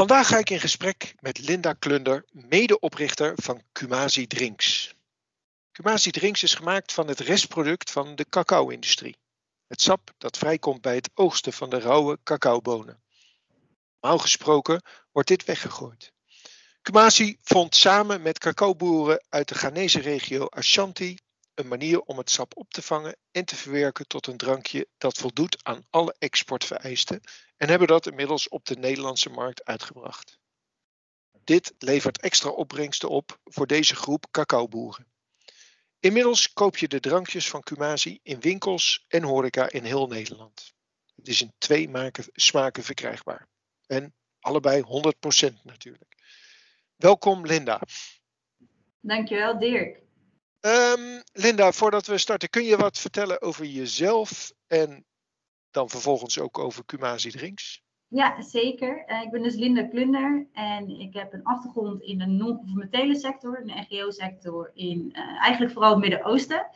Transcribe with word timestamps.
Vandaag 0.00 0.26
ga 0.26 0.38
ik 0.38 0.50
in 0.50 0.60
gesprek 0.60 1.14
met 1.18 1.38
Linda 1.38 1.72
Klunder, 1.72 2.24
medeoprichter 2.30 3.32
van 3.36 3.62
Kumasi 3.72 4.26
Drinks. 4.26 4.94
Kumasi 5.72 6.10
Drinks 6.10 6.42
is 6.42 6.54
gemaakt 6.54 6.92
van 6.92 7.08
het 7.08 7.20
restproduct 7.20 7.90
van 7.90 8.14
de 8.14 8.26
cacao-industrie. 8.28 9.16
Het 9.66 9.80
sap 9.80 10.10
dat 10.18 10.38
vrijkomt 10.38 10.80
bij 10.80 10.94
het 10.94 11.10
oogsten 11.14 11.52
van 11.52 11.70
de 11.70 11.80
rauwe 11.80 12.18
cacaobonen. 12.22 13.02
Normaal 14.00 14.18
gesproken 14.18 14.82
wordt 15.12 15.28
dit 15.28 15.44
weggegooid. 15.44 16.12
Kumasi 16.82 17.36
vond 17.42 17.74
samen 17.74 18.22
met 18.22 18.38
cacaoboeren 18.38 19.24
uit 19.28 19.48
de 19.48 19.54
Ghanese 19.54 20.00
regio 20.00 20.46
Ashanti 20.46 21.16
een 21.54 21.68
manier 21.68 22.00
om 22.00 22.18
het 22.18 22.30
sap 22.30 22.56
op 22.56 22.72
te 22.72 22.82
vangen 22.82 23.16
en 23.30 23.44
te 23.44 23.56
verwerken 23.56 24.06
tot 24.06 24.26
een 24.26 24.36
drankje 24.36 24.88
dat 24.98 25.18
voldoet 25.18 25.64
aan 25.64 25.86
alle 25.90 26.14
exportvereisten 26.18 27.20
en 27.60 27.68
hebben 27.68 27.88
dat 27.88 28.06
inmiddels 28.06 28.48
op 28.48 28.64
de 28.64 28.76
Nederlandse 28.76 29.30
markt 29.30 29.64
uitgebracht. 29.64 30.38
Dit 31.44 31.74
levert 31.78 32.20
extra 32.20 32.50
opbrengsten 32.50 33.08
op 33.08 33.38
voor 33.44 33.66
deze 33.66 33.94
groep 33.94 34.26
cacaoboeren. 34.30 35.06
Inmiddels 35.98 36.52
koop 36.52 36.76
je 36.76 36.88
de 36.88 37.00
drankjes 37.00 37.48
van 37.48 37.62
Kumasi 37.62 38.18
in 38.22 38.40
winkels 38.40 39.04
en 39.08 39.22
horeca 39.22 39.70
in 39.70 39.84
heel 39.84 40.06
Nederland. 40.06 40.72
Het 41.16 41.28
is 41.28 41.40
in 41.40 41.52
twee 41.58 41.90
smaken 42.32 42.82
verkrijgbaar. 42.82 43.48
En 43.86 44.14
allebei 44.40 44.82
100% 44.82 45.62
natuurlijk. 45.62 46.14
Welkom 46.96 47.46
Linda. 47.46 47.82
Dankjewel 49.00 49.58
Dirk. 49.58 50.02
Um, 50.60 51.22
Linda, 51.32 51.72
voordat 51.72 52.06
we 52.06 52.18
starten, 52.18 52.50
kun 52.50 52.64
je 52.64 52.76
wat 52.76 52.98
vertellen 52.98 53.42
over 53.42 53.64
jezelf 53.64 54.52
en 54.66 55.04
dan 55.70 55.88
vervolgens 55.88 56.38
ook 56.38 56.58
over 56.58 56.84
Kumasi 56.84 57.30
Drinks? 57.30 57.82
Ja, 58.08 58.42
zeker. 58.42 59.04
Uh, 59.06 59.22
ik 59.22 59.30
ben 59.30 59.42
dus 59.42 59.54
Linda 59.54 59.86
Klunder 59.86 60.46
en 60.52 60.88
ik 60.88 61.14
heb 61.14 61.32
een 61.32 61.44
achtergrond 61.44 62.02
in 62.02 62.18
de 62.18 62.26
non-conformatele 62.26 63.16
sector, 63.16 63.62
de 63.64 63.84
NGO-sector, 63.88 64.70
in 64.74 65.12
uh, 65.12 65.42
eigenlijk 65.42 65.72
vooral 65.72 65.90
het 65.90 66.00
Midden-Oosten. 66.00 66.66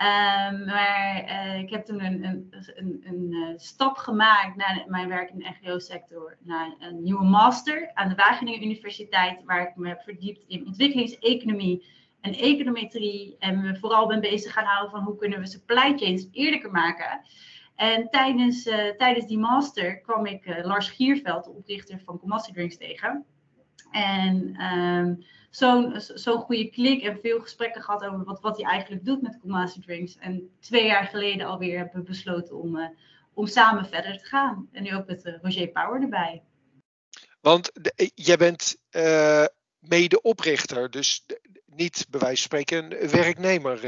Um, 0.00 0.64
maar 0.64 1.24
uh, 1.24 1.58
ik 1.58 1.70
heb 1.70 1.84
toen 1.84 2.04
een, 2.04 2.24
een, 2.24 2.48
een, 2.74 3.04
een 3.04 3.58
stap 3.58 3.96
gemaakt 3.96 4.56
naar 4.56 4.84
mijn 4.86 5.08
werk 5.08 5.30
in 5.30 5.38
de 5.38 5.54
NGO-sector, 5.60 6.36
naar 6.40 6.74
een 6.78 7.02
nieuwe 7.02 7.24
master 7.24 7.90
aan 7.94 8.08
de 8.08 8.14
Wageningen 8.14 8.62
Universiteit, 8.62 9.44
waar 9.44 9.68
ik 9.68 9.76
me 9.76 9.88
heb 9.88 10.02
verdiept 10.02 10.44
in 10.46 10.66
ontwikkelingseconomie 10.66 11.84
en 12.20 12.34
econometrie. 12.34 13.36
En 13.38 13.60
me 13.60 13.76
vooral 13.76 14.06
ben 14.06 14.20
bezig 14.20 14.52
gaan 14.52 14.64
houden 14.64 14.90
van 14.90 15.02
hoe 15.02 15.16
kunnen 15.16 15.40
we 15.40 15.46
supply 15.46 15.98
chains 15.98 16.28
eerlijker 16.32 16.70
maken. 16.70 17.20
En 17.80 18.08
tijdens, 18.10 18.66
uh, 18.66 18.88
tijdens 18.88 19.26
die 19.26 19.38
master 19.38 20.00
kwam 20.00 20.26
ik 20.26 20.46
uh, 20.46 20.64
Lars 20.64 20.88
Gierveld, 20.88 21.44
de 21.44 21.50
oprichter 21.50 22.00
van 22.04 22.18
Commassi 22.18 22.52
Drinks, 22.52 22.76
tegen. 22.76 23.24
En 23.90 24.62
um, 24.62 25.24
zo'n 25.50 26.00
zo 26.00 26.38
goede 26.38 26.70
klik 26.70 27.02
en 27.02 27.18
veel 27.20 27.40
gesprekken 27.40 27.82
gehad 27.82 28.04
over 28.04 28.24
wat, 28.24 28.40
wat 28.40 28.56
hij 28.56 28.70
eigenlijk 28.70 29.04
doet 29.04 29.22
met 29.22 29.38
Commassi 29.40 29.80
Drinks. 29.80 30.16
En 30.16 30.50
twee 30.60 30.86
jaar 30.86 31.04
geleden 31.04 31.46
alweer 31.46 31.78
hebben 31.78 32.00
we 32.00 32.08
besloten 32.08 32.56
om, 32.56 32.76
uh, 32.76 32.88
om 33.34 33.46
samen 33.46 33.86
verder 33.86 34.18
te 34.18 34.24
gaan. 34.24 34.68
En 34.72 34.82
nu 34.82 34.94
ook 34.94 35.06
met 35.06 35.38
Roger 35.42 35.68
Power 35.68 36.02
erbij. 36.02 36.42
Want 37.40 37.70
jij 38.14 38.36
bent 38.36 38.76
medeoprichter, 39.78 40.90
dus 40.90 41.26
niet 41.66 42.06
bij 42.10 42.20
wijze 42.20 42.48
van 42.48 42.60
spreken 42.60 43.02
een 43.02 43.10
werknemer. 43.10 43.80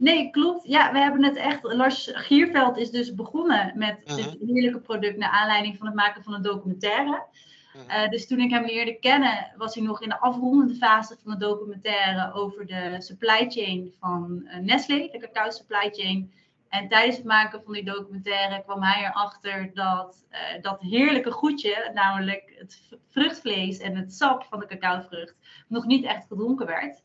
Nee, 0.00 0.30
klopt. 0.30 0.66
Ja, 0.66 0.92
we 0.92 0.98
hebben 0.98 1.24
het 1.24 1.36
echt. 1.36 1.62
Lars 1.62 2.10
Gierveld 2.12 2.76
is 2.76 2.90
dus 2.90 3.14
begonnen 3.14 3.72
met 3.74 3.98
uh 4.04 4.06
-huh. 4.06 4.16
dit 4.16 4.36
heerlijke 4.46 4.80
product 4.80 5.16
naar 5.16 5.30
aanleiding 5.30 5.76
van 5.76 5.86
het 5.86 5.94
maken 5.94 6.22
van 6.22 6.34
een 6.34 6.42
documentaire. 6.42 7.26
Uh 7.76 7.82
-huh. 7.88 8.02
uh, 8.04 8.10
dus 8.10 8.26
toen 8.26 8.40
ik 8.40 8.50
hem 8.50 8.64
leerde 8.64 8.98
kennen, 8.98 9.52
was 9.56 9.74
hij 9.74 9.84
nog 9.84 10.02
in 10.02 10.08
de 10.08 10.20
afrondende 10.20 10.74
fase 10.74 11.16
van 11.22 11.32
de 11.32 11.38
documentaire 11.38 12.32
over 12.32 12.66
de 12.66 12.96
supply 12.98 13.50
chain 13.50 13.94
van 13.98 14.48
Nestlé, 14.60 15.08
de 15.12 15.18
cacao 15.18 15.50
supply 15.50 15.90
chain. 15.92 16.32
En 16.68 16.88
tijdens 16.88 17.16
het 17.16 17.26
maken 17.26 17.62
van 17.64 17.72
die 17.72 17.84
documentaire 17.84 18.62
kwam 18.62 18.82
hij 18.82 19.04
erachter 19.04 19.70
dat 19.74 20.24
uh, 20.30 20.62
dat 20.62 20.80
heerlijke 20.80 21.30
goedje, 21.30 21.90
namelijk 21.94 22.54
het 22.58 22.82
vruchtvlees 23.10 23.78
en 23.78 23.96
het 23.96 24.14
sap 24.14 24.44
van 24.44 24.60
de 24.60 24.66
cacaovrucht, 24.66 25.36
nog 25.68 25.86
niet 25.86 26.04
echt 26.04 26.26
gedronken 26.26 26.66
werd. 26.66 27.02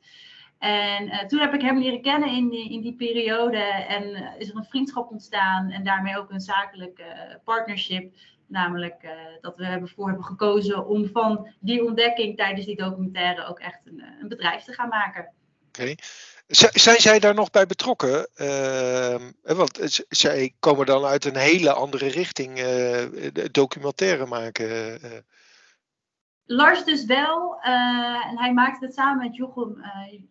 En 0.65 1.07
uh, 1.07 1.19
toen 1.19 1.39
heb 1.39 1.53
ik 1.53 1.61
hem 1.61 1.79
leren 1.79 2.01
kennen 2.01 2.29
in 2.29 2.49
die, 2.49 2.71
in 2.71 2.81
die 2.81 2.95
periode 2.95 3.57
en 3.87 4.03
uh, 4.03 4.29
is 4.37 4.49
er 4.49 4.55
een 4.55 4.65
vriendschap 4.65 5.11
ontstaan 5.11 5.69
en 5.69 5.83
daarmee 5.83 6.17
ook 6.17 6.31
een 6.31 6.39
zakelijke 6.39 7.39
partnership. 7.43 8.13
Namelijk 8.47 9.07
dat 9.41 9.57
we 9.57 9.63
ervoor 9.65 10.07
hebben 10.07 10.25
gekozen 10.25 10.87
om 10.87 11.09
van 11.13 11.47
die 11.59 11.85
ontdekking 11.85 12.37
tijdens 12.37 12.65
die 12.65 12.75
documentaire 12.75 13.45
ook 13.45 13.59
echt 13.59 13.79
een, 13.85 14.03
een 14.21 14.27
bedrijf 14.27 14.63
te 14.63 14.73
gaan 14.73 14.89
maken. 14.89 15.31
Oké. 15.67 15.95
Zijn 16.47 16.99
zij 17.01 17.19
daar 17.19 17.33
nog 17.33 17.49
bij 17.49 17.65
betrokken? 17.65 18.29
Uh, 18.35 19.15
want 19.41 20.03
zij 20.09 20.53
komen 20.59 20.85
dan 20.85 21.05
uit 21.05 21.25
een 21.25 21.35
hele 21.35 21.73
andere 21.73 22.07
richting, 22.07 22.63
documentaire 23.51 24.25
maken. 24.25 24.99
Lars 26.47 26.83
dus 26.83 27.05
wel. 27.05 27.57
Uh, 27.63 28.25
en 28.25 28.39
hij 28.39 28.53
maakte 28.53 28.85
het 28.85 28.93
samen 28.93 29.25
met 29.25 29.35
Jochem, 29.35 29.81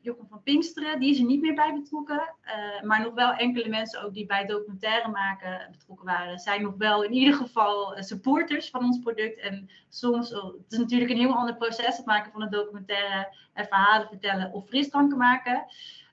Jochem 0.01 0.27
van 0.29 0.43
Pinksteren. 0.43 1.01
Die 1.01 1.11
is 1.11 1.19
er 1.19 1.25
niet 1.25 1.41
meer 1.41 1.55
bij 1.55 1.73
betrokken. 1.73 2.35
maar 2.83 3.03
nog 3.03 3.15
wel 3.15 3.33
enkele 3.33 3.69
mensen 3.69 4.03
ook 4.03 4.15
die 4.15 4.27
bij 4.27 4.47
documentaire 4.47 5.09
maken 5.09 5.69
betrokken 5.71 6.07
waren. 6.07 6.39
Zijn 6.39 6.63
nog 6.63 6.75
wel 6.79 7.05
in 7.05 7.13
ieder 7.13 7.35
geval 7.35 7.97
supporters 7.99 8.71
van 8.71 8.85
ons 8.85 8.99
product. 8.99 9.41
En 9.41 9.71
soms, 9.89 10.35
oh, 10.35 10.45
het 10.45 10.73
is 10.73 10.79
natuurlijk 10.79 11.11
een 11.11 11.17
heel 11.17 11.35
ander 11.35 11.57
proces. 11.57 11.97
Het 11.97 12.07
maken 12.07 12.33
van 12.33 12.43
een 12.43 12.51
documentaire. 12.51 13.35
En 13.53 13.67
verhalen 13.67 14.09
vertellen 14.09 14.53
of 14.53 14.67
frisdranken 14.67 15.19
maken. 15.19 15.67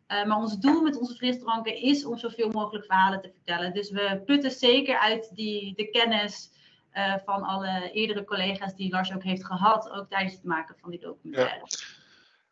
Maar 0.07 0.38
ons 0.38 0.59
doel 0.59 0.81
met 0.81 1.00
onze 1.00 1.16
frisdranken 1.16 1.81
is 1.81 2.06
om 2.06 2.17
zoveel 2.17 2.50
mogelijk 2.50 2.85
verhalen 2.85 3.22
te 3.22 3.31
vertellen. 3.31 3.73
Dus 3.73 3.91
we 3.91 4.22
putten 4.25 4.51
zeker 4.51 5.00
uit 5.00 5.31
die, 5.35 5.75
de 5.75 5.90
kennis 5.90 6.51
uh, 6.94 7.13
van 7.25 7.44
alle 7.44 7.91
eerdere 7.91 8.24
collega's 8.24 8.75
die 8.75 8.91
Lars 8.91 9.13
ook 9.13 9.24
heeft 9.24 9.46
gehad, 9.46 9.90
ook 9.90 10.09
tijdens 10.09 10.34
het 10.34 10.44
maken 10.44 10.75
van 10.81 10.90
die 10.90 11.00
documentaire. 11.00 11.66
Ja. 11.66 12.00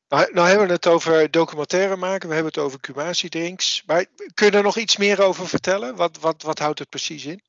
Nou, 0.09 0.33
nou 0.33 0.47
hebben 0.47 0.67
we 0.67 0.73
het 0.73 0.87
over 0.87 1.31
documentaire 1.31 1.95
maken, 1.95 2.27
we 2.27 2.33
hebben 2.33 2.51
het 2.53 2.63
over 2.63 2.79
Kumasi 2.79 3.29
drinks. 3.29 3.83
Maar 3.85 4.05
kun 4.33 4.45
je 4.45 4.57
er 4.57 4.63
nog 4.63 4.77
iets 4.77 4.97
meer 4.97 5.21
over 5.21 5.47
vertellen? 5.47 5.95
Wat, 5.95 6.19
wat, 6.19 6.41
wat 6.41 6.59
houdt 6.59 6.79
het 6.79 6.89
precies 6.89 7.25
in? 7.25 7.41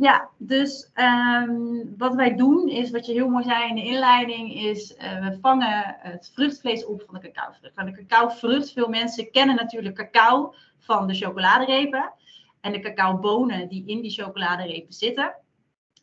Ja, 0.00 0.28
dus 0.38 0.90
um, 0.94 1.94
wat 1.96 2.14
wij 2.14 2.36
doen 2.36 2.68
is, 2.68 2.90
wat 2.90 3.06
je 3.06 3.12
heel 3.12 3.28
mooi 3.28 3.44
zei 3.44 3.68
in 3.68 3.74
de 3.74 3.84
inleiding, 3.84 4.54
is 4.54 4.92
uh, 4.92 5.28
we 5.28 5.38
vangen 5.40 5.96
het 5.98 6.30
vruchtvlees 6.34 6.84
op 6.84 7.02
van 7.06 7.14
de 7.14 7.30
cacaovrucht. 7.30 7.74
Van 7.74 7.84
de 7.84 7.92
cacaovrucht, 7.92 8.72
veel 8.72 8.88
mensen 8.88 9.30
kennen 9.30 9.56
natuurlijk 9.56 9.94
cacao 9.94 10.54
van 10.78 11.06
de 11.06 11.14
chocoladerepen 11.14 12.12
en 12.60 12.72
de 12.72 12.80
cacaobonen 12.80 13.68
die 13.68 13.86
in 13.86 14.00
die 14.00 14.10
chocoladerepen 14.10 14.92
zitten. 14.92 15.34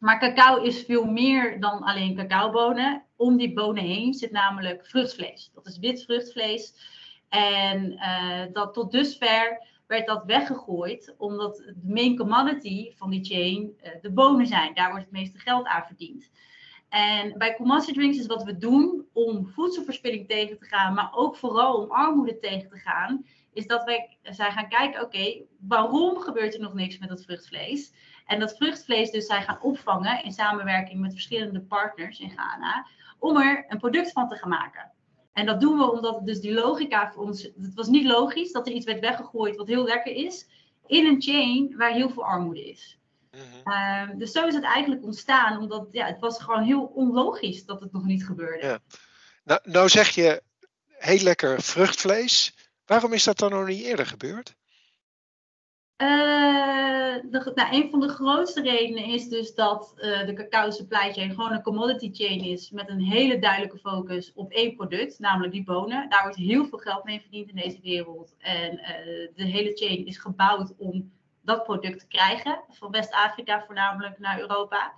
Maar 0.02 0.20
cacao 0.20 0.64
is 0.64 0.84
veel 0.84 1.06
meer 1.06 1.60
dan 1.60 1.84
alleen 1.84 2.16
cacaobonen. 2.16 3.04
Om 3.16 3.38
die 3.38 3.54
bonen 3.54 3.84
heen 3.84 4.14
zit 4.14 4.32
namelijk 4.32 4.86
vruchtvlees. 4.86 5.52
Dat 5.54 5.68
is 5.68 5.78
wit 5.78 6.04
vruchtvlees. 6.04 6.74
En 7.30 7.92
uh, 7.92 8.44
dat 8.54 8.74
tot 8.74 8.92
dusver 8.92 9.68
werd 9.88 10.08
dat 10.08 10.24
weggegooid, 10.26 11.16
omdat 11.18 11.56
de 11.58 11.76
main 11.84 12.18
commodity 12.18 12.92
van 12.96 13.10
die 13.10 13.24
chain 13.24 13.74
uh, 13.84 13.90
de 14.02 14.12
bonen 14.12 14.48
zijn. 14.48 14.74
Daar 14.74 14.90
wordt 14.90 15.04
het 15.04 15.14
meeste 15.14 15.40
geld 15.40 15.66
aan 15.66 15.86
verdiend. 15.86 16.30
En 16.90 17.38
bij 17.38 17.56
Commander 17.56 17.94
Drinks 17.94 18.18
is 18.18 18.26
wat 18.26 18.44
we 18.44 18.58
doen 18.58 19.06
om 19.14 19.48
voedselverspilling 19.48 20.28
tegen 20.28 20.58
te 20.58 20.66
gaan, 20.66 20.94
maar 20.94 21.10
ook 21.14 21.36
vooral 21.36 21.76
om 21.76 21.92
armoede 21.92 22.40
tegen 22.40 22.70
te 22.70 22.78
gaan, 22.78 23.26
is 23.54 23.68
dat 23.68 23.84
wij 23.84 24.18
zijn 24.24 24.52
gaan 24.52 24.70
kijken, 24.70 25.02
oké, 25.02 25.42
waarom 25.60 26.18
gebeurt 26.18 26.54
er 26.54 26.60
nog 26.60 26.74
niks 26.74 26.98
met 26.98 27.10
dat 27.10 27.24
vruchtvlees? 27.24 27.94
En 28.32 28.40
dat 28.40 28.58
vruchtvlees 28.58 29.12
dus 29.12 29.26
zijn 29.26 29.44
gaan 29.44 29.62
opvangen 29.62 30.24
in 30.24 30.32
samenwerking 30.32 31.00
met 31.00 31.12
verschillende 31.12 31.62
partners 31.62 32.20
in 32.20 32.30
Ghana, 32.30 32.88
om 33.20 33.38
er 33.38 33.66
een 33.68 33.78
product 33.78 34.12
van 34.12 34.30
te 34.30 34.36
gaan 34.36 34.50
maken. 34.50 34.92
En 35.34 35.46
dat 35.46 35.62
doen 35.62 35.78
we 35.78 35.92
omdat 35.92 36.26
dus 36.26 36.40
die 36.40 36.54
logica 36.54 37.12
voor 37.12 37.24
ons, 37.24 37.44
het 37.44 37.74
was 37.74 37.88
niet 37.88 38.06
logisch 38.06 38.52
dat 38.52 38.68
er 38.68 38.74
iets 38.74 38.86
werd 38.86 39.00
weggegooid 39.00 39.56
wat 39.56 39.68
heel 39.68 39.84
lekker 39.84 40.14
is, 40.14 40.48
in 40.88 41.06
een 41.06 41.22
chain 41.22 41.78
waar 41.78 41.92
heel 41.92 42.10
veel 42.10 42.24
armoede 42.24 42.70
is. 42.70 43.00
Mm-hmm. 43.32 43.62
Uh, 43.66 44.20
dus 44.20 44.32
zo 44.32 44.48
is 44.48 44.54
het 44.54 44.64
eigenlijk 44.64 45.04
ontstaan, 45.04 45.60
omdat 45.60 45.88
ja, 45.92 46.06
het 46.06 46.20
was 46.20 46.42
gewoon 46.42 46.64
heel 46.64 46.84
onlogisch 46.84 47.66
dat 47.66 47.82
het 47.82 47.92
nog 47.92 48.04
niet 48.04 48.26
gebeurde. 48.26 48.66
Ja. 48.66 48.80
Nou, 49.44 49.60
nou 49.64 49.90
zeg 49.90 50.10
je 50.10 50.42
heel 50.88 51.24
lekker 51.24 51.62
vruchtvlees. 51.62 52.56
Waarom 52.86 53.14
is 53.14 53.24
dat 53.24 53.38
dan 53.38 53.52
nog 53.52 53.68
niet 53.68 53.84
eerder 53.84 54.06
gebeurd? 54.06 54.56
Uh, 56.02 57.16
de, 57.32 57.52
nou, 57.56 57.76
een 57.76 57.90
van 57.90 58.00
de 58.00 58.08
grootste 58.08 58.62
redenen 58.62 59.06
is 59.06 59.28
dus 59.28 59.56
dat 59.56 59.94
uh, 59.96 60.26
de 60.26 60.34
cacao 60.34 60.70
supply 60.70 61.14
chain 61.14 61.30
gewoon 61.30 61.52
een 61.52 61.62
commodity 61.62 62.10
chain 62.14 62.40
is 62.40 62.72
met 62.72 62.90
een 62.90 63.02
hele 63.02 63.40
duidelijke 63.40 63.78
focus 63.78 64.32
op 64.36 64.52
één 64.52 64.76
product, 64.76 65.20
namelijk 65.20 65.54
die 65.54 65.64
bonen. 65.64 66.10
Daar 66.10 66.22
wordt 66.22 66.38
heel 66.38 66.66
veel 66.66 66.78
geld 66.78 67.04
mee 67.04 67.22
verdiend 67.22 67.50
in 67.50 67.56
deze 67.56 67.80
wereld. 67.82 68.36
En 68.38 68.74
uh, 68.74 69.28
de 69.36 69.46
hele 69.46 69.72
chain 69.74 70.06
is 70.06 70.18
gebouwd 70.18 70.74
om 70.78 71.12
dat 71.42 71.64
product 71.64 72.00
te 72.00 72.08
krijgen, 72.08 72.60
van 72.70 72.92
West-Afrika 72.92 73.64
voornamelijk 73.66 74.20
naar 74.20 74.40
Europa. 74.40 74.94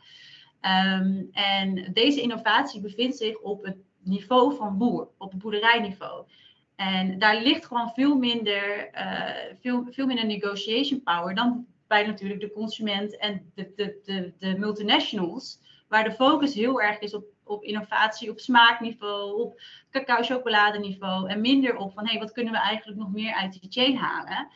Ehm, 0.59 1.21
en 1.31 1.89
deze 1.93 2.21
innovatie 2.21 2.81
bevindt 2.81 3.17
zich 3.17 3.39
op 3.39 3.63
het 3.63 3.77
niveau 3.99 4.55
van 4.55 4.77
boer, 4.77 5.07
op 5.17 5.31
het 5.31 5.41
boerderijniveau. 5.41 6.25
En 6.75 7.19
daar 7.19 7.41
ligt 7.41 7.65
gewoon 7.65 7.91
veel 7.93 8.15
minder, 8.15 8.89
uh, 8.95 9.55
veel, 9.61 9.87
veel 9.91 10.05
minder 10.05 10.25
negotiation 10.25 11.03
power 11.03 11.35
dan 11.35 11.65
bij 11.87 12.05
natuurlijk 12.05 12.39
de 12.39 12.51
consument 12.51 13.17
en 13.17 13.51
de, 13.55 13.71
de, 13.75 13.99
de, 14.03 14.33
de 14.37 14.57
multinationals, 14.57 15.59
waar 15.87 16.03
de 16.03 16.11
focus 16.11 16.53
heel 16.53 16.81
erg 16.81 16.99
is 16.99 17.13
op, 17.13 17.25
op 17.43 17.63
innovatie, 17.63 18.29
op 18.29 18.39
smaakniveau, 18.39 19.41
op 19.41 19.61
cacao-chocoladeniveau 19.91 21.29
en 21.29 21.41
minder 21.41 21.75
op 21.77 21.93
van 21.93 22.05
hé, 22.05 22.11
hey, 22.11 22.19
wat 22.19 22.31
kunnen 22.31 22.53
we 22.53 22.59
eigenlijk 22.59 22.99
nog 22.99 23.11
meer 23.11 23.33
uit 23.33 23.61
die 23.61 23.71
chain 23.71 23.95
halen. 23.95 24.47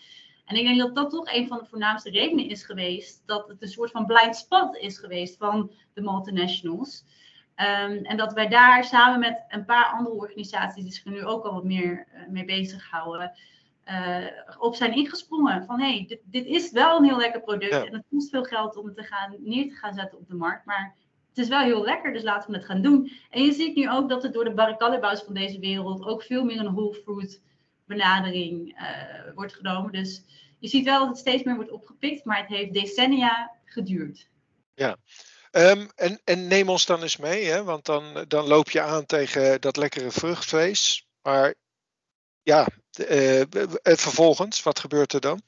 En 0.45 0.55
ik 0.55 0.65
denk 0.65 0.79
dat 0.79 0.95
dat 0.95 1.09
toch 1.09 1.33
een 1.33 1.47
van 1.47 1.57
de 1.57 1.65
voornaamste 1.65 2.09
redenen 2.09 2.49
is 2.49 2.63
geweest 2.63 3.23
dat 3.25 3.47
het 3.47 3.61
een 3.61 3.67
soort 3.67 3.91
van 3.91 4.05
blind 4.05 4.35
spot 4.35 4.75
is 4.75 4.97
geweest 4.97 5.37
van 5.37 5.71
de 5.93 6.01
multinationals. 6.01 7.03
Um, 7.59 8.06
en 8.06 8.18
dat 8.18 8.33
wij 8.33 8.48
daar 8.48 8.83
samen 8.83 9.19
met 9.19 9.45
een 9.48 9.65
paar 9.65 9.86
andere 9.86 10.15
organisaties 10.15 10.83
die 10.83 10.94
zich 10.94 11.06
er 11.06 11.12
nu 11.12 11.25
ook 11.25 11.45
al 11.45 11.54
wat 11.54 11.63
meer 11.63 12.07
uh, 12.13 12.27
mee 12.27 12.45
bezighouden, 12.45 13.31
uh, 13.86 14.25
op 14.59 14.75
zijn 14.75 14.95
ingesprongen. 14.95 15.65
Van 15.65 15.80
hé, 15.80 15.89
hey, 15.89 16.06
dit, 16.07 16.19
dit, 16.24 16.45
is 16.45 16.71
wel 16.71 16.98
een 16.98 17.04
heel 17.04 17.18
lekker 17.18 17.42
product 17.42 17.74
en 17.74 17.94
het 17.94 18.06
kost 18.09 18.30
veel 18.30 18.44
geld 18.44 18.75
om 18.75 18.86
het 18.86 18.95
te 18.95 19.04
gaan, 19.04 19.36
neer 19.39 19.69
te 19.69 19.75
gaan 19.75 19.94
zetten 19.94 20.18
op 20.18 20.27
de 20.27 20.36
markt. 20.36 20.65
Maar 20.65 20.95
het 21.30 21.38
is 21.38 21.48
wel 21.48 21.59
heel 21.59 21.83
lekker, 21.83 22.13
dus 22.13 22.24
laten 22.24 22.51
we 22.51 22.57
het 22.57 22.65
gaan 22.65 22.81
doen. 22.81 23.12
En 23.30 23.44
je 23.44 23.51
ziet 23.51 23.75
nu 23.75 23.89
ook 23.89 24.09
dat 24.09 24.24
het 24.24 24.33
door 24.33 24.44
de 24.44 24.54
barricadebouwers 24.54 25.24
van 25.24 25.33
deze 25.33 25.59
wereld 25.59 26.06
ook 26.06 26.24
veel 26.24 26.44
meer 26.44 26.59
een 26.59 26.74
whole 26.74 26.94
fruit 26.94 27.42
benadering 27.86 28.80
uh, 28.81 29.33
wordt 29.36 29.54
genomen. 29.54 29.92
Dus 29.92 30.24
je 30.59 30.68
ziet 30.68 30.86
wel 30.86 31.00
dat 31.00 31.07
het 31.07 31.18
steeds 31.18 31.44
meer 31.44 31.56
wordt 31.56 31.71
opgepikt, 31.71 32.25
maar 32.25 32.38
het 32.38 32.48
heeft 32.48 32.74
decennia 32.74 33.51
geduurd. 33.65 34.30
Ja, 34.74 34.98
um, 35.57 35.89
en, 35.95 36.19
en, 36.24 36.48
neem 36.48 36.69
ons 36.69 36.86
dan 36.86 37.01
eens 37.01 37.18
mee, 37.18 37.45
hè? 37.45 37.63
want 37.63 37.86
dan, 37.86 38.04
dan 38.27 38.48
loop 38.48 38.69
je 38.69 38.81
aan 38.81 39.06
tegen 39.06 39.62
dat 39.62 39.77
lekkere 39.77 40.12
vruchtvlees. 40.12 41.07
Maar 41.21 41.54
ja, 42.44 42.68
uh, 43.09 43.42
vervolgens, 43.81 44.63
wat 44.63 44.80
gebeurt 44.80 45.13
er 45.13 45.21
dan? 45.21 45.42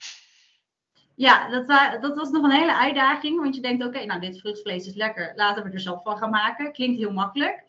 Ja, 1.16 1.50
dat, 1.50 1.68
dat, 2.02 2.16
was 2.16 2.30
nog 2.30 2.44
een 2.44 2.60
hele 2.60 2.76
uitdaging. 2.76 3.42
Want 3.42 3.56
je 3.56 3.62
denkt, 3.62 3.86
oké, 3.86 4.06
nou 4.06 4.20
dit 4.20 4.40
vruchtvlees 4.40 4.88
is 4.88 4.96
lekker. 4.96 5.34
Laten 5.36 5.64
we 5.64 5.70
er 5.70 5.80
zelf 5.80 6.04
van 6.04 6.18
gaan 6.18 6.30
maken. 6.30 6.72
Klinkt 6.72 7.00
heel 7.00 7.12
makkelijk. 7.12 7.64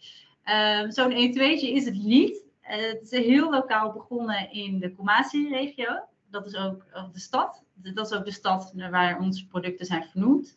Uh, 0.45 0.85
Zo'n 0.89 1.13
1 1.13 1.33
2 1.33 1.73
is 1.73 1.85
het 1.85 1.95
niet. 1.95 2.43
Uh, 2.63 2.77
het 2.77 3.03
is 3.03 3.11
heel 3.11 3.51
lokaal 3.51 3.93
begonnen 3.93 4.53
in 4.53 4.79
de 4.79 4.95
Kumasi-regio. 4.95 6.01
Dat 6.31 6.47
is 6.47 6.55
ook 6.55 6.85
de 7.13 7.21
stad. 7.21 7.63
Dat 7.75 8.11
is 8.11 8.17
ook 8.19 8.25
de 8.25 8.33
stad 8.33 8.73
waar 8.91 9.19
onze 9.21 9.47
producten 9.47 9.87
zijn 9.87 10.05
vernoemd. 10.11 10.57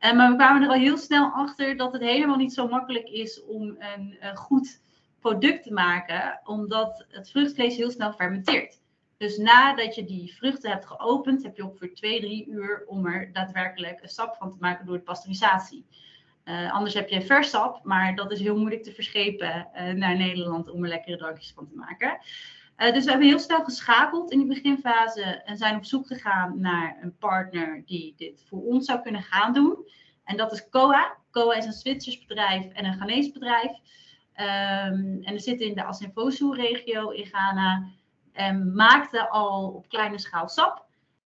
Uh, 0.00 0.12
maar 0.12 0.30
we 0.30 0.36
kwamen 0.36 0.62
er 0.62 0.68
al 0.68 0.74
heel 0.74 0.98
snel 0.98 1.30
achter 1.30 1.76
dat 1.76 1.92
het 1.92 2.02
helemaal 2.02 2.36
niet 2.36 2.52
zo 2.52 2.68
makkelijk 2.68 3.08
is 3.08 3.44
om 3.44 3.76
een, 3.78 4.18
goed 4.34 4.80
product 5.20 5.62
te 5.62 5.72
maken, 5.72 6.40
omdat 6.44 7.06
het 7.08 7.30
vruchtvlees 7.30 7.76
heel 7.76 7.90
snel 7.90 8.12
fermenteert. 8.12 8.80
Dus 9.16 9.36
nadat 9.36 9.94
je 9.94 10.04
die 10.04 10.34
vruchten 10.34 10.70
hebt 10.70 10.86
geopend, 10.86 11.42
heb 11.42 11.56
je 11.56 11.64
ongeveer 11.64 11.94
2, 11.94 12.20
3 12.20 12.46
uur 12.48 12.84
om 12.86 13.06
er 13.06 13.32
daadwerkelijk 13.32 14.02
een 14.02 14.08
sap 14.08 14.36
van 14.36 14.50
te 14.50 14.56
maken 14.60 14.86
door 14.86 14.96
de 14.96 15.02
pasteurisatie. 15.02 15.86
Uh, 16.44 16.72
anders 16.72 16.94
heb 16.94 17.08
je 17.08 17.22
vers 17.22 17.50
sap, 17.50 17.84
maar 17.84 18.14
dat 18.14 18.32
is 18.32 18.40
heel 18.40 18.58
moeilijk 18.58 18.82
te 18.82 18.92
verschepen 18.92 19.68
uh, 19.74 19.90
naar 19.90 20.16
Nederland 20.16 20.70
om 20.70 20.82
er 20.82 20.88
lekkere 20.88 21.16
drankjes 21.16 21.52
van 21.52 21.66
te 21.66 21.74
maken. 21.74 22.18
Uh, 22.78 22.92
dus 22.92 23.04
we 23.04 23.10
hebben 23.10 23.28
heel 23.28 23.38
snel 23.38 23.64
geschakeld 23.64 24.30
in 24.30 24.38
die 24.38 24.46
beginfase 24.46 25.22
en 25.22 25.56
zijn 25.56 25.76
op 25.76 25.84
zoek 25.84 26.06
gegaan 26.06 26.60
naar 26.60 26.98
een 27.00 27.16
partner 27.16 27.82
die 27.84 28.14
dit 28.16 28.44
voor 28.48 28.62
ons 28.62 28.86
zou 28.86 29.00
kunnen 29.02 29.22
gaan 29.22 29.52
doen. 29.52 29.76
En 30.24 30.36
dat 30.36 30.52
is 30.52 30.68
COA. 30.68 31.16
COA 31.30 31.54
is 31.54 31.64
een 31.64 31.72
Zwitsers 31.72 32.26
bedrijf 32.26 32.72
en 32.72 32.84
een 32.84 32.94
Ghanese 32.94 33.32
bedrijf. 33.32 33.70
Um, 33.70 35.22
en 35.22 35.32
we 35.32 35.38
zitten 35.38 35.66
in 35.66 35.74
de 35.74 35.84
Asenfosu-regio 35.84 37.10
in 37.10 37.26
Ghana. 37.26 37.88
En 38.32 38.74
maakte 38.74 39.28
al 39.28 39.68
op 39.68 39.88
kleine 39.88 40.18
schaal 40.18 40.48
sap. 40.48 40.86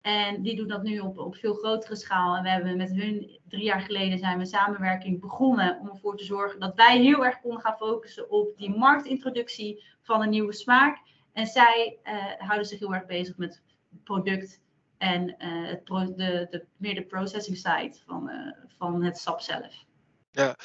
En 0.01 0.41
die 0.41 0.55
doen 0.55 0.67
dat 0.67 0.83
nu 0.83 0.99
op, 0.99 1.17
op 1.17 1.35
veel 1.35 1.53
grotere 1.53 1.95
schaal. 1.95 2.35
En 2.35 2.43
we 2.43 2.49
hebben 2.49 2.77
met 2.77 2.91
hun 2.91 3.39
drie 3.47 3.63
jaar 3.63 3.81
geleden 3.81 4.17
zijn 4.17 4.37
we 4.37 4.45
samenwerking 4.45 5.19
begonnen 5.19 5.79
om 5.79 5.89
ervoor 5.89 6.17
te 6.17 6.23
zorgen 6.23 6.59
dat 6.59 6.75
wij 6.75 6.99
heel 6.99 7.25
erg 7.25 7.41
konden 7.41 7.61
gaan 7.61 7.77
focussen 7.77 8.31
op 8.31 8.57
die 8.57 8.77
marktintroductie 8.77 9.83
van 10.01 10.21
een 10.21 10.29
nieuwe 10.29 10.53
smaak. 10.53 11.09
En 11.33 11.47
zij 11.47 11.97
uh, 12.03 12.13
houden 12.37 12.67
zich 12.67 12.79
heel 12.79 12.93
erg 12.93 13.05
bezig 13.05 13.37
met 13.37 13.61
het 13.89 14.03
product 14.03 14.59
en 14.97 15.35
uh, 15.39 15.67
het 15.67 15.83
pro 15.83 16.15
de, 16.15 16.47
de, 16.49 16.65
meer 16.77 16.95
de 16.95 17.05
processing 17.05 17.57
side 17.57 17.93
van, 18.05 18.29
uh, 18.29 18.53
van 18.77 19.03
het 19.03 19.17
sap 19.17 19.41
zelf. 19.41 19.85
Ja, 20.31 20.55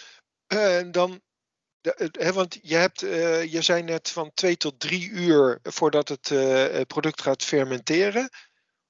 en 0.47 0.91
dan 0.91 1.21
He, 1.95 2.33
want 2.33 2.59
je, 2.63 2.75
hebt, 2.75 3.03
uh, 3.03 3.53
je 3.53 3.63
zei 3.63 3.83
net 3.83 4.11
van 4.11 4.31
twee 4.35 4.57
tot 4.57 4.81
drie 4.81 5.09
uur 5.11 5.59
voordat 5.63 6.09
het 6.09 6.31
uh, 6.31 6.81
product 6.87 7.23
gaat 7.23 7.43
fermenteren. 7.43 8.29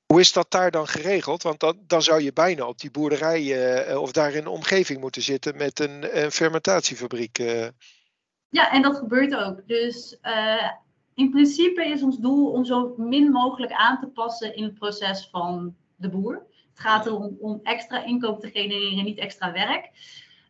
Hoe 0.06 0.20
is 0.20 0.32
dat 0.32 0.50
daar 0.50 0.70
dan 0.70 0.88
geregeld? 0.88 1.42
Want 1.42 1.60
dan, 1.60 1.78
dan 1.86 2.02
zou 2.02 2.22
je 2.22 2.32
bijna 2.32 2.66
op 2.66 2.78
die 2.78 2.90
boerderij 2.90 3.42
uh, 3.88 4.00
of 4.00 4.12
daar 4.12 4.32
in 4.32 4.44
de 4.44 4.50
omgeving 4.50 5.00
moeten 5.00 5.22
zitten 5.22 5.56
met 5.56 5.80
een, 5.80 6.24
een 6.24 6.30
fermentatiefabriek. 6.30 7.38
Ja, 8.48 8.72
en 8.72 8.82
dat 8.82 8.96
gebeurt 8.96 9.34
ook. 9.34 9.66
Dus 9.66 10.18
in 11.16 11.30
principe 11.30 11.86
is 11.86 12.02
ons 12.02 12.18
doel 12.18 12.50
om 12.50 12.64
zo 12.64 12.94
min 12.96 13.30
mogelijk 13.30 13.72
aan 13.72 14.00
te 14.00 14.06
passen 14.06 14.56
in 14.56 14.62
het 14.62 14.74
proces 14.74 15.28
van 15.30 15.76
de 15.96 16.08
boer. 16.08 16.46
Het 16.70 16.80
gaat 16.80 17.06
erom 17.06 17.36
om 17.40 17.60
extra 17.62 18.04
inkoop 18.04 18.40
te 18.40 18.50
genereren, 18.50 19.04
niet 19.04 19.18
extra 19.18 19.52
werk. 19.52 19.90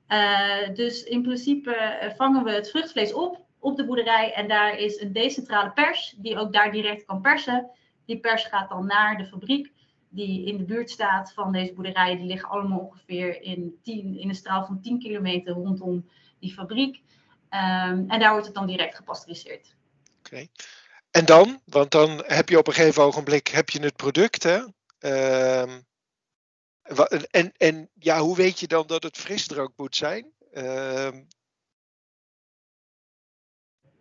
Uh, 0.08 0.74
dus 0.74 1.02
in 1.02 1.22
principe 1.22 1.74
eh, 1.74 2.14
vangen 2.16 2.44
we 2.44 2.50
het 2.50 2.70
vruchtvlees 2.70 3.12
op 3.12 3.44
op 3.58 3.76
de 3.76 3.84
boerderij 3.84 4.32
en 4.32 4.48
daar 4.48 4.78
is 4.78 5.00
een 5.00 5.12
decentrale 5.12 5.70
pers 5.70 6.14
die 6.18 6.38
ook 6.38 6.52
daar 6.52 6.72
direct 6.72 7.04
kan 7.04 7.20
persen. 7.20 7.70
Die 8.04 8.18
pers 8.18 8.44
gaat 8.44 8.68
dan 8.68 8.86
naar 8.86 9.16
de 9.16 9.26
fabriek 9.26 9.72
die 10.08 10.46
in 10.46 10.56
de 10.56 10.64
buurt 10.64 10.90
staat 10.90 11.32
van 11.32 11.52
deze 11.52 11.72
boerderijen. 11.72 12.18
Die 12.18 12.26
liggen 12.26 12.48
allemaal 12.48 12.78
ongeveer 12.78 13.42
in, 13.42 13.78
10, 13.82 14.18
in 14.18 14.28
een 14.28 14.34
straal 14.34 14.64
van 14.64 14.80
10 14.80 14.98
kilometer 14.98 15.52
rondom 15.52 16.08
die 16.38 16.52
fabriek. 16.52 16.96
Um, 17.50 18.10
en 18.10 18.18
daar 18.18 18.30
wordt 18.30 18.46
het 18.46 18.54
dan 18.54 18.66
direct 18.66 18.94
gepasteuriseerd. 18.94 19.76
Oké. 20.26 20.34
Okay. 20.34 20.50
En 21.10 21.24
dan, 21.24 21.60
want 21.64 21.90
dan 21.90 22.22
heb 22.26 22.48
je 22.48 22.58
op 22.58 22.66
een 22.66 22.72
gegeven 22.72 23.02
ogenblik 23.02 23.46
heb 23.46 23.70
je 23.70 23.80
het 23.80 23.96
product, 23.96 24.42
hè? 24.42 24.58
Um, 25.60 25.86
en, 27.30 27.52
en 27.56 27.90
ja, 27.94 28.18
hoe 28.18 28.36
weet 28.36 28.60
je 28.60 28.66
dan 28.66 28.86
dat 28.86 29.02
het 29.02 29.16
frisdrank 29.16 29.72
moet 29.76 29.96
zijn? 29.96 30.32
Uh... 30.52 31.08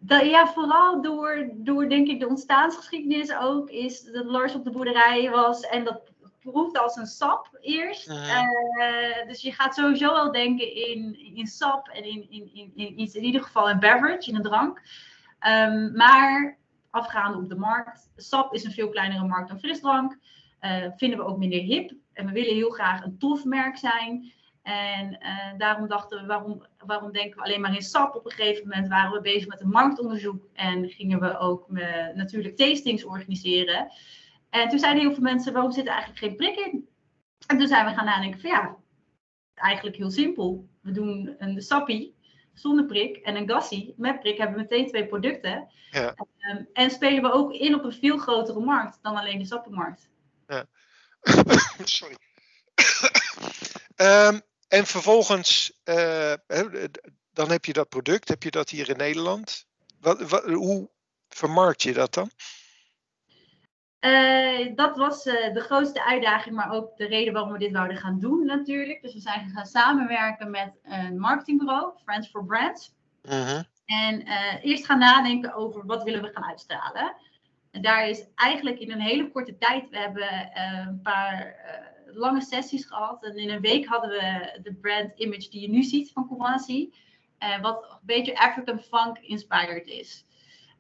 ja, 0.07 0.53
vooral 0.53 1.01
door, 1.01 1.49
door 1.53 1.89
denk 1.89 2.07
ik 2.07 2.19
de 2.19 2.27
ontstaansgeschiedenis 2.27 3.35
ook, 3.35 3.69
is 3.69 4.01
dat 4.01 4.25
Lars 4.25 4.53
op 4.53 4.63
de 4.63 4.71
boerderij 4.71 5.29
was 5.29 5.61
en 5.61 5.83
dat 5.83 6.01
proeft 6.39 6.77
als 6.77 6.95
een 6.95 7.07
sap 7.07 7.57
eerst. 7.61 8.09
Uh 8.09 8.41
uh, 8.77 9.27
dus 9.27 9.41
je 9.41 9.51
gaat 9.51 9.75
sowieso 9.75 10.13
wel 10.13 10.31
denken 10.31 10.75
in, 10.75 11.35
in 11.35 11.47
sap 11.47 11.87
en 11.87 12.03
in, 12.03 12.27
in, 12.29 12.51
in, 12.53 12.71
in, 12.75 13.13
in 13.13 13.23
ieder 13.23 13.43
geval 13.43 13.69
een 13.69 13.79
beverage, 13.79 14.29
in 14.29 14.35
een 14.35 14.41
drank. 14.41 14.81
Um, 15.47 15.95
maar 15.95 16.57
afgaande 16.89 17.37
op 17.37 17.49
de 17.49 17.55
markt, 17.55 18.11
sap 18.15 18.53
is 18.53 18.63
een 18.63 18.71
veel 18.71 18.89
kleinere 18.89 19.27
markt 19.27 19.49
dan 19.49 19.59
frisdrank. 19.59 20.17
Uh, 20.61 20.85
vinden 20.95 21.19
we 21.19 21.25
ook 21.25 21.37
minder 21.37 21.59
hip. 21.59 21.93
En 22.13 22.25
we 22.25 22.31
willen 22.31 22.53
heel 22.53 22.69
graag 22.69 23.03
een 23.03 23.17
tof 23.17 23.43
merk 23.43 23.77
zijn. 23.77 24.31
En 24.61 25.17
uh, 25.21 25.57
daarom 25.57 25.87
dachten 25.87 26.21
we, 26.21 26.25
waarom, 26.25 26.65
waarom 26.85 27.11
denken 27.11 27.37
we 27.37 27.43
alleen 27.43 27.61
maar 27.61 27.75
in 27.75 27.81
sap? 27.81 28.15
Op 28.15 28.25
een 28.25 28.31
gegeven 28.31 28.67
moment 28.67 28.87
waren 28.87 29.11
we 29.11 29.21
bezig 29.21 29.47
met 29.47 29.61
een 29.61 29.69
marktonderzoek 29.69 30.47
en 30.53 30.89
gingen 30.89 31.19
we 31.19 31.37
ook 31.37 31.71
natuurlijk 32.13 32.55
tastings 32.55 33.03
organiseren. 33.03 33.91
En 34.49 34.69
toen 34.69 34.79
zeiden 34.79 35.01
heel 35.03 35.13
veel 35.13 35.23
mensen, 35.23 35.53
waarom 35.53 35.71
zit 35.71 35.85
er 35.85 35.91
eigenlijk 35.91 36.19
geen 36.19 36.35
prik 36.35 36.55
in? 36.55 36.87
En 37.47 37.57
toen 37.57 37.67
zijn 37.67 37.85
we 37.85 37.93
gaan 37.93 38.05
nadenken 38.05 38.39
van 38.39 38.49
ja, 38.49 38.75
eigenlijk 39.53 39.97
heel 39.97 40.11
simpel. 40.11 40.67
We 40.81 40.91
doen 40.91 41.35
een 41.37 41.61
sappie 41.61 42.14
zonder 42.55 42.85
prik 42.85 43.17
en 43.17 43.35
een 43.35 43.49
gassie 43.49 43.93
met 43.97 44.19
prik. 44.19 44.37
Hebben 44.37 44.55
we 44.55 44.61
meteen 44.61 44.87
twee 44.87 45.07
producten. 45.07 45.67
Ja. 45.91 46.15
Um, 46.51 46.69
en 46.73 46.91
spelen 46.91 47.21
we 47.21 47.31
ook 47.31 47.53
in 47.53 47.75
op 47.75 47.83
een 47.83 47.93
veel 47.93 48.17
grotere 48.17 48.59
markt 48.59 48.99
dan 49.01 49.15
alleen 49.15 49.39
de 49.39 49.45
sappenmarkt. 49.45 50.09
Ja. 50.47 50.65
Sorry. 51.83 52.15
um, 53.95 54.41
en 54.77 54.85
vervolgens, 54.85 55.79
uh, 55.83 56.33
dan 57.33 57.51
heb 57.51 57.65
je 57.65 57.73
dat 57.73 57.89
product, 57.89 58.27
heb 58.27 58.43
je 58.43 58.51
dat 58.51 58.69
hier 58.69 58.89
in 58.89 58.97
Nederland. 58.97 59.65
Wat, 59.99 60.21
wat, 60.21 60.43
hoe 60.43 60.89
vermarkt 61.29 61.83
je 61.83 61.93
dat 61.93 62.13
dan? 62.13 62.31
Uh, 64.05 64.75
dat 64.75 64.97
was 64.97 65.25
uh, 65.25 65.53
de 65.53 65.59
grootste 65.59 66.05
uitdaging, 66.05 66.55
maar 66.55 66.71
ook 66.71 66.97
de 66.97 67.05
reden 67.05 67.33
waarom 67.33 67.51
we 67.51 67.59
dit 67.59 67.71
wouden 67.71 67.97
gaan 67.97 68.19
doen 68.19 68.45
natuurlijk. 68.45 69.01
Dus 69.01 69.13
we 69.13 69.19
zijn 69.19 69.49
gaan 69.49 69.65
samenwerken 69.65 70.51
met 70.51 70.73
een 70.83 71.19
marketingbureau, 71.19 71.93
Friends 72.03 72.27
for 72.27 72.45
Brands. 72.45 72.93
-huh. 73.21 73.59
En 73.85 74.23
eerst 74.61 74.85
gaan 74.85 74.99
nadenken 74.99 75.53
over 75.53 75.85
wat 75.85 76.03
willen 76.03 76.21
we 76.21 76.31
gaan 76.33 76.43
uitstralen. 76.43 77.15
En 77.71 77.81
daar 77.81 78.09
is 78.09 78.27
eigenlijk 78.35 78.79
in 78.79 78.91
een 78.91 78.99
hele 78.99 79.31
korte 79.31 79.57
tijd, 79.57 79.89
we 79.89 79.97
hebben 79.97 80.49
een 80.87 81.01
paar 81.01 81.55
lange 82.05 82.41
sessies 82.41 82.85
gehad. 82.85 83.23
En 83.23 83.37
in 83.37 83.49
een 83.49 83.61
week 83.61 83.85
hadden 83.85 84.09
we 84.09 84.59
de 84.63 84.73
brand 84.73 85.11
image 85.15 85.49
die 85.49 85.61
je 85.61 85.69
nu 85.69 85.83
ziet 85.83 86.11
van 86.11 86.27
Kumasi. 86.27 86.93
wat 87.61 87.83
een 87.83 87.97
beetje 88.01 88.39
African 88.39 88.79
funk 88.79 89.17
inspired 89.17 89.87
is. 89.87 90.25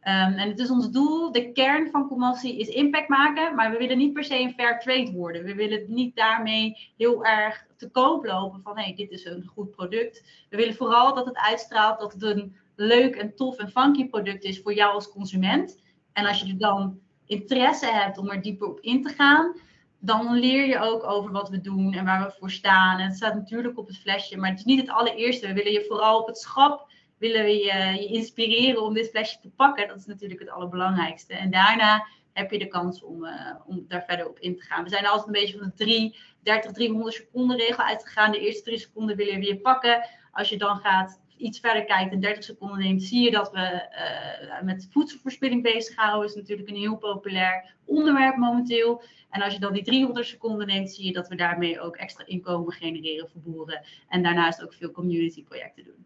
Um, 0.07 0.33
en 0.33 0.49
het 0.49 0.59
is 0.59 0.69
ons 0.69 0.89
doel, 0.89 1.31
de 1.31 1.51
kern 1.51 1.89
van 1.89 2.07
Kumasi 2.07 2.59
is 2.59 2.67
impact 2.67 3.09
maken, 3.09 3.55
maar 3.55 3.71
we 3.71 3.77
willen 3.77 3.97
niet 3.97 4.13
per 4.13 4.23
se 4.23 4.39
een 4.39 4.53
fair 4.53 4.79
trade 4.79 5.11
worden. 5.11 5.43
We 5.43 5.55
willen 5.55 5.85
niet 5.87 6.15
daarmee 6.15 6.91
heel 6.97 7.25
erg 7.25 7.65
te 7.77 7.89
koop 7.89 8.25
lopen 8.25 8.61
van 8.61 8.77
hé, 8.77 8.83
hey, 8.83 8.95
dit 8.95 9.11
is 9.11 9.25
een 9.25 9.51
goed 9.53 9.71
product. 9.71 10.23
We 10.49 10.57
willen 10.57 10.75
vooral 10.75 11.13
dat 11.13 11.25
het 11.25 11.37
uitstraalt 11.37 11.99
dat 11.99 12.13
het 12.13 12.23
een 12.23 12.55
leuk 12.75 13.15
en 13.15 13.35
tof 13.35 13.57
en 13.57 13.69
funky 13.69 14.09
product 14.09 14.43
is 14.43 14.61
voor 14.61 14.73
jou 14.73 14.93
als 14.93 15.09
consument. 15.09 15.81
En 16.13 16.25
als 16.25 16.39
je 16.39 16.47
er 16.47 16.57
dan 16.57 16.99
interesse 17.25 17.91
hebt 17.91 18.17
om 18.17 18.29
er 18.29 18.41
dieper 18.41 18.67
op 18.67 18.79
in 18.79 19.03
te 19.03 19.09
gaan, 19.09 19.55
dan 19.99 20.33
leer 20.33 20.65
je 20.65 20.79
ook 20.79 21.03
over 21.03 21.31
wat 21.31 21.49
we 21.49 21.61
doen 21.61 21.93
en 21.93 22.05
waar 22.05 22.25
we 22.25 22.35
voor 22.39 22.51
staan. 22.51 22.99
En 22.99 23.05
het 23.05 23.15
staat 23.15 23.35
natuurlijk 23.35 23.77
op 23.77 23.87
het 23.87 23.97
flesje, 23.97 24.37
maar 24.37 24.49
het 24.49 24.59
is 24.59 24.65
niet 24.65 24.81
het 24.81 24.89
allereerste. 24.89 25.47
We 25.47 25.53
willen 25.53 25.71
je 25.71 25.85
vooral 25.87 26.19
op 26.19 26.27
het 26.27 26.37
schap 26.37 26.93
willen 27.17 27.43
we 27.43 27.51
je, 27.51 28.07
inspireren 28.07 28.83
om 28.83 28.93
dit 28.93 29.09
flesje 29.09 29.39
te 29.39 29.49
pakken. 29.49 29.87
Dat 29.87 29.97
is 29.97 30.05
natuurlijk 30.05 30.39
het 30.39 30.49
allerbelangrijkste. 30.49 31.33
En 31.33 31.51
daarna 31.51 32.07
heb 32.33 32.51
je 32.51 32.59
de 32.59 32.67
kans 32.67 33.03
om, 33.03 33.25
uh, 33.25 33.51
om 33.65 33.85
daar 33.87 34.03
verder 34.07 34.29
op 34.29 34.39
in 34.39 34.55
te 34.55 34.63
gaan. 34.63 34.83
We 34.83 34.89
zijn 34.89 35.05
altijd 35.05 35.27
een 35.27 35.41
beetje 35.41 35.57
van 35.57 35.67
de 35.75 35.83
3, 35.83 36.15
30, 36.43 36.71
300 36.71 37.15
seconden 37.15 37.57
regel 37.57 37.83
uitgegaan. 37.83 38.31
De 38.31 38.39
eerste 38.39 38.63
drie 38.63 38.79
seconden 38.79 39.15
willen 39.15 39.39
we 39.39 39.45
je 39.45 39.59
pakken. 39.59 40.09
Als 40.31 40.49
je 40.49 40.57
dan 40.57 40.77
gaat 40.77 41.21
iets 41.37 41.59
verder 41.59 41.85
kijkt 41.85 42.11
en 42.11 42.19
30 42.19 42.43
seconden 42.43 42.79
neemt, 42.79 43.03
zie 43.03 43.23
je 43.23 43.31
dat 43.31 43.51
we 43.51 43.89
uh, 43.91 44.61
met 44.61 44.87
voedselverspilling 44.91 45.63
bezighouden. 45.63 46.29
is 46.29 46.35
natuurlijk 46.35 46.69
een 46.69 46.75
heel 46.75 46.97
populair 46.97 47.75
onderwerp 47.85 48.35
momenteel. 48.35 49.03
En 49.29 49.41
als 49.41 49.53
je 49.53 49.59
dan 49.59 49.73
die 49.73 49.83
300 49.83 50.27
seconden 50.27 50.67
neemt, 50.67 50.91
zie 50.91 51.05
je 51.05 51.13
dat 51.13 51.27
we 51.27 51.35
daarmee 51.35 51.79
ook 51.79 51.95
extra 51.95 52.25
inkomen 52.25 52.73
genereren 52.73 53.29
voor 53.29 53.41
boeren. 53.41 53.85
En 54.09 54.23
daarnaast 54.23 54.63
ook 54.63 54.73
veel 54.73 54.91
community 54.91 55.43
projecten 55.43 55.83
doen. 55.83 56.04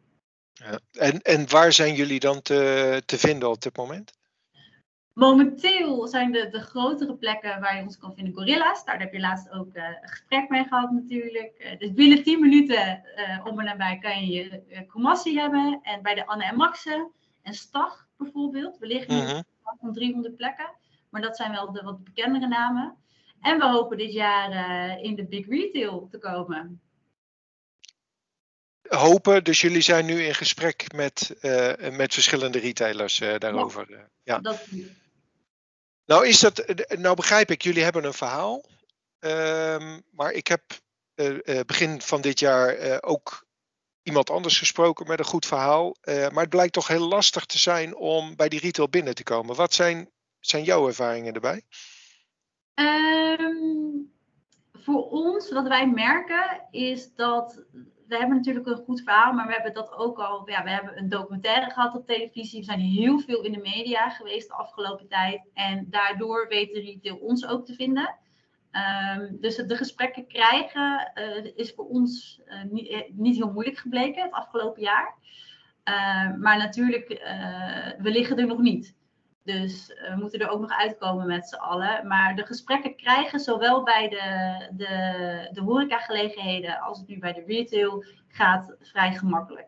Ja. 0.59 0.79
En, 0.91 1.21
en 1.21 1.49
waar 1.49 1.73
zijn 1.73 1.95
jullie 1.95 2.19
dan 2.19 2.41
te, 2.41 3.01
te 3.05 3.17
vinden 3.17 3.49
op 3.49 3.61
dit 3.61 3.77
moment? 3.77 4.17
Momenteel 5.13 6.07
zijn 6.07 6.31
de, 6.31 6.49
de 6.49 6.59
grotere 6.59 7.15
plekken 7.15 7.59
waar 7.59 7.77
je 7.77 7.83
ons 7.83 7.97
kan 7.97 8.13
vinden 8.13 8.33
Gorilla's. 8.33 8.85
Daar 8.85 8.99
heb 8.99 9.13
je 9.13 9.19
laatst 9.19 9.51
ook 9.51 9.75
uh, 9.75 9.83
een 9.83 10.09
gesprek 10.09 10.49
mee 10.49 10.63
gehad 10.63 10.91
natuurlijk. 10.91 11.53
Uh, 11.59 11.79
dus 11.79 11.93
binnen 11.93 12.23
10 12.23 12.39
minuten 12.39 13.03
uh, 13.15 13.45
om 13.45 13.59
en 13.59 13.65
nabij 13.65 13.97
kan 13.97 14.25
je 14.25 14.31
je 14.33 14.85
commassie 14.87 15.39
hebben. 15.39 15.79
En 15.81 16.01
bij 16.01 16.15
de 16.15 16.25
Anne 16.25 16.43
en 16.43 16.55
Maxe 16.55 17.11
en 17.41 17.53
Stag 17.53 18.07
bijvoorbeeld. 18.17 18.77
We 18.77 18.87
liggen 18.87 19.15
nu 19.15 19.21
mm 19.21 19.43
-hmm. 19.79 19.93
300 19.93 20.35
plekken. 20.35 20.71
Maar 21.09 21.21
dat 21.21 21.35
zijn 21.35 21.51
wel 21.51 21.71
de 21.71 21.81
wat 21.81 22.03
bekendere 22.03 22.47
namen. 22.47 22.95
En 23.41 23.57
we 23.57 23.65
hopen 23.65 23.97
dit 23.97 24.13
jaar 24.13 24.51
in 24.99 25.15
de 25.15 25.25
big 25.25 25.47
retail 25.47 26.07
te 26.11 26.17
komen 26.17 26.81
hopen. 28.89 29.43
Dus 29.43 29.61
jullie 29.61 29.81
zijn 29.81 30.05
nu 30.05 30.23
in 30.23 30.35
gesprek 30.35 30.93
met, 30.93 31.35
uh, 31.41 31.89
met 31.91 32.13
verschillende 32.13 32.59
retailers 32.59 33.19
uh, 33.19 33.37
daarover. 33.37 33.85
Ja, 33.89 34.09
ja. 34.23 34.39
Dat... 34.39 34.59
Nou, 36.05 36.27
is 36.27 36.39
dat, 36.39 36.65
nou 36.97 37.15
begrijp 37.15 37.51
ik, 37.51 37.61
jullie 37.61 37.83
hebben 37.83 38.03
een 38.03 38.13
verhaal. 38.13 38.65
Um, 39.19 40.03
maar 40.11 40.31
ik 40.31 40.47
heb 40.47 40.61
uh, 41.15 41.59
begin 41.65 42.01
van 42.01 42.21
dit 42.21 42.39
jaar 42.39 43.01
ook 43.03 43.47
iemand 44.03 44.29
anders 44.29 44.57
gesproken 44.57 45.07
met 45.07 45.19
een 45.19 45.25
goed 45.25 45.45
verhaal. 45.45 45.95
maar 46.03 46.41
het 46.41 46.49
blijkt 46.49 46.73
toch 46.73 46.87
heel 46.87 47.07
lastig 47.07 47.45
te 47.45 47.57
zijn 47.57 47.95
om 47.95 48.35
bij 48.35 48.49
die 48.49 48.59
retail 48.59 48.89
binnen 48.89 49.15
te 49.15 49.23
komen. 49.23 49.55
Wat 49.55 49.73
zijn, 49.73 50.09
zijn 50.39 50.63
jouw 50.63 50.87
ervaringen 50.87 51.33
erbij? 51.33 51.61
Um, 52.75 54.18
voor 54.91 55.09
ons, 55.09 55.51
wat 55.51 55.67
wij 55.67 55.89
merken, 55.89 56.61
is 56.71 57.15
dat 57.15 57.63
we 58.07 58.17
hebben 58.17 58.35
natuurlijk 58.35 58.67
een 58.67 58.83
goed 58.85 59.01
verhaal, 59.01 59.33
maar 59.33 59.47
we 59.47 59.53
hebben 59.53 59.73
dat 59.73 59.93
ook 59.93 60.19
al. 60.19 60.49
Ja, 60.49 60.63
we 60.63 60.69
hebben 60.69 60.97
een 60.97 61.09
documentaire 61.09 61.71
gehad 61.71 61.95
op 61.95 62.05
televisie. 62.05 62.59
We 62.59 62.65
zijn 62.65 62.79
heel 62.79 63.19
veel 63.19 63.41
in 63.41 63.51
de 63.51 63.59
media 63.59 64.09
geweest 64.09 64.47
de 64.47 64.53
afgelopen 64.53 65.07
tijd. 65.07 65.49
En 65.53 65.87
daardoor 65.89 66.47
weten 66.47 66.81
retail 66.81 67.15
ons 67.15 67.47
ook 67.47 67.65
te 67.65 67.73
vinden. 67.73 68.15
Um, 69.17 69.37
dus 69.39 69.55
de 69.55 69.75
gesprekken 69.75 70.27
krijgen 70.27 71.11
uh, 71.15 71.51
is 71.55 71.73
voor 71.73 71.87
ons 71.87 72.41
uh, 72.45 72.63
niet, 72.63 72.87
eh, 72.87 73.01
niet, 73.11 73.35
heel 73.35 73.51
moeilijk 73.51 73.77
gebleken 73.77 74.23
het 74.23 74.31
afgelopen 74.31 74.81
jaar. 74.81 75.15
Uh, 75.83 76.37
maar 76.37 76.57
natuurlijk, 76.57 77.07
we 77.99 78.09
liggen 78.09 78.37
er 78.37 78.47
nog 78.47 78.59
niet. 78.59 78.95
Dus 79.49 79.93
eh, 79.93 80.13
we 80.13 80.19
moeten 80.19 80.39
er 80.39 80.49
ook 80.49 80.61
nog 80.61 80.71
uitkomen 80.71 81.27
met 81.27 81.47
z'n 81.47 81.55
allen. 81.55 82.07
Maar 82.07 82.35
de 82.35 82.45
gesprekken 82.45 82.95
krijgen 82.95 83.39
zowel 83.39 83.83
bij 83.83 84.09
de, 84.09 84.67
de, 84.77 85.49
de 85.51 85.61
horecagelegenheden 85.61 86.79
als 86.79 86.97
het 86.97 87.07
nu 87.07 87.19
bij 87.19 87.33
de 87.33 87.43
retail 87.47 88.03
gaat 88.27 88.75
vrij 88.81 89.13
gemakkelijk. 89.13 89.67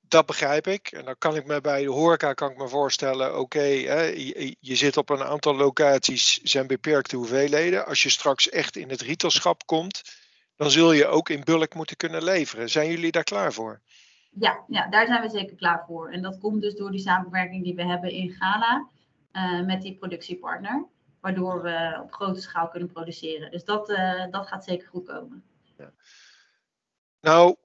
Dat 0.00 0.26
begrijp 0.26 0.66
ik. 0.66 0.88
En 0.88 1.04
dan 1.04 1.18
kan 1.18 1.36
ik 1.36 1.46
me 1.46 1.60
bij 1.60 1.82
de 1.82 1.90
horeca 1.90 2.32
kan 2.32 2.50
ik 2.50 2.56
me 2.56 2.68
voorstellen, 2.68 3.38
oké, 3.38 3.62
je, 3.62 4.56
zit 4.60 4.96
op 4.96 5.10
een 5.10 5.22
aantal 5.22 5.54
locaties, 5.54 6.40
zijn 6.42 6.66
beperkte 6.66 7.16
hoeveelheden. 7.16 7.86
Als 7.86 8.02
je 8.02 8.10
straks 8.10 8.48
echt 8.48 8.76
in 8.76 8.90
het 8.90 9.00
retailschap 9.00 9.66
komt, 9.66 10.02
dan 10.56 10.70
zul 10.70 10.92
je 10.92 11.06
ook 11.06 11.28
in 11.28 11.44
bulk 11.44 11.74
moeten 11.74 11.96
kunnen 11.96 12.24
leveren. 12.24 12.70
Zijn 12.70 12.90
jullie 12.90 13.12
daar 13.12 13.24
klaar 13.24 13.52
voor? 13.52 13.80
Ja, 14.30 14.64
ja, 14.68 14.88
daar 14.88 15.06
zijn 15.06 15.22
we 15.22 15.28
zeker 15.28 15.56
klaar 15.56 15.84
voor. 15.86 16.10
En 16.10 16.22
dat 16.22 16.38
komt 16.38 16.62
dus 16.62 16.74
door 16.74 16.90
die 16.90 17.00
samenwerking 17.00 17.64
die 17.64 17.74
we 17.74 17.84
hebben 17.84 18.10
in 18.10 18.30
Ghana 18.30 18.88
uh, 19.32 19.66
met 19.66 19.82
die 19.82 19.94
productiepartner. 19.94 20.86
Waardoor 21.20 21.62
we 21.62 22.00
op 22.02 22.12
grote 22.12 22.40
schaal 22.40 22.68
kunnen 22.68 22.92
produceren. 22.92 23.50
Dus 23.50 23.64
dat, 23.64 23.90
uh, 23.90 24.24
dat 24.30 24.46
gaat 24.46 24.64
zeker 24.64 24.88
goed 24.88 25.06
komen. 25.06 25.44
Ja. 25.76 25.92
Nou, 27.20 27.56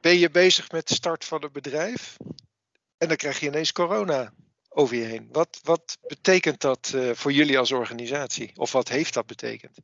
ben 0.00 0.18
je 0.18 0.30
bezig 0.30 0.70
met 0.70 0.88
de 0.88 0.94
start 0.94 1.24
van 1.24 1.42
een 1.42 1.52
bedrijf 1.52 2.16
en 2.98 3.08
dan 3.08 3.16
krijg 3.16 3.40
je 3.40 3.46
ineens 3.46 3.72
corona 3.72 4.32
over 4.68 4.96
je 4.96 5.04
heen. 5.04 5.28
Wat, 5.32 5.60
wat 5.62 5.98
betekent 6.06 6.60
dat 6.60 6.92
uh, 6.94 7.10
voor 7.10 7.32
jullie 7.32 7.58
als 7.58 7.72
organisatie? 7.72 8.52
Of 8.56 8.72
wat 8.72 8.88
heeft 8.88 9.14
dat 9.14 9.26
betekend? 9.26 9.78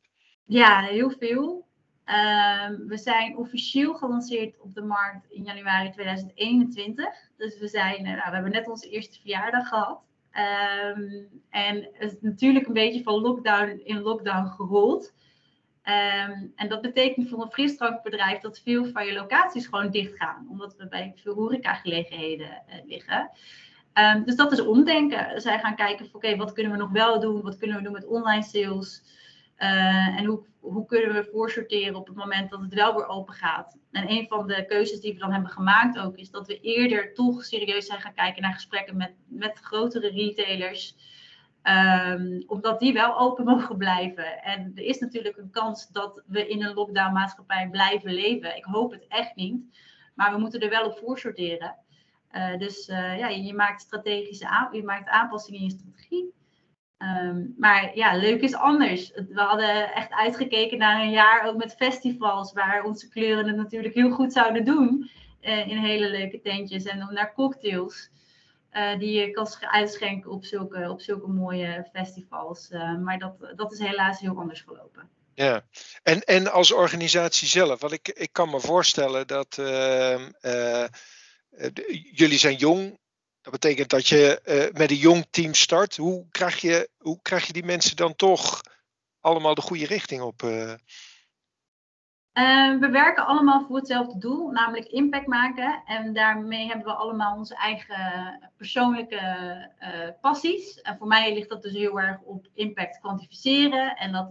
Ja, 0.45 0.81
heel 0.81 1.11
veel. 1.19 1.67
Um, 2.07 2.89
we 2.89 2.97
zijn 2.97 3.37
officieel 3.37 3.95
gelanceerd 3.95 4.61
op 4.61 4.75
de 4.75 4.83
markt 4.83 5.31
in 5.31 5.43
januari 5.43 5.91
2021. 5.91 7.07
Dus 7.37 7.59
we, 7.59 7.69
zijn, 7.69 8.07
uh, 8.07 8.13
nou, 8.13 8.25
we 8.29 8.35
hebben 8.35 8.53
net 8.53 8.69
onze 8.69 8.89
eerste 8.89 9.21
verjaardag 9.21 9.69
gehad. 9.69 10.01
Um, 10.97 11.29
en 11.51 11.89
het 11.93 12.13
is 12.13 12.21
natuurlijk 12.21 12.67
een 12.67 12.73
beetje 12.73 13.03
van 13.03 13.21
lockdown 13.21 13.81
in 13.85 14.01
lockdown 14.01 14.47
gerold. 14.47 15.15
Um, 15.85 16.53
en 16.57 16.69
dat 16.69 16.81
betekent 16.81 17.29
voor 17.29 17.43
een 17.43 17.53
frisdrankbedrijf 17.53 18.41
dat 18.41 18.61
veel 18.61 18.87
van 18.87 19.07
je 19.07 19.13
locaties 19.13 19.67
gewoon 19.67 19.91
dicht 19.91 20.17
gaan. 20.17 20.47
Omdat 20.51 20.77
we 20.77 20.89
bij 20.89 21.13
veel 21.17 21.35
horecagelegenheden 21.35 22.63
uh, 22.69 22.75
liggen. 22.87 23.31
Um, 23.95 24.25
dus 24.25 24.37
dat 24.37 24.53
is 24.53 24.61
omdenken. 24.61 25.41
Zij 25.41 25.59
gaan 25.59 25.77
kijken, 25.77 26.09
oké, 26.13 26.37
wat 26.37 26.53
kunnen 26.53 26.73
we 26.73 26.79
nog 26.79 26.91
wel 26.91 27.21
doen? 27.21 27.43
Wat 27.43 27.57
kunnen 27.57 27.77
we 27.77 27.83
doen 27.83 27.93
met 27.93 28.07
online 28.07 28.43
sales? 28.43 29.03
Uh, 29.59 30.19
en 30.19 30.25
hoe, 30.25 30.45
hoe 30.73 30.87
kunnen 30.87 31.15
we 31.15 31.29
voorsorteren 31.33 31.95
op 31.95 32.07
het 32.07 32.17
moment 32.17 32.51
dat 32.51 32.61
het 32.61 32.75
wel 32.75 32.95
weer 32.95 33.07
open 33.07 33.35
gaat? 33.35 33.79
En 33.91 34.11
een 34.11 34.27
van 34.27 34.47
de 34.47 34.67
keuzes 34.67 35.01
die 35.01 35.13
we 35.13 35.19
dan 35.19 35.33
hebben 35.33 35.51
gemaakt 35.51 35.99
ook 35.99 36.17
is 36.17 36.31
dat 36.31 36.47
we 36.47 36.61
eerder 36.61 37.15
toch 37.15 37.45
serieus 37.45 37.87
zijn 37.87 38.01
gaan 38.01 38.15
kijken 38.15 38.43
naar 38.43 38.53
gesprekken 38.53 38.97
met, 38.97 39.13
met 39.27 39.59
grotere 39.59 40.09
retailers. 40.09 40.97
Um, 41.63 42.43
omdat 42.47 42.81
die 42.81 42.93
wel 42.93 43.19
open 43.19 43.45
mogen 43.55 43.77
blijven. 43.77 44.43
En 44.43 44.73
er 44.75 44.83
is 44.83 44.99
natuurlijk 44.99 45.37
een 45.37 45.51
kans 45.51 45.89
dat 45.89 46.23
we 46.27 46.49
in 46.49 46.63
een 46.63 46.75
lockdown 46.75 47.13
maatschappij 47.13 47.69
blijven 47.71 48.13
leven. 48.13 48.57
Ik 48.57 48.65
hoop 48.65 48.91
het 48.91 49.07
echt 49.09 49.35
niet. 49.35 49.65
Maar 50.15 50.33
we 50.33 50.39
moeten 50.39 50.61
er 50.61 50.71
wel 50.71 50.87
op 50.87 50.99
voorsorteren. 50.99 51.77
Uh, 52.33 52.57
dus 52.59 52.89
uh, 52.89 53.19
ja, 53.19 53.29
je 53.29 53.55
maakt 53.55 53.81
strategische 53.81 54.69
je 54.73 54.83
maakt 54.83 55.09
aanpassingen 55.09 55.61
in 55.61 55.67
je 55.67 55.73
strategie. 55.73 56.35
Um, 56.99 57.55
maar 57.59 57.97
ja, 57.97 58.17
leuk 58.17 58.41
is 58.41 58.55
anders. 58.55 59.13
We 59.15 59.41
hadden 59.41 59.95
echt 59.95 60.13
uitgekeken 60.13 60.79
naar 60.79 61.01
een 61.01 61.11
jaar 61.11 61.49
ook 61.49 61.57
met 61.57 61.75
festivals, 61.75 62.53
waar 62.53 62.85
onze 62.85 63.09
kleuren 63.09 63.47
het 63.47 63.57
natuurlijk 63.57 63.95
heel 63.95 64.11
goed 64.11 64.33
zouden 64.33 64.65
doen. 64.65 65.11
Uh, 65.41 65.69
in 65.69 65.79
hele 65.79 66.11
leuke 66.11 66.41
tentjes 66.41 66.85
en 66.85 67.09
naar 67.11 67.33
cocktails. 67.35 68.11
Uh, 68.73 68.99
die 68.99 69.21
je 69.21 69.31
kan 69.31 69.47
uitschenken 69.61 70.31
op 70.31 70.45
zulke, 70.45 70.91
op 70.91 71.01
zulke 71.01 71.29
mooie 71.29 71.89
festivals. 71.93 72.71
Uh, 72.71 72.99
maar 72.99 73.19
dat, 73.19 73.35
dat 73.57 73.73
is 73.73 73.79
helaas 73.79 74.21
heel 74.21 74.39
anders 74.39 74.61
gelopen. 74.61 75.09
Ja, 75.35 75.65
en, 76.03 76.21
en 76.21 76.53
als 76.53 76.73
organisatie 76.73 77.49
zelf, 77.49 77.81
want 77.81 77.93
ik, 77.93 78.09
ik 78.09 78.33
kan 78.33 78.51
me 78.51 78.61
voorstellen 78.61 79.27
dat 79.27 79.59
ehm, 79.59 80.31
jullie 82.13 82.39
zijn 82.39 82.57
jong, 82.57 82.99
dat 83.47 83.61
betekent 83.61 83.91
dat 83.91 84.09
je 84.09 84.41
uh, 84.45 84.79
met 84.79 84.91
een 84.91 84.97
jong 84.97 85.27
team 85.31 85.55
start. 85.55 85.97
Hoe 85.97 86.27
krijg, 86.31 86.61
je, 86.61 86.89
hoe 86.99 87.19
krijg 87.23 87.47
je 87.47 87.53
die 87.53 87.65
mensen 87.65 87.97
dan 87.97 88.17
toch 88.17 88.61
allemaal 89.21 89.55
de 89.55 89.61
goede 89.61 89.87
richting 89.87 90.23
op? 90.23 90.43
Uh... 90.43 90.73
Uh, 92.33 92.79
we 92.81 92.89
werken 92.91 93.27
allemaal 93.27 93.65
voor 93.67 93.77
hetzelfde 93.77 94.19
doel, 94.19 94.51
namelijk 94.51 94.87
impact 94.87 95.27
maken. 95.27 95.83
En 95.85 96.13
daarmee 96.13 96.67
hebben 96.67 96.87
we 96.87 96.93
allemaal 96.93 97.37
onze 97.37 97.55
eigen 97.55 98.51
persoonlijke 98.57 99.21
uh, 99.81 100.09
passies. 100.21 100.81
En 100.81 100.97
voor 100.97 101.07
mij 101.07 101.35
ligt 101.35 101.49
dat 101.49 101.63
dus 101.63 101.73
heel 101.73 102.01
erg 102.01 102.21
op 102.21 102.47
impact 102.55 102.99
kwantificeren 102.99 103.97
en 103.97 104.13
dat, 104.13 104.31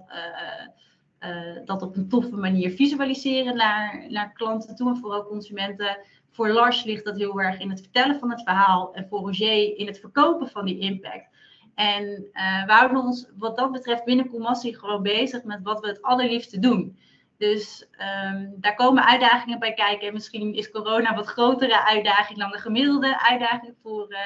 dat 1.65 1.81
op 1.81 1.95
een 1.95 2.09
toffe 2.09 2.35
manier 2.35 2.71
visualiseren 2.71 3.55
naar, 3.55 4.05
naar 4.09 4.33
klanten 4.33 4.75
toe 4.75 4.89
en 4.89 4.97
vooral 4.97 5.25
consumenten. 5.25 5.97
Voor 6.35 6.49
Lars 6.49 6.83
ligt 6.83 7.05
dat 7.05 7.17
heel 7.17 7.41
erg 7.41 7.59
in 7.59 7.69
het 7.69 7.81
vertellen 7.81 8.19
van 8.19 8.29
het 8.29 8.43
verhaal 8.43 8.93
en 8.93 9.07
voor 9.07 9.19
Roger 9.19 9.77
in 9.77 9.87
het 9.87 9.99
verkopen 9.99 10.49
van 10.49 10.65
die 10.65 10.79
impact. 10.79 11.27
En 11.75 12.29
we 12.65 12.71
houden 12.73 12.97
ons 12.97 13.29
wat 13.37 13.57
dat 13.57 13.71
betreft 13.71 14.03
binnen 14.03 14.29
Commassie 14.29 14.77
gewoon 14.77 15.03
bezig 15.03 15.43
met 15.43 15.59
wat 15.63 15.79
we 15.79 15.87
het 15.87 16.01
allerliefste 16.01 16.59
doen. 16.59 16.97
Dus 17.37 17.87
um, 18.25 18.55
daar 18.57 18.75
komen 18.75 19.05
uitdagingen 19.05 19.59
bij 19.59 19.73
kijken. 19.73 20.13
Misschien 20.13 20.53
is 20.53 20.71
corona 20.71 21.15
wat 21.15 21.25
grotere 21.25 21.85
uitdaging 21.85 22.39
dan 22.39 22.51
de 22.51 22.57
gemiddelde 22.57 23.21
uitdaging 23.21 23.73
voor, 23.81 24.11
uh, 24.11 24.17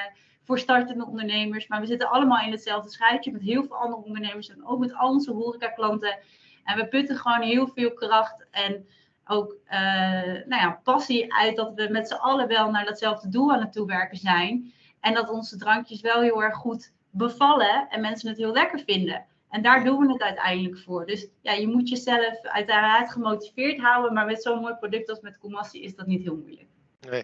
voor 0.44 0.60
startende 0.60 1.06
ondernemers. 1.06 1.68
Maar 1.68 1.80
we 1.80 1.88
zitten 1.88 2.10
allemaal 2.10 2.46
in 2.46 2.51
hetzelfde 2.51 2.89
schuitje 2.89 3.32
met 3.32 3.42
heel 3.42 3.63
veel 3.63 3.75
andere 3.75 4.04
ondernemers 4.04 4.50
en 4.50 4.66
ook 4.66 4.80
met 4.80 4.94
al 4.94 5.10
onze 5.10 5.32
horecaklanten. 5.32 6.20
En 6.63 6.78
we 6.78 6.88
putten 6.88 7.18
gewoon 7.18 7.42
heel 7.42 7.68
veel 7.68 7.94
kracht 7.94 8.46
en 8.51 8.88
ook 9.30 9.56
uh, 9.66 9.80
nou 10.22 10.62
ja, 10.62 10.80
passie 10.84 11.34
uit 11.34 11.56
dat 11.56 11.74
we 11.76 11.88
met 11.92 12.08
z'n 12.08 12.14
allen 12.14 12.48
wel 12.48 12.72
naar 12.72 12.86
datzelfde 12.86 13.30
doel 13.30 13.52
aan 13.52 13.60
het 13.60 13.74
toewerken 13.74 14.18
zijn. 14.18 14.74
En 15.00 15.14
dat 15.14 15.30
onze 15.30 15.58
drankjes 15.58 16.02
wel 16.02 16.22
heel 16.22 16.44
erg 16.44 16.56
goed 16.56 16.92
bevallen 17.10 17.88
en 17.90 18.02
mensen 18.02 18.30
het 18.30 18.38
heel 18.38 18.52
lekker 18.52 18.80
vinden. 18.86 19.26
En 19.50 19.62
daar 19.62 19.84
doen 19.84 20.06
we 20.06 20.14
het 20.14 20.22
uiteindelijk 20.22 20.80
voor. 20.80 21.06
Dus 21.06 21.28
ja, 21.42 21.52
je 21.52 21.68
moet 21.68 21.90
jezelf 21.90 22.42
uiteraard 22.42 23.12
gemotiveerd 23.12 23.80
houden, 23.80 24.14
maar 24.14 24.26
met 24.26 24.42
zo'n 24.42 24.60
mooi 24.60 24.74
product 24.74 25.10
als 25.10 25.20
met 25.20 25.38
Commassie 25.38 25.82
is 25.82 25.96
dat 25.96 26.08
niet 26.08 26.24
heel 26.24 26.36
moeilijk. 26.36 26.68
Nee. 27.00 27.24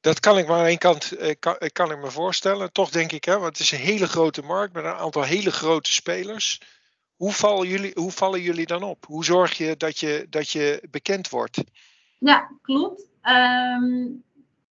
Dat 0.00 0.20
kan 0.20 0.38
ik 0.38 0.46
maar 0.46 0.58
aan 0.58 0.64
één 0.64 0.78
kant 0.78 1.12
eh, 1.12 1.34
kan, 1.38 1.56
eh, 1.56 1.68
kan 1.72 1.90
ik 1.90 1.98
me 1.98 2.10
voorstellen. 2.10 2.72
Toch 2.72 2.90
denk 2.90 3.12
ik, 3.12 3.24
hè, 3.24 3.32
want 3.32 3.58
het 3.58 3.58
is 3.58 3.72
een 3.72 3.78
hele 3.78 4.06
grote 4.06 4.42
markt 4.42 4.74
met 4.74 4.84
een 4.84 4.90
aantal 4.90 5.22
hele 5.22 5.50
grote 5.50 5.92
spelers. 5.92 6.60
Hoe 7.24 7.32
vallen 7.32 7.68
jullie, 7.68 7.92
hoe 7.94 8.10
vallen 8.10 8.40
jullie 8.40 8.66
dan 8.66 8.82
op? 8.82 9.04
Hoe 9.06 9.24
zorg 9.24 9.56
je 9.56 9.76
dat 9.76 9.98
je, 9.98 10.26
dat 10.30 10.50
je 10.50 10.88
bekend 10.90 11.28
wordt? 11.28 11.64
Ja, 12.18 12.50
klopt. 12.62 13.08
Um, 13.22 14.24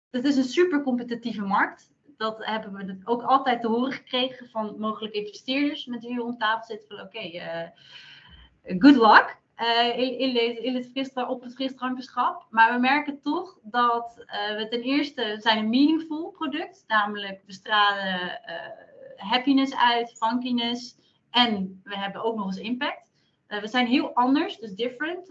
het 0.10 0.25
is 0.25 0.36
een 0.36 0.44
super 0.44 0.84
competitieve 0.84 1.42
markt 1.42 1.92
dat 2.18 2.46
hebben 2.46 2.74
we 2.74 2.98
ook 3.04 3.22
altijd 3.22 3.62
te 3.62 3.68
horen 3.68 3.92
gekregen 3.92 4.50
van 4.50 4.80
mogelijke 4.80 5.18
investeerders 5.18 5.86
met 5.86 6.04
wie 6.04 6.16
we 6.16 6.24
om 6.24 6.38
tafel 6.38 6.66
zitten. 6.66 6.88
Van 6.88 7.06
oké, 7.06 7.27
uh, 7.34 8.80
good 8.80 8.96
luck 8.96 9.38
uh, 9.58 9.98
in, 9.98 10.20
in, 10.20 10.63
in, 10.63 10.75
het 10.75 11.27
op 11.27 11.42
het 11.42 11.54
frisdrankenschap. 11.54 12.48
Maar 12.50 12.74
we 12.74 12.80
merken 12.80 13.22
toch 13.22 13.58
dat 13.63 14.16
uh, 14.18 14.58
we 14.58 14.68
ten 14.70 14.82
eerste 14.82 15.38
zijn 15.39 15.58
een 15.58 15.70
meaningful 15.70 16.30
product. 16.30 16.84
Namelijk 16.88 17.42
we 17.46 17.54
stralen 17.54 18.39
happiness 19.16 19.75
uit, 19.75 20.18
funkiness. 20.18 20.96
En 21.46 21.82
we 21.84 21.98
hebben 21.98 22.24
ook 22.24 22.36
nog 22.36 22.46
eens 22.46 22.58
impact. 22.58 23.06
we 23.48 23.67
zijn 23.67 23.88
heel 23.88 24.13
anders, 24.13 24.58
dus 24.58 24.75
different. 24.75 25.27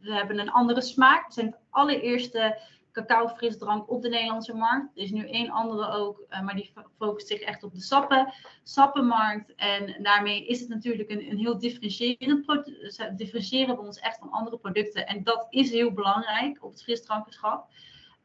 we 0.00 0.12
hebben 0.12 0.38
een 0.38 0.50
andere 0.50 0.80
smaak. 0.80 1.26
We 1.26 1.32
zijn 1.32 1.46
het 1.46 1.58
allereerste 1.70 2.58
cacao 2.94 3.28
frisdrank 3.28 3.90
op 3.90 4.02
de 4.02 4.08
Nederlandse 4.08 4.54
markt. 4.54 4.96
Er 4.96 5.02
is 5.02 5.10
nu 5.10 5.28
één 5.28 5.50
andere 5.50 5.90
ook, 5.90 6.24
uh, 6.30 6.40
maar 6.40 6.54
die 6.54 6.72
focust 6.98 7.26
zich 7.26 7.40
echt 7.40 7.62
op 7.62 7.74
de 7.74 7.80
sappen, 7.80 8.32
sappenmarkt. 8.62 9.54
En 9.54 10.02
daarmee 10.02 10.46
is 10.46 10.60
het 10.60 10.68
natuurlijk 10.68 11.10
een, 11.10 11.30
een 11.30 11.38
heel 11.38 11.58
differentiërend 11.58 12.44
product. 12.44 12.98
Eh, 12.98 13.16
differentiëren 13.16 13.76
we 13.76 13.82
ons 13.82 13.98
echt 13.98 14.18
van 14.18 14.30
andere 14.30 14.58
producten. 14.58 15.06
En 15.06 15.22
dat 15.22 15.46
is 15.50 15.70
heel 15.70 15.92
belangrijk 15.92 16.64
op 16.64 16.70
het 16.70 16.82
frisdrankenschap. 16.82 17.68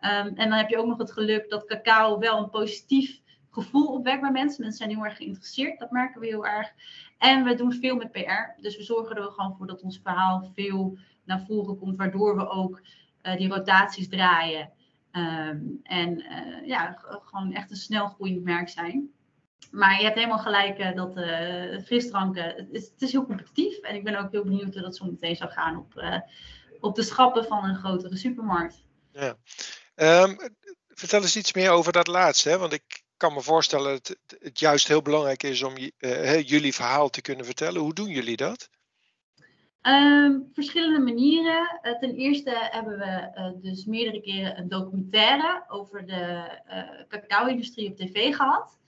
Um, 0.02 0.10
en 0.10 0.50
dan 0.50 0.52
heb 0.52 0.70
je 0.70 0.78
ook 0.78 0.88
nog 0.88 0.98
het 0.98 1.12
geluk 1.12 1.50
dat 1.50 1.66
cacao 1.66 2.20
wel 2.20 2.38
een 2.38 2.50
positief 2.50 3.22
gevoel 3.50 3.88
opwekt 3.88 4.22
bij 4.22 4.32
mensen. 4.32 4.62
Mensen 4.62 4.86
zijn 4.86 4.98
heel 4.98 5.06
erg 5.06 5.18
geïnteresseerd, 5.18 5.80
dat 5.80 5.92
merken 5.92 6.22
we 6.22 6.28
heel 6.28 6.46
erg. 6.46 6.74
En 7.20 7.44
we 7.44 7.56
doen 7.56 7.74
veel 7.74 7.96
met 7.96 8.12
PR. 8.12 8.62
Dus 8.62 8.78
we 8.78 8.84
zorgen 8.84 9.16
er 9.16 9.32
gewoon 9.32 9.56
voor 9.58 9.68
dat 9.68 9.82
ons 9.82 10.00
verhaal 10.04 10.52
veel 10.56 10.98
naar 11.26 11.46
voren 11.48 11.78
komt, 11.78 11.98
waardoor 11.98 12.36
we 12.36 12.50
ook 12.50 12.82
uh, 13.24 13.38
die 13.38 13.50
rotaties 13.50 14.10
draaien. 14.10 14.72
Um, 15.12 15.80
en 15.84 16.20
uh, 16.20 16.68
ja, 16.68 17.00
gewoon 17.24 17.54
echt 17.54 17.72
een 17.72 17.78
snel 17.78 18.08
groeiend 18.08 18.44
merk 18.44 18.70
zijn. 18.70 19.10
Maar 19.72 19.98
je 19.98 20.04
hebt 20.04 20.16
helemaal 20.16 20.40
gelijk 20.40 20.80
uh, 20.80 20.96
dat 20.96 21.14
frisdranken, 21.86 22.44
het 22.44 22.68
is, 22.72 22.90
het 22.90 23.02
is, 23.02 23.12
heel 23.12 23.26
competitief. 23.26 23.78
En 23.78 23.96
ik 23.96 24.04
ben 24.04 24.16
ook 24.16 24.32
heel 24.32 24.44
benieuwd 24.44 24.74
hoe 24.74 24.82
dat 24.82 24.96
zo 24.96 25.06
meteen 25.06 25.36
zou 25.36 25.52
gaan 25.52 25.78
op, 25.78 26.04
op 26.80 26.96
de 26.96 27.04
schappen 27.04 27.46
van 27.46 27.64
een 27.64 27.76
grotere 27.76 28.16
supermarkt. 28.16 28.84
Ja. 29.12 29.36
Um, 30.24 30.38
vertel 30.88 31.22
eens 31.22 31.38
iets 31.38 31.54
meer 31.54 31.70
over 31.70 31.92
dat 31.92 32.08
laatste. 32.08 32.50
Hè? 32.50 32.58
Want 32.58 32.74
ik 32.74 33.04
kan 33.20 33.34
me 33.34 33.42
voorstellen 33.42 33.92
dat 33.92 34.18
het, 34.40 34.60
juist 34.60 34.88
heel 34.88 35.02
belangrijk 35.02 35.44
is 35.44 35.64
om 35.64 35.74
jullie 36.46 36.74
verhaal 36.74 37.10
te 37.10 37.22
kunnen 37.22 37.46
vertellen. 37.46 37.82
Hoe 37.82 37.94
doen 37.94 38.10
jullie 38.10 38.38
dat? 38.38 38.70
Um, 39.82 40.50
verschillende 40.54 41.00
manieren. 41.00 41.80
Uh, 41.82 42.00
ten 42.00 42.16
eerste 42.16 42.68
hebben 42.72 42.98
we 42.98 43.32
uh, 43.36 43.72
dus 43.72 43.86
meerdere 43.86 44.22
keren 44.22 44.58
een 44.58 44.70
documentaire 44.70 45.64
over 45.68 46.06
de 46.06 46.44
cacao-industrie 47.08 47.90
op 47.90 47.98
tv 47.98 48.36
gehad. 48.36 48.80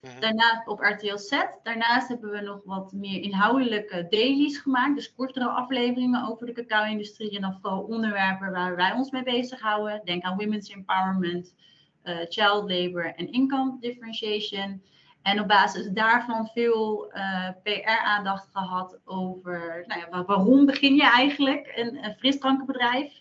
Mm 0.00 0.20
Daarnaast 0.20 0.66
op 0.66 0.80
RTL 0.80 1.16
Z. 1.16 1.30
Daarnaast 1.62 2.08
hebben 2.08 2.30
we 2.30 2.40
nog 2.40 2.60
wat 2.64 2.92
meer 2.92 3.22
inhoudelijke 3.22 4.06
dailies 4.10 4.58
gemaakt. 4.58 4.94
Dus 4.94 5.14
kortere 5.14 5.48
afleveringen 5.48 6.28
over 6.28 6.46
de 6.46 6.52
cacao-industrie. 6.52 7.36
En 7.36 7.40
dan 7.40 7.58
vooral 7.60 7.82
onderwerpen 7.82 8.52
waar 8.52 8.76
wij 8.76 8.92
ons 8.92 9.10
mee 9.10 9.22
bezighouden. 9.22 10.00
Denk 10.04 10.22
aan 10.22 10.36
women's 10.36 10.68
empowerment, 10.68 11.54
child 12.04 12.70
labor 12.70 13.14
en 13.14 13.32
income 13.32 13.76
differentiation. 13.80 14.82
En 15.22 15.40
op 15.40 15.48
basis 15.48 15.88
daarvan 15.88 16.46
veel 16.46 17.12
eh, 17.12 17.48
PR-aandacht 17.62 18.48
gehad 18.52 18.98
over 19.04 19.84
nou 19.86 20.00
ja, 20.00 20.24
waarom 20.24 20.66
begin 20.66 20.94
je 20.94 21.10
eigenlijk 21.10 21.72
een, 21.76 22.14
frisdrankenbedrijf. 22.18 23.12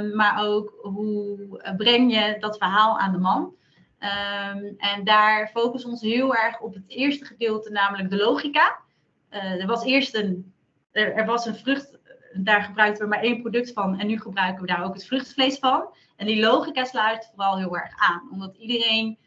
Um, 0.00 0.14
maar 0.14 0.46
ook 0.46 0.74
hoe 0.82 1.58
eh, 1.62 1.76
breng 1.76 2.14
je 2.14 2.36
dat 2.40 2.58
verhaal 2.58 2.98
aan 2.98 3.12
de 3.12 3.18
man. 3.18 3.54
Um, 4.00 4.74
en 4.78 5.04
daar 5.04 5.48
focussen 5.48 5.90
we 5.90 5.96
ons 5.96 6.04
heel 6.04 6.34
erg 6.34 6.60
op 6.60 6.74
het 6.74 6.84
eerste 6.86 7.24
gedeelte, 7.24 7.70
namelijk 7.70 8.10
de 8.10 8.16
logica. 8.16 8.78
Uh, 9.30 9.60
er 9.60 9.66
was 9.66 9.84
eerst 9.84 10.14
een, 10.14 10.52
er, 10.92 11.26
was 11.26 11.46
een 11.46 11.54
vrucht, 11.54 11.95
daar 12.44 12.62
gebruikten 12.62 13.02
we 13.02 13.08
maar 13.08 13.22
één 13.22 13.40
product 13.40 13.72
van 13.72 13.98
en 13.98 14.06
nu 14.06 14.20
gebruiken 14.20 14.60
we 14.60 14.66
daar 14.66 14.84
ook 14.84 14.94
het 14.94 15.06
vruchtvlees 15.06 15.58
van. 15.58 15.88
En 16.16 16.26
die 16.26 16.40
logica 16.40 16.84
sluit 16.84 17.30
vooral 17.34 17.58
heel 17.58 17.76
erg 17.76 17.92
aan, 17.96 18.28
omdat 18.30 18.56
iedereen 18.56 19.18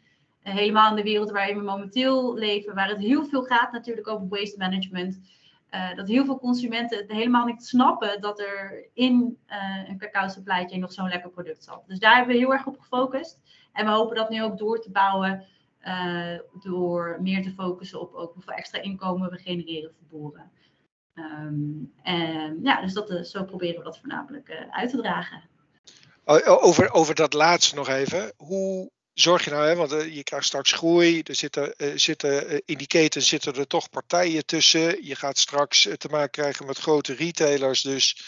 eh, 0.42 0.54
helemaal 0.54 0.90
in 0.90 0.96
de 0.96 1.02
wereld 1.02 1.30
waarin 1.30 1.56
we 1.56 1.62
momenteel 1.62 2.34
leven, 2.34 2.74
waar 2.74 2.88
het 2.88 2.98
heel 2.98 3.24
veel 3.24 3.42
gaat 3.42 3.72
natuurlijk 3.72 4.08
over 4.08 4.28
waste 4.28 4.58
management. 4.58 5.20
Uh, 5.74 5.94
dat 5.94 6.08
heel 6.08 6.24
veel 6.24 6.38
consumenten 6.38 6.98
het 6.98 7.10
helemaal 7.10 7.46
niet 7.46 7.64
snappen 7.64 8.20
dat 8.20 8.40
er 8.40 8.88
in 8.94 9.38
uh, 9.48 9.88
een 9.88 9.98
cacao 9.98 10.28
supply 10.28 10.66
chain 10.66 10.80
nog 10.80 10.92
zo'n 10.92 11.08
lekker 11.08 11.30
product 11.30 11.64
zat. 11.64 11.82
Dus 11.86 11.98
daar 11.98 12.16
hebben 12.16 12.34
we 12.34 12.40
heel 12.40 12.52
erg 12.52 12.66
op 12.66 12.78
gefocust. 12.78 13.40
En 13.72 13.84
we 13.84 13.90
hopen 13.90 14.16
dat 14.16 14.30
nu 14.30 14.42
ook 14.42 14.58
door 14.58 14.80
te 14.80 14.90
bouwen 14.90 15.44
door 16.62 17.18
meer 17.20 17.42
te 17.42 17.52
focussen 17.52 18.00
op 18.00 18.14
ook 18.14 18.32
hoeveel 18.32 18.52
extra 18.52 18.80
inkomen 18.80 19.30
we 19.30 19.38
genereren 19.38 19.92
voor 19.94 20.18
boeren. 20.18 20.50
En 22.02 22.58
ja, 22.62 22.80
dus 22.80 22.92
dat, 22.92 23.26
zo 23.26 23.44
proberen 23.44 23.78
we 23.78 23.84
dat 23.84 23.98
voornamelijk 23.98 24.66
uit 24.70 24.90
te 24.90 24.96
dragen. 24.96 25.42
Over, 26.24 26.92
over 26.92 27.14
dat 27.14 27.32
laatste 27.32 27.74
nog 27.74 27.88
even. 27.88 28.32
Hoe 28.36 28.90
zorg 29.12 29.44
je 29.44 29.50
nou, 29.50 29.68
hè, 29.68 29.74
want 29.74 29.92
uh, 29.92 30.14
je 30.14 30.22
krijgt 30.22 30.46
straks 30.46 30.72
groei, 30.72 31.22
er 31.22 31.34
zitten, 31.34 31.74
zitten 31.94 32.62
in 32.64 32.78
die 32.78 32.86
keten 32.86 33.22
zitten 33.22 33.54
er 33.54 33.66
toch 33.66 33.90
partijen 33.90 34.46
tussen. 34.46 35.06
Je 35.06 35.14
gaat 35.14 35.38
straks 35.38 35.88
te 35.98 36.08
maken 36.08 36.30
krijgen 36.30 36.66
met 36.66 36.78
grote 36.78 37.14
retailers, 37.14 37.82
dus 37.82 38.22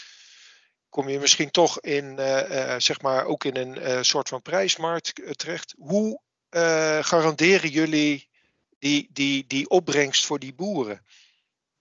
kom 0.89 1.09
je 1.09 1.19
misschien 1.19 1.51
toch 1.51 1.79
in, 1.79 2.19
zeg 2.77 3.01
maar, 3.01 3.25
ook 3.25 3.43
in 3.43 3.55
een 3.55 4.05
soort 4.05 4.29
van 4.29 4.41
prijsmarkt 4.41 5.37
terecht. 5.37 5.75
Hoe 5.77 6.21
garanderen 7.01 7.69
jullie 7.69 8.29
die, 8.79 9.09
die, 9.11 9.45
die 9.47 9.69
opbrengst 9.69 10.25
voor 10.25 10.39
die 10.39 10.53
boeren? 10.53 11.01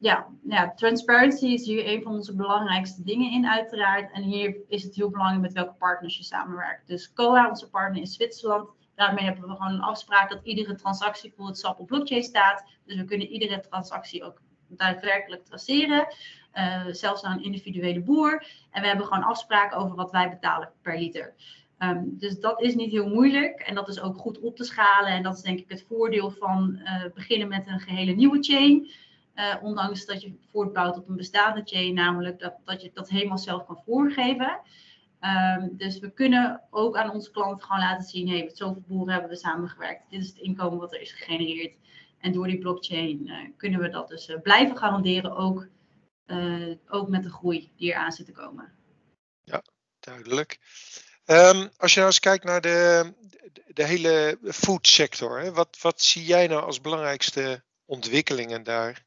Ja, 0.02 0.26
ja, 0.48 0.72
transparency 0.74 1.46
is 1.46 1.66
hier 1.66 1.86
een 1.86 2.02
van 2.02 2.12
onze 2.12 2.34
belangrijkste 2.34 3.02
dingen 3.02 3.30
in, 3.30 3.46
uiteraard. 3.46 4.12
En 4.12 4.22
hier 4.22 4.56
is 4.68 4.82
het 4.82 4.94
heel 4.94 5.10
belangrijk 5.10 5.42
met 5.42 5.52
welke 5.52 5.74
partners 5.78 6.16
je 6.16 6.22
samenwerkt. 6.22 6.86
Dus 6.86 7.12
COA, 7.12 7.48
onze 7.48 7.70
partner 7.70 8.00
in 8.00 8.06
Zwitserland, 8.06 8.68
Daarmee 8.94 9.24
hebben 9.24 9.48
we 9.48 9.56
gewoon 9.56 9.72
een 9.72 9.80
afspraak 9.80 10.30
dat 10.30 10.40
iedere 10.42 10.74
transactie 10.74 11.32
voor 11.36 11.46
het 11.46 11.58
SAP 11.58 11.80
op 11.80 11.86
blockchain 11.86 12.22
staat. 12.22 12.64
Dus 12.86 12.96
we 12.96 13.04
kunnen 13.04 13.26
iedere 13.26 13.60
transactie 13.60 14.24
ook 14.24 14.40
daadwerkelijk 14.68 15.44
traceren. 15.44 16.06
Uh, 16.54 16.86
zelfs 16.90 17.22
naar 17.22 17.36
een 17.36 17.44
individuele 17.44 18.00
boer. 18.00 18.46
En 18.70 18.80
we 18.80 18.88
hebben 18.88 19.06
gewoon 19.06 19.24
afspraken 19.24 19.76
over 19.76 19.96
wat 19.96 20.10
wij 20.10 20.30
betalen 20.30 20.72
per 20.82 20.98
liter. 20.98 21.34
Um, 21.78 22.18
dus 22.18 22.38
dat 22.38 22.60
is 22.60 22.74
niet 22.74 22.90
heel 22.90 23.08
moeilijk 23.08 23.60
en 23.60 23.74
dat 23.74 23.88
is 23.88 24.00
ook 24.00 24.16
goed 24.16 24.40
op 24.40 24.56
te 24.56 24.64
schalen. 24.64 25.12
En 25.12 25.22
dat 25.22 25.36
is 25.36 25.42
denk 25.42 25.58
ik 25.58 25.68
het 25.68 25.84
voordeel 25.88 26.30
van 26.30 26.80
uh, 26.84 27.04
beginnen 27.14 27.48
met 27.48 27.66
een 27.66 27.80
gehele 27.80 28.12
nieuwe 28.12 28.42
chain. 28.42 28.90
Ondanks 29.62 30.06
dat 30.06 30.22
je 30.22 30.34
voortbouwt 30.50 30.96
op 30.96 31.08
een 31.08 31.16
bestaande 31.16 31.62
chain, 31.64 31.94
namelijk 31.94 32.38
dat, 32.38 32.54
dat 32.64 32.82
je 32.82 32.90
dat 32.94 33.08
helemaal 33.08 33.38
zelf 33.38 33.66
kan 33.66 33.82
voorgeven. 33.84 34.60
Ehm, 35.20 35.68
dus 35.72 35.98
we 35.98 36.12
kunnen 36.12 36.62
ook 36.70 36.96
aan 36.96 37.10
onze 37.10 37.30
klanten 37.30 37.66
gewoon 37.66 37.80
laten 37.80 38.08
zien, 38.08 38.28
hey, 38.28 38.44
met 38.44 38.56
zoveel 38.56 38.84
boeren 38.86 39.12
hebben 39.12 39.30
we 39.30 39.36
samengewerkt. 39.36 40.10
Dit 40.10 40.20
is 40.20 40.28
het 40.28 40.38
inkomen 40.38 40.78
wat 40.78 40.92
er 40.92 41.00
is 41.00 41.12
gegenereerd. 41.12 41.74
En 42.20 42.32
door 42.32 42.46
die 42.46 42.58
blockchain 42.58 43.26
uh, 43.26 43.36
kunnen 43.56 43.80
we 43.80 43.88
dat 43.88 44.08
dus 44.08 44.28
uh, 44.28 44.40
blijven 44.42 44.76
garanderen, 44.76 45.36
ook, 45.36 45.66
ook 46.88 47.08
met 47.08 47.22
de 47.22 47.30
groei 47.30 47.70
die 47.76 47.90
eraan 47.90 48.12
zit 48.12 48.26
te 48.26 48.32
komen. 48.32 48.72
Ja, 49.44 49.62
duidelijk. 50.00 50.58
Um, 51.26 51.70
als 51.76 51.92
je 51.92 51.98
nou 51.98 52.10
eens 52.10 52.20
kijkt 52.20 52.44
naar 52.44 52.60
de, 52.60 53.12
de 53.66 53.84
hele 53.84 54.38
food 54.42 54.86
sector, 54.86 55.40
hè, 55.40 55.52
wat, 55.52 55.78
wat 55.80 56.00
zie 56.00 56.24
jij 56.24 56.46
nou 56.46 56.62
als 56.62 56.80
belangrijkste 56.80 57.62
ontwikkelingen 57.84 58.62
daar? 58.62 59.04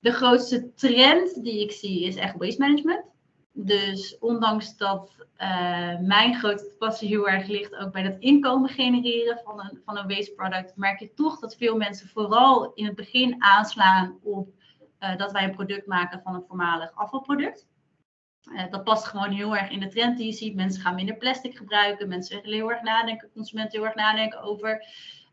De 0.00 0.12
grootste 0.12 0.74
trend 0.74 1.42
die 1.42 1.60
ik 1.60 1.72
zie 1.72 2.04
is 2.04 2.16
echt 2.16 2.36
waste 2.36 2.60
management. 2.60 3.04
Dus 3.52 4.18
ondanks 4.18 4.76
dat 4.76 5.14
uh, 5.38 5.98
mijn 5.98 6.34
grote 6.34 6.74
passie 6.78 7.08
heel 7.08 7.28
erg 7.28 7.46
ligt 7.46 7.76
ook 7.76 7.92
bij 7.92 8.02
het 8.02 8.16
inkomen 8.18 8.70
genereren 8.70 9.40
van 9.44 9.60
een, 9.60 9.80
van 9.84 9.98
een 9.98 10.08
waste 10.08 10.32
product, 10.32 10.76
merk 10.76 11.00
je 11.00 11.14
toch 11.14 11.38
dat 11.38 11.56
veel 11.56 11.76
mensen 11.76 12.08
vooral 12.08 12.72
in 12.74 12.84
het 12.84 12.94
begin 12.94 13.42
aanslaan 13.42 14.18
op 14.22 14.48
uh, 15.00 15.16
dat 15.16 15.32
wij 15.32 15.44
een 15.44 15.54
product 15.54 15.86
maken 15.86 16.20
van 16.24 16.34
een 16.34 16.44
voormalig 16.48 16.92
afvalproduct. 16.94 17.68
Uh, 18.52 18.70
dat 18.70 18.84
past 18.84 19.04
gewoon 19.04 19.30
heel 19.30 19.56
erg 19.56 19.70
in 19.70 19.80
de 19.80 19.88
trend 19.88 20.16
die 20.16 20.26
je 20.26 20.32
ziet. 20.32 20.54
Mensen 20.54 20.82
gaan 20.82 20.94
minder 20.94 21.16
plastic 21.16 21.56
gebruiken, 21.56 22.08
mensen 22.08 22.40
heel 22.42 22.70
erg 22.70 22.82
nadenken, 22.82 23.30
consumenten 23.34 23.78
heel 23.78 23.86
erg 23.86 23.96
nadenken 23.96 24.42
over, 24.42 24.86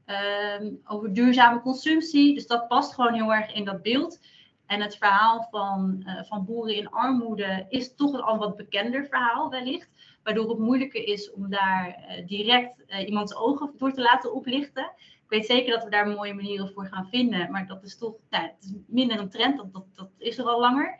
ehm, 0.06 0.74
over 0.84 1.14
duurzame 1.14 1.62
consumptie. 1.62 2.34
Dus 2.34 2.48
dat 2.48 2.68
past 2.68 2.94
gewoon 2.94 3.14
heel 3.14 3.34
erg 3.34 3.54
in 3.54 3.66
dat 3.66 3.82
beeld. 3.82 4.20
En 4.68 4.82
het 4.82 4.98
verhaal 4.98 5.48
van, 5.52 6.04
uh, 6.06 6.24
van 6.24 6.46
boeren 6.46 6.76
in 6.76 6.90
armoede 6.90 7.66
is 7.70 7.96
toch 7.96 8.14
een 8.14 8.22
al 8.22 8.38
wat 8.38 8.56
bekender 8.56 9.06
verhaal 9.06 9.50
wellicht. 9.50 9.90
Waardoor 10.24 10.50
het 10.50 10.60
moeilijker 10.60 11.08
is 11.08 11.32
om 11.32 11.50
daar 11.50 11.88
uh, 11.88 12.28
direct 12.28 12.84
uh, 12.88 13.08
iemands 13.08 13.36
ogen 13.36 13.74
door 13.78 13.94
te 13.94 14.02
laten 14.02 14.34
oplichten. 14.34 14.92
Ik 14.98 15.34
weet 15.34 15.46
zeker 15.46 15.74
dat 15.74 15.84
we 15.84 15.90
daar 15.90 16.08
mooie 16.08 16.34
manieren 16.34 16.72
voor 16.74 16.86
gaan 16.86 17.08
vinden. 17.10 17.52
Maar 17.52 17.68
dat 17.68 17.84
is 17.84 17.98
toch 17.98 18.14
nou, 18.30 18.44
het 18.44 18.64
is 18.64 18.74
minder 18.88 19.20
een 19.20 19.30
trend. 19.30 19.58
Dat, 19.58 19.74
dat, 19.74 19.86
dat 19.94 20.10
is 20.18 20.38
er 20.38 20.46
al 20.46 20.60
langer. 20.60 21.00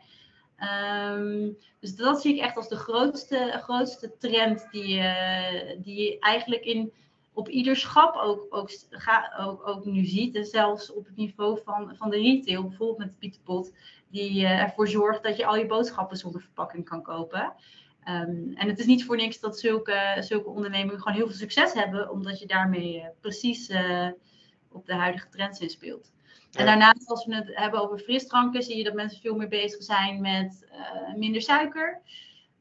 Um, 1.14 1.56
dus 1.80 1.96
dat 1.96 2.20
zie 2.20 2.34
ik 2.34 2.40
echt 2.40 2.56
als 2.56 2.68
de 2.68 2.76
grootste, 2.76 3.58
grootste 3.62 4.16
trend 4.18 4.68
die, 4.70 5.02
die 5.82 6.18
eigenlijk 6.18 6.64
in 6.64 6.92
op 7.38 7.48
ieder 7.48 7.76
schap 7.76 8.16
ook, 8.16 8.46
ook, 8.50 8.70
ook, 9.38 9.68
ook 9.68 9.84
nu 9.84 10.04
ziet. 10.04 10.34
En 10.34 10.44
zelfs 10.44 10.92
op 10.92 11.06
het 11.06 11.16
niveau 11.16 11.60
van, 11.64 11.96
van 11.96 12.10
de 12.10 12.16
retail, 12.16 12.62
bijvoorbeeld 12.62 12.98
met 12.98 13.18
Pieterpot, 13.18 13.72
die 14.10 14.40
uh, 14.40 14.62
ervoor 14.62 14.88
zorgt 14.88 15.22
dat 15.22 15.36
je 15.36 15.46
al 15.46 15.56
je 15.56 15.66
boodschappen 15.66 16.16
zonder 16.16 16.40
verpakking 16.40 16.84
kan 16.84 17.02
kopen. 17.02 17.52
Um, 18.08 18.52
en 18.54 18.68
het 18.68 18.78
is 18.78 18.86
niet 18.86 19.04
voor 19.04 19.16
niks 19.16 19.40
dat 19.40 19.58
zulke, 19.58 20.16
zulke 20.20 20.48
ondernemingen 20.48 21.00
gewoon 21.00 21.16
heel 21.16 21.26
veel 21.26 21.36
succes 21.36 21.72
hebben, 21.72 22.10
omdat 22.10 22.38
je 22.38 22.46
daarmee 22.46 22.96
uh, 22.96 23.04
precies 23.20 23.68
uh, 23.68 24.08
op 24.72 24.86
de 24.86 24.94
huidige 24.94 25.28
trends 25.28 25.60
inspeelt. 25.60 26.12
Ja. 26.50 26.60
En 26.60 26.66
daarnaast, 26.66 27.10
als 27.10 27.24
we 27.24 27.34
het 27.34 27.50
hebben 27.52 27.82
over 27.82 27.98
frisdranken, 27.98 28.62
zie 28.62 28.76
je 28.76 28.84
dat 28.84 28.94
mensen 28.94 29.20
veel 29.20 29.36
meer 29.36 29.48
bezig 29.48 29.82
zijn 29.82 30.20
met 30.20 30.66
minder 31.16 31.42
suiker. 31.42 32.00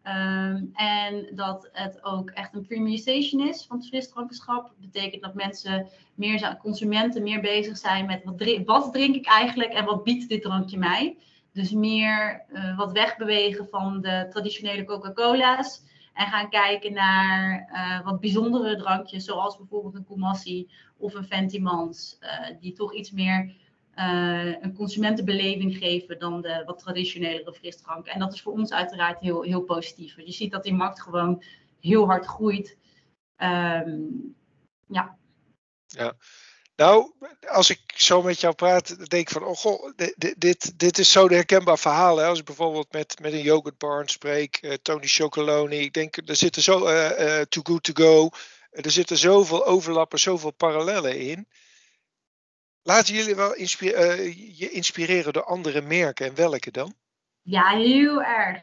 Um, 0.08 0.70
en 0.74 1.36
dat 1.36 1.70
het 1.72 2.04
ook 2.04 2.30
echt 2.30 2.54
een 2.54 2.66
premiumization 2.66 3.48
is 3.48 3.66
van 3.66 3.78
het 3.78 3.88
frisdrankenschap. 3.88 4.68
Dat 4.68 4.92
betekent 4.92 5.22
dat 5.22 5.34
mensen, 5.34 5.88
meer, 6.16 6.58
consumenten, 6.62 7.24
meer 7.24 7.42
bezig 7.42 7.78
zijn 7.78 8.06
met 8.06 8.24
wat, 8.24 8.38
drink, 8.38 8.68
wat 8.68 8.94
drink 8.94 9.16
ik 9.16 9.26
eigenlijk 9.26 9.74
en 9.74 9.86
wat 9.86 10.04
biedt 10.04 10.30
dit 10.30 10.42
drankje 10.42 10.78
mij. 10.78 11.18
Dus 11.54 11.72
meer 11.72 12.46
uh, 12.54 12.78
wat 12.78 12.92
wegbewegen 12.92 13.68
van 13.68 14.02
de 14.02 14.28
traditionele 14.30 14.86
Coca-Cola's. 14.86 15.82
En 16.14 16.28
gaan 16.28 16.50
kijken 16.50 16.94
naar 16.94 17.70
uh, 17.74 18.06
wat 18.06 18.20
bijzondere 18.20 18.76
drankjes, 18.76 19.26
zoals 19.26 19.58
bijvoorbeeld 19.58 19.96
een 19.96 20.06
Koumassi 20.06 20.70
of 20.98 21.14
een 21.14 21.28
Ventimans. 21.28 22.18
Uh, 22.22 22.60
die 22.60 22.74
toch 22.74 22.94
iets 22.94 23.12
meer 23.12 23.56
een 24.62 24.74
consumentenbeleving 24.74 25.78
geven 25.78 26.20
dan 26.20 26.42
de 26.42 26.64
wat 26.66 26.80
traditionelere 26.80 27.54
frisdranken. 27.54 28.14
En 28.14 28.20
dat 28.20 28.34
is 28.34 28.42
voor 28.42 28.54
ons 28.54 28.72
uiteraard 28.72 29.20
heel, 29.20 29.42
heel 29.42 29.62
positief. 29.62 30.16
Je 30.18 30.32
ziet 30.32 30.52
dat 30.52 30.64
die 30.64 30.74
markt 30.74 31.02
gewoon 31.02 31.44
heel 31.80 32.06
hard 32.06 32.26
groeit. 32.26 32.78
Um, 33.38 34.36
ja. 34.88 35.18
Ja. 35.86 36.16
Nou, 36.76 37.14
als 37.48 37.70
ik 37.70 37.80
zo 37.96 38.22
met 38.22 38.40
jou 38.40 38.56
praat, 38.56 39.10
denk 39.10 39.28
ik 39.28 39.30
van, 39.30 39.44
oh 39.44 39.56
goh, 39.56 39.92
dit, 39.96 40.36
dit, 40.38 40.80
dit 40.80 40.98
is 40.98 41.12
zo'n 41.12 41.32
herkenbaar 41.32 41.80
verhaal. 41.80 42.18
Hè? 42.18 42.26
Als 42.26 42.40
ik 42.40 42.46
bijvoorbeeld 42.46 42.92
met, 42.92 43.20
met 43.22 43.34
een 43.34 43.42
yoghurtbarn 43.42 44.08
spreek, 44.08 44.60
uh, 44.62 44.74
Tony 44.74 45.08
Chocoloni, 45.08 45.80
ik 45.80 45.94
denk, 45.94 46.18
er 46.18 46.36
zitten 46.36 46.62
zo, 46.62 46.88
uh, 46.88 47.42
Too 47.42 47.64
Good 47.64 47.84
To 47.84 47.94
Go, 47.94 48.30
er 48.72 48.92
zitten 48.92 49.18
zoveel 49.18 49.66
overlappen, 49.66 50.20
zoveel 50.20 50.52
parallellen 50.52 51.20
in. 51.20 51.48
Laten 52.88 53.16
jullie 53.16 53.36
wel 53.36 53.58
uh, 53.58 54.58
je 54.58 54.70
inspireren 54.70 55.34
door 55.34 55.44
andere 55.44 55.82
merken 55.82 56.26
en 56.26 56.36
welke 56.36 56.72
dan? 56.72 56.94
Ja, 57.42 57.70
heel 57.70 58.24
erg. 58.24 58.62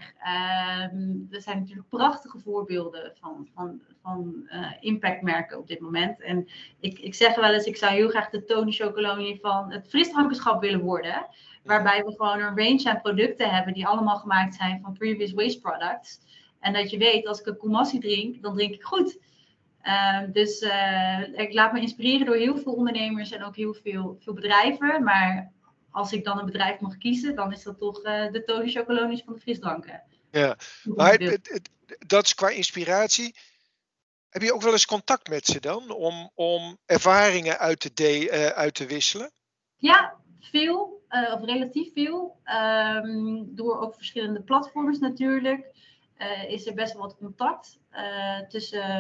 Um, 0.91 1.29
er 1.31 1.41
zijn 1.43 1.59
natuurlijk 1.59 1.89
prachtige 1.89 2.39
voorbeelden 2.39 3.13
van, 3.21 3.49
van, 3.55 3.81
van 4.03 4.49
uh, 4.53 4.73
impactmerken 4.81 5.59
op 5.59 5.67
dit 5.67 5.81
moment. 5.81 6.23
En 6.23 6.49
ik, 6.81 6.99
ik 6.99 7.15
zeg 7.15 7.35
wel 7.35 7.53
eens, 7.53 7.65
ik 7.65 7.77
zou 7.77 7.93
heel 7.93 8.09
graag 8.09 8.31
de 8.31 8.45
Tony 8.45 8.73
Chocoloni 8.73 9.39
van 9.41 9.73
het 9.73 9.89
frisdrankenschap 9.89 10.61
willen 10.61 10.81
worden. 10.81 11.27
Waarbij 11.65 12.03
we 12.05 12.11
gewoon 12.11 12.41
een 12.41 12.59
range 12.59 12.91
aan 12.91 13.01
producten 13.01 13.51
hebben 13.51 13.75
die 13.75 13.87
allemaal 13.87 14.17
gemaakt 14.17 14.55
zijn 14.55 14.81
van 14.83 14.93
previous 14.93 15.33
waste 15.33 15.61
products. 15.61 16.21
En 16.61 16.73
dat 16.73 16.91
je 16.91 16.99
weet, 16.99 17.27
als 17.27 17.41
ik 17.41 17.47
een 17.47 17.59
Koumassi 17.59 17.99
drink, 17.99 18.43
dan 18.43 18.55
drink 18.55 18.75
ik 18.75 18.83
goed. 18.83 19.19
Uh, 19.85 20.21
dus 20.33 20.63
uh, 20.63 21.39
ik 21.39 21.53
laat 21.53 21.73
me 21.73 21.81
inspireren 21.81 22.27
door 22.27 22.37
heel 22.37 22.59
veel 22.59 22.73
ondernemers 22.73 23.31
en 23.31 23.45
ook 23.45 23.57
heel 23.57 23.75
veel, 23.75 24.17
veel 24.21 24.33
bedrijven. 24.33 25.03
Maar 25.03 25.53
als 25.91 26.13
ik 26.13 26.25
dan 26.25 26.39
een 26.39 26.47
bedrijf 26.47 26.81
mag 26.81 26.99
kiezen, 26.99 27.35
dan 27.35 27.53
is 27.53 27.63
dat 27.63 27.79
toch 27.79 28.05
uh, 28.05 28.33
de 28.33 28.45
Tony 28.45 28.71
Chocolonis 28.71 29.23
van 29.25 29.35
de 29.35 29.41
frisdranken. 29.41 30.03
Ja, 30.31 30.57
maar 30.83 31.13
het, 31.13 31.23
het, 31.31 31.49
het, 31.49 31.71
dat 32.07 32.25
is 32.25 32.35
qua 32.35 32.49
inspiratie. 32.49 33.35
Heb 34.29 34.43
je 34.43 34.55
ook 34.55 34.63
wel 34.63 34.73
eens 34.73 34.87
contact 34.87 35.29
met 35.29 35.47
ze 35.47 35.61
dan 35.61 35.91
om, 35.91 36.31
om 36.35 36.79
ervaringen 36.87 37.59
uit 37.59 37.81
te, 37.81 37.91
de, 37.95 38.53
uit 38.55 38.75
te 38.75 38.87
wisselen? 38.87 39.31
Ja, 39.77 40.15
veel, 40.41 41.03
of 41.09 41.45
relatief 41.45 41.93
veel. 41.93 42.41
Um, 43.05 43.55
door 43.55 43.81
ook 43.81 43.95
verschillende 43.95 44.43
platforms 44.43 44.99
natuurlijk. 44.99 45.73
Uh, 46.19 46.51
is 46.51 46.67
er 46.67 46.75
best 46.75 46.93
wel 46.93 47.03
wat 47.03 47.17
contact 47.17 47.81
uh, 47.93 48.39
tussen 48.49 48.91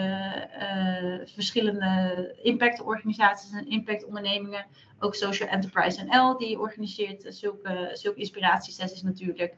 uh, 0.61 1.27
verschillende 1.27 2.35
impactorganisaties 2.43 3.53
en 3.53 3.69
impactondernemingen. 3.69 4.67
Ook 4.99 5.15
Social 5.15 5.49
Enterprise 5.49 6.05
NL, 6.05 6.39
die 6.39 6.59
organiseert 6.59 7.25
zulke, 7.29 7.91
zulke 7.93 8.19
inspiratiesessies 8.19 9.03
natuurlijk. 9.03 9.55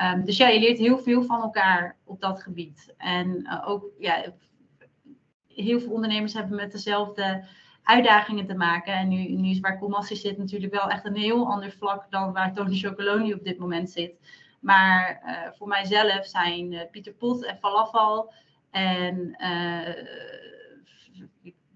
Um, 0.00 0.24
dus 0.24 0.36
ja, 0.36 0.48
je 0.48 0.60
leert 0.60 0.78
heel 0.78 0.98
veel 0.98 1.22
van 1.22 1.42
elkaar 1.42 1.96
op 2.04 2.20
dat 2.20 2.42
gebied. 2.42 2.94
En 2.96 3.48
ook 3.64 3.84
ja, 3.98 4.24
heel 5.46 5.80
veel 5.80 5.92
ondernemers 5.92 6.32
hebben 6.32 6.56
met 6.56 6.72
dezelfde 6.72 7.44
uitdagingen 7.82 8.46
te 8.46 8.54
maken. 8.54 8.94
En 8.94 9.08
nu, 9.08 9.28
nu 9.28 9.50
is 9.50 9.60
waar 9.60 9.78
Comassi 9.78 10.16
zit 10.16 10.38
natuurlijk 10.38 10.72
wel 10.72 10.90
echt 10.90 11.04
een 11.04 11.16
heel 11.16 11.46
ander 11.46 11.72
vlak 11.72 12.06
dan 12.10 12.32
waar 12.32 12.54
Tony 12.54 12.76
Chocoloni 12.76 13.34
op 13.34 13.44
dit 13.44 13.58
moment 13.58 13.90
zit. 13.90 14.14
Maar 14.68 15.22
uh, 15.24 15.56
voor 15.56 15.68
mijzelf 15.68 16.26
zijn 16.26 16.72
uh, 16.72 16.80
Pieter 16.90 17.12
Pot 17.12 17.44
en 17.44 17.58
Falafel 17.58 18.32
en 18.70 19.36
uh, 19.38 19.94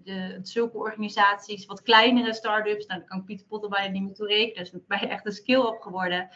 de, 0.05 0.39
zulke 0.43 0.77
organisaties, 0.77 1.67
wat 1.67 1.83
kleinere 1.83 2.35
start-ups, 2.35 2.87
nou, 2.87 3.01
dan 3.01 3.09
kan 3.09 3.25
Pieter 3.25 3.47
Pot 3.47 3.63
er 3.63 3.69
bijna 3.69 3.93
niet 3.93 4.03
meer 4.03 4.15
toe 4.15 4.27
rekenen, 4.27 4.71
dus 4.71 4.87
ben 4.87 5.01
je 5.01 5.07
echt 5.07 5.27
een 5.27 5.33
skill-up 5.33 5.81
geworden. 5.81 6.29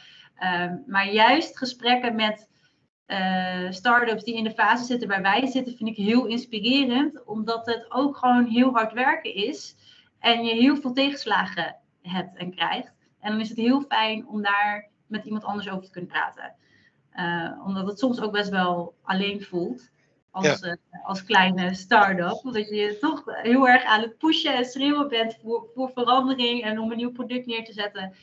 Um, 0.42 0.84
maar 0.86 1.12
juist 1.12 1.58
gesprekken 1.58 2.14
met 2.14 2.48
uh, 3.06 3.70
start-ups 3.70 4.24
die 4.24 4.36
in 4.36 4.44
de 4.44 4.50
fase 4.50 4.84
zitten 4.84 5.08
waar 5.08 5.22
wij 5.22 5.46
zitten, 5.46 5.76
vind 5.76 5.88
ik 5.88 6.04
heel 6.04 6.26
inspirerend, 6.26 7.24
omdat 7.24 7.66
het 7.66 7.86
ook 7.88 8.16
gewoon 8.16 8.46
heel 8.46 8.72
hard 8.72 8.92
werken 8.92 9.34
is 9.34 9.76
en 10.18 10.44
je 10.44 10.54
heel 10.54 10.76
veel 10.76 10.92
tegenslagen 10.92 11.76
hebt 12.02 12.36
en 12.36 12.54
krijgt. 12.54 12.94
En 13.20 13.30
dan 13.30 13.40
is 13.40 13.48
het 13.48 13.58
heel 13.58 13.80
fijn 13.80 14.28
om 14.28 14.42
daar 14.42 14.94
met 15.06 15.24
iemand 15.24 15.44
anders 15.44 15.68
over 15.68 15.84
te 15.84 15.90
kunnen 15.90 16.10
praten. 16.10 16.54
Uh, 17.14 17.66
omdat 17.66 17.86
het 17.86 17.98
soms 17.98 18.20
ook 18.20 18.32
best 18.32 18.50
wel 18.50 18.94
alleen 19.02 19.42
voelt. 19.42 19.90
Als, 20.30 20.60
ja. 20.60 20.68
uh, 20.92 21.04
als 21.04 21.24
kleine 21.24 21.74
start-up. 21.74 22.40
Omdat 22.44 22.68
je 22.68 22.98
toch 23.00 23.22
heel 23.24 23.68
erg 23.68 23.84
aan 23.84 24.00
het 24.00 24.18
pushen 24.18 24.54
en 24.54 24.64
schreeuwen 24.64 25.08
bent 25.08 25.38
voor, 25.42 25.66
voor 25.74 25.90
verandering 25.90 26.62
en 26.62 26.78
om 26.78 26.90
een 26.90 26.96
nieuw 26.96 27.12
product 27.12 27.46
neer 27.46 27.64
te 27.64 27.72
zetten. 27.72 28.14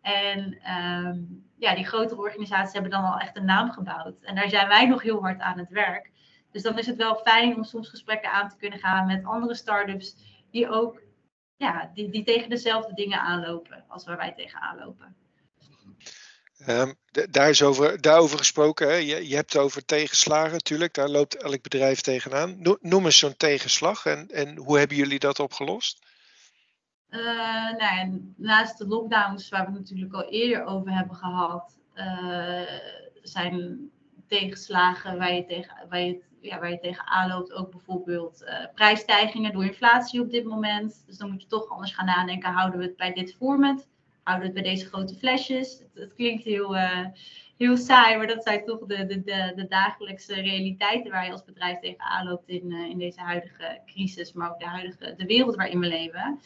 En 0.00 0.58
um, 1.04 1.46
ja, 1.56 1.74
die 1.74 1.86
grotere 1.86 2.20
organisaties 2.20 2.72
hebben 2.72 2.90
dan 2.90 3.04
al 3.04 3.18
echt 3.18 3.36
een 3.36 3.44
naam 3.44 3.70
gebouwd. 3.70 4.22
En 4.22 4.34
daar 4.34 4.48
zijn 4.48 4.68
wij 4.68 4.86
nog 4.86 5.02
heel 5.02 5.20
hard 5.20 5.40
aan 5.40 5.58
het 5.58 5.70
werk. 5.70 6.10
Dus 6.50 6.62
dan 6.62 6.78
is 6.78 6.86
het 6.86 6.96
wel 6.96 7.14
fijn 7.14 7.56
om 7.56 7.64
soms 7.64 7.88
gesprekken 7.88 8.32
aan 8.32 8.48
te 8.48 8.56
kunnen 8.56 8.78
gaan 8.78 9.06
met 9.06 9.24
andere 9.24 9.54
start-ups 9.54 10.16
die 10.50 10.68
ook 10.68 11.00
ja, 11.56 11.90
die, 11.94 12.10
die 12.10 12.24
tegen 12.24 12.50
dezelfde 12.50 12.94
dingen 12.94 13.20
aanlopen 13.20 13.84
als 13.88 14.04
waar 14.04 14.16
wij 14.16 14.32
tegen 14.32 14.60
aanlopen. 14.60 15.16
Um, 16.66 16.94
daar 17.30 17.48
is 17.48 17.62
over, 17.62 18.00
daarover 18.00 18.38
gesproken. 18.38 18.88
Hè? 18.88 18.94
Je, 18.94 19.28
je 19.28 19.34
hebt 19.34 19.56
over 19.56 19.84
tegenslagen 19.84 20.52
natuurlijk. 20.52 20.94
Daar 20.94 21.08
loopt 21.08 21.36
elk 21.36 21.62
bedrijf 21.62 22.00
tegenaan. 22.00 22.78
Noem 22.80 23.04
eens 23.04 23.18
zo'n 23.18 23.36
tegenslag 23.36 24.06
en, 24.06 24.28
en 24.28 24.56
hoe 24.56 24.78
hebben 24.78 24.96
jullie 24.96 25.18
dat 25.18 25.38
opgelost? 25.38 26.06
Uh, 27.10 27.76
nou, 27.76 28.32
naast 28.36 28.78
de 28.78 28.86
lockdowns, 28.86 29.48
waar 29.48 29.66
we 29.66 29.70
het 29.70 29.80
natuurlijk 29.80 30.14
al 30.14 30.28
eerder 30.28 30.64
over 30.64 30.92
hebben 30.92 31.16
gehad, 31.16 31.78
uh, 31.94 32.62
zijn 33.22 33.90
tegenslagen 34.26 35.18
waar 35.18 35.34
je, 35.34 35.44
tegen, 35.44 35.86
waar, 35.88 36.00
je, 36.00 36.22
ja, 36.40 36.58
waar 36.58 36.70
je 36.70 36.78
tegen 36.78 37.06
aanloopt. 37.06 37.52
Ook 37.52 37.70
bijvoorbeeld 37.70 38.42
uh, 38.42 38.64
prijsstijgingen 38.74 39.52
door 39.52 39.64
inflatie 39.64 40.20
op 40.20 40.30
dit 40.30 40.44
moment. 40.44 41.02
Dus 41.06 41.16
dan 41.16 41.30
moet 41.30 41.42
je 41.42 41.48
toch 41.48 41.68
anders 41.68 41.94
gaan 41.94 42.06
nadenken. 42.06 42.52
Houden 42.52 42.78
we 42.78 42.86
het 42.86 42.96
bij 42.96 43.12
dit 43.12 43.34
format? 43.34 43.86
Houden 44.28 44.46
het 44.46 44.62
bij 44.62 44.70
deze 44.70 44.86
grote 44.86 45.14
flesjes? 45.14 45.78
Het, 45.78 45.90
het 45.94 46.14
klinkt 46.14 46.44
heel, 46.44 46.76
uh, 46.76 47.06
heel 47.56 47.76
saai, 47.76 48.16
maar 48.16 48.26
dat 48.26 48.42
zijn 48.42 48.64
toch 48.64 48.78
de, 48.78 49.06
de, 49.06 49.22
de, 49.22 49.52
de, 49.54 49.66
dagelijkse 49.68 50.34
realiteiten 50.34 51.10
waar 51.10 51.24
je 51.24 51.32
als 51.32 51.44
bedrijf 51.44 51.78
tegen 51.78 52.04
aanloopt 52.04 52.48
in, 52.48 52.70
uh, 52.70 52.88
in 52.88 52.98
deze 52.98 53.20
huidige 53.20 53.80
crisis, 53.86 54.32
maar 54.32 54.50
ook 54.50 54.58
de 54.58 54.66
huidige 54.66 55.14
de 55.16 55.26
wereld 55.26 55.56
waarin 55.56 55.80
we 55.80 55.86
leven. 55.86 56.40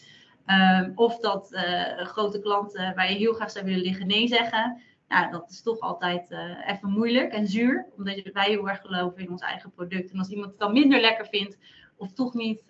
Um, 0.47 0.93
of 0.95 1.19
dat 1.19 1.49
grote 1.97 2.41
klanten 2.41 2.95
waar 2.95 3.11
je 3.11 3.19
heel 3.19 3.33
graag 3.33 3.51
zou 3.51 3.65
willen 3.65 3.81
liggen 3.81 4.07
nee 4.07 4.27
zeggen. 4.27 4.83
Nou, 5.09 5.31
dat 5.31 5.51
is 5.51 5.63
toch 5.63 5.81
altijd 5.81 6.37
even 6.67 6.91
moeilijk 6.91 7.33
en 7.33 7.47
zuur, 7.47 7.87
omdat 7.97 8.23
wij 8.33 8.49
heel 8.49 8.69
erg 8.69 8.81
geloven 8.81 9.23
in 9.23 9.31
ons 9.31 9.43
eigen 9.43 9.73
product. 9.73 10.11
En 10.11 10.19
als 10.19 10.29
iemand 10.29 10.51
het 10.51 10.59
dan 10.59 10.73
minder 10.73 11.01
lekker 11.01 11.27
vindt 11.27 11.59
of 11.97 12.13
toch 12.13 12.35
niet 12.35 12.65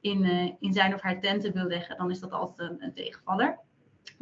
in, 0.00 0.24
in 0.60 0.72
zijn 0.72 0.94
of 0.94 1.00
haar 1.00 1.20
tenten 1.20 1.52
wil 1.52 1.66
leggen, 1.66 1.96
dan 1.96 2.10
is 2.10 2.20
dat 2.20 2.32
altijd 2.32 2.70
een, 2.70 2.82
een, 2.82 2.94
tegenvaller. 2.94 3.58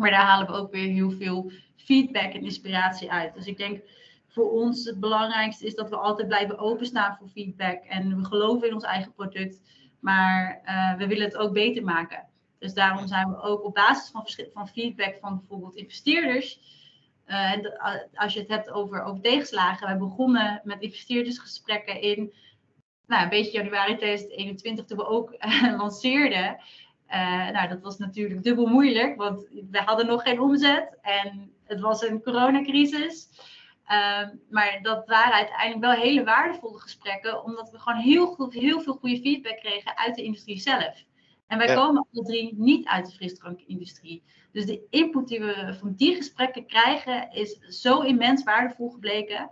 Maar 0.03 0.11
daar 0.11 0.27
halen 0.27 0.47
we 0.47 0.53
ook 0.53 0.73
weer 0.73 0.89
heel 0.89 1.11
veel 1.11 1.51
feedback 1.77 2.33
en 2.33 2.43
inspiratie 2.43 3.11
uit. 3.11 3.35
Dus 3.35 3.47
ik 3.47 3.57
denk 3.57 3.81
voor 4.29 4.51
ons 4.51 4.85
het 4.85 5.01
belangrijkste 5.01 5.67
is 5.67 5.75
dat 5.75 5.91
we 5.91 5.97
altijd 5.97 6.29
blijven 6.29 6.59
openstaan 6.59 7.17
voor 7.17 7.29
feedback. 7.29 7.85
En 7.85 8.17
we 8.17 8.25
geloven 8.25 8.69
in 8.69 8.75
ons 8.75 8.85
eigen 8.85 9.13
product, 9.13 9.61
maar 10.01 10.61
we 10.99 11.07
willen 11.07 11.25
het 11.25 11.37
ook 11.37 11.53
beter 11.53 11.85
maken. 11.85 12.29
Dus 12.59 12.75
daarom 12.75 13.07
zijn 13.07 13.31
we 13.31 13.43
ook 13.43 13.65
op 13.65 13.75
basis 13.75 14.11
van, 14.11 14.27
van 14.53 14.69
feedback 14.69 15.17
van 15.21 15.39
bijvoorbeeld 15.39 15.77
investeerders 15.77 16.61
uh, 17.27 17.53
als 18.15 18.35
je 18.35 18.41
het 18.41 18.49
hebt 18.49 18.71
over, 18.71 19.03
over 19.03 19.23
tegenslagen, 19.23 19.87
wij 19.87 19.99
begonnen 19.99 20.61
met 20.65 20.81
investeerdersgesprekken 20.81 22.01
in 22.01 22.33
nou, 23.07 23.23
een 23.23 23.29
beetje 23.29 23.63
januari 23.63 23.97
2021, 23.97 24.85
toen 24.85 24.97
we 24.97 25.07
ook 25.07 25.35
lanceerden. 25.77 26.57
Uh, 27.13 27.51
nou, 27.51 27.69
dat 27.69 27.81
was 27.81 27.99
natuurlijk 27.99 28.43
dubbel 28.43 28.67
moeilijk, 28.67 29.17
want 29.17 29.49
we 29.71 29.79
hadden 29.85 30.07
nog 30.07 30.23
geen 30.23 30.41
omzet 30.41 30.99
en 31.03 31.53
het 31.65 31.81
was 31.81 32.03
een 32.03 32.23
coronacrisis. 32.23 33.29
Uh, 33.85 34.29
maar 34.51 34.79
dat 34.83 35.07
waren 35.07 35.33
uiteindelijk 35.35 35.81
wel 35.81 36.05
hele 36.05 36.25
waardevolle 36.25 36.79
gesprekken, 36.79 37.45
omdat 37.45 37.71
we 37.71 37.79
gewoon 37.79 38.01
heel, 38.01 38.27
goed, 38.27 38.55
heel 38.55 38.81
veel 38.81 38.95
goede 38.95 39.21
feedback 39.21 39.57
kregen 39.57 39.97
uit 39.97 40.15
de 40.15 40.23
industrie 40.23 40.59
zelf. 40.59 41.05
En 41.47 41.59
wij 41.59 41.75
komen 41.75 42.07
alle 42.13 42.25
drie 42.25 42.55
niet 42.57 42.87
uit 42.87 43.07
de 43.07 43.13
frisdrankindustrie. 43.13 44.23
Dus 44.53 44.67
de 44.67 44.87
input 44.91 45.29
die 45.29 45.41
we 45.41 45.77
van 45.79 45.95
die 45.95 46.15
gesprekken 46.15 46.67
krijgen 46.67 47.33
is 47.33 47.59
zo 47.83 48.01
immens 48.01 48.43
waardevol 48.43 48.91
gebleken. 48.91 49.51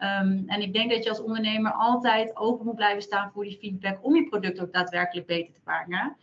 Um, 0.00 0.44
en 0.46 0.60
ik 0.60 0.72
denk 0.72 0.90
dat 0.90 1.04
je 1.04 1.10
als 1.10 1.20
ondernemer 1.20 1.72
altijd 1.72 2.36
open 2.36 2.66
moet 2.66 2.74
blijven 2.74 3.02
staan 3.02 3.30
voor 3.30 3.44
die 3.44 3.58
feedback 3.60 4.04
om 4.04 4.14
je 4.14 4.28
product 4.28 4.60
ook 4.60 4.72
daadwerkelijk 4.72 5.26
beter 5.26 5.54
te 5.54 5.60
maken. 5.64 6.16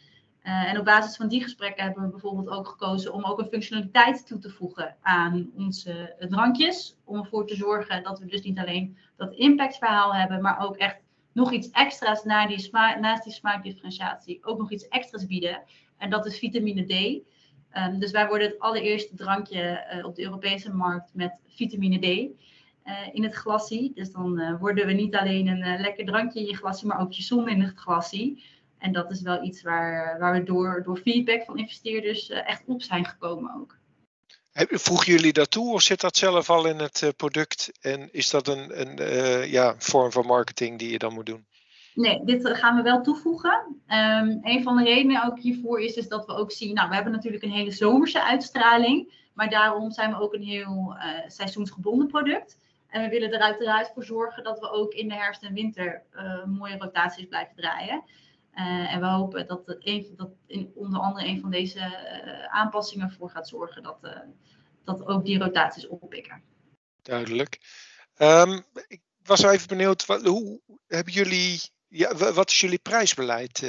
Uh, 0.45 0.69
en 0.69 0.79
op 0.79 0.86
basis 0.86 1.15
van 1.15 1.27
die 1.27 1.43
gesprekken 1.43 1.84
hebben 1.84 2.03
we 2.03 2.10
bijvoorbeeld 2.10 2.49
ook 2.49 2.67
gekozen 2.67 3.13
om 3.13 3.23
ook 3.23 3.39
een 3.39 3.47
functionaliteit 3.47 4.27
toe 4.27 4.39
te 4.39 4.49
voegen 4.49 4.95
aan 5.01 5.49
onze 5.55 6.15
drankjes. 6.29 6.97
Om 7.03 7.17
ervoor 7.17 7.47
te 7.47 7.55
zorgen 7.55 8.03
dat 8.03 8.19
we 8.19 8.25
dus 8.25 8.41
niet 8.41 8.60
alleen 8.60 8.97
dat 9.17 9.34
impactverhaal 9.34 10.15
hebben, 10.15 10.41
maar 10.41 10.60
ook 10.60 10.75
echt 10.75 10.97
nog 11.31 11.51
iets 11.51 11.69
extra's 11.69 12.23
na 12.23 12.47
die 12.47 12.69
naast 12.71 13.23
die 13.23 13.34
smaakdifferentiatie 13.34 14.45
ook 14.45 14.58
nog 14.58 14.71
iets 14.71 14.88
extra's 14.88 15.25
bieden. 15.25 15.63
En 15.97 16.10
dat 16.10 16.25
is 16.25 16.39
vitamine 16.39 16.86
D. 16.86 17.23
Um, 17.77 17.99
dus 17.99 18.12
wij 18.12 18.27
worden 18.27 18.47
het 18.47 18.60
allereerste 18.60 19.15
drankje 19.15 19.86
uh, 19.93 20.05
op 20.05 20.15
de 20.15 20.23
Europese 20.23 20.73
markt 20.73 21.12
met 21.13 21.34
vitamine 21.47 21.99
D 21.99 22.05
uh, 22.05 22.27
in 23.12 23.23
het 23.23 23.34
glasie. 23.34 23.91
Dus 23.95 24.12
dan 24.12 24.58
worden 24.58 24.86
we 24.86 24.93
niet 24.93 25.15
alleen 25.15 25.47
een 25.47 25.81
lekker 25.81 26.05
drankje 26.05 26.39
in 26.39 26.45
je 26.45 26.55
glasie, 26.55 26.88
maar 26.88 26.99
ook 26.99 27.12
je 27.12 27.23
zon 27.23 27.49
in 27.49 27.62
het 27.62 27.77
glasie. 27.77 28.43
En 28.77 28.93
dat 28.93 29.11
is 29.11 29.21
wel 29.21 29.43
iets 29.43 29.61
waar, 29.61 30.19
waar 30.19 30.33
we 30.33 30.43
door, 30.43 30.83
door 30.83 30.97
feedback 30.97 31.43
van 31.43 31.57
investeerders 31.57 32.29
echt 32.29 32.63
op 32.65 32.81
zijn 32.81 33.05
gekomen 33.05 33.55
ook. 33.55 33.77
Voegen 34.69 35.11
jullie 35.11 35.33
dat 35.33 35.51
toe 35.51 35.73
of 35.73 35.81
zit 35.81 36.01
dat 36.01 36.17
zelf 36.17 36.49
al 36.49 36.67
in 36.67 36.79
het 36.79 37.13
product? 37.17 37.71
En 37.81 38.09
is 38.11 38.29
dat 38.29 38.47
een, 38.47 38.81
een 38.81 39.49
ja, 39.49 39.75
vorm 39.77 40.11
van 40.11 40.25
marketing 40.25 40.79
die 40.79 40.91
je 40.91 40.97
dan 40.97 41.13
moet 41.13 41.25
doen? 41.25 41.45
Nee, 41.95 42.21
dit 42.25 42.57
gaan 42.57 42.75
we 42.75 42.81
wel 42.81 43.01
toevoegen. 43.01 43.81
Um, 43.88 44.39
een 44.41 44.63
van 44.63 44.77
de 44.77 44.83
redenen 44.83 45.25
ook 45.25 45.39
hiervoor 45.39 45.81
is, 45.81 45.95
is 45.95 46.07
dat 46.07 46.25
we 46.25 46.33
ook 46.33 46.51
zien, 46.51 46.73
nou, 46.73 46.89
we 46.89 46.95
hebben 46.95 47.13
natuurlijk 47.13 47.43
een 47.43 47.51
hele 47.51 47.71
zomerse 47.71 48.23
uitstraling, 48.23 49.13
maar 49.33 49.49
daarom 49.49 49.91
zijn 49.91 50.09
we 50.09 50.19
ook 50.19 50.33
een 50.33 50.43
heel 50.43 50.95
uh, 50.97 51.03
seizoensgebonden 51.27 52.07
product. 52.07 52.57
En 52.88 53.01
we 53.01 53.09
willen 53.09 53.31
er 53.31 53.39
uiteraard 53.39 53.91
voor 53.93 54.03
zorgen 54.03 54.43
dat 54.43 54.59
we 54.59 54.69
ook 54.69 54.93
in 54.93 55.07
de 55.07 55.15
herfst 55.15 55.43
en 55.43 55.53
winter 55.53 56.01
uh, 56.15 56.45
mooie 56.45 56.77
rotaties 56.77 57.25
blijven 57.25 57.55
draaien. 57.55 58.03
Uh, 58.55 58.93
en 58.93 58.99
we 58.99 59.07
hopen 59.07 59.47
dat, 59.47 59.65
dat 60.15 60.29
in, 60.47 60.71
onder 60.75 60.99
andere 60.99 61.27
een 61.27 61.41
van 61.41 61.51
deze 61.51 62.47
aanpassingen 62.49 63.11
voor 63.11 63.29
gaat 63.29 63.47
zorgen 63.47 63.83
dat, 63.83 63.97
dat 64.83 65.05
ook 65.05 65.25
die 65.25 65.39
rotaties 65.39 65.87
oppikken. 65.87 66.43
Duidelijk. 67.01 67.59
Um, 68.17 68.63
ik 68.87 69.01
was 69.23 69.43
even 69.43 69.67
benieuwd, 69.67 70.05
wat, 70.05 70.25
hoe 70.25 70.61
hebben 70.87 71.13
jullie 71.13 71.61
ja, 71.87 72.15
wat 72.33 72.49
is 72.49 72.59
jullie 72.59 72.79
prijsbeleid? 72.79 73.59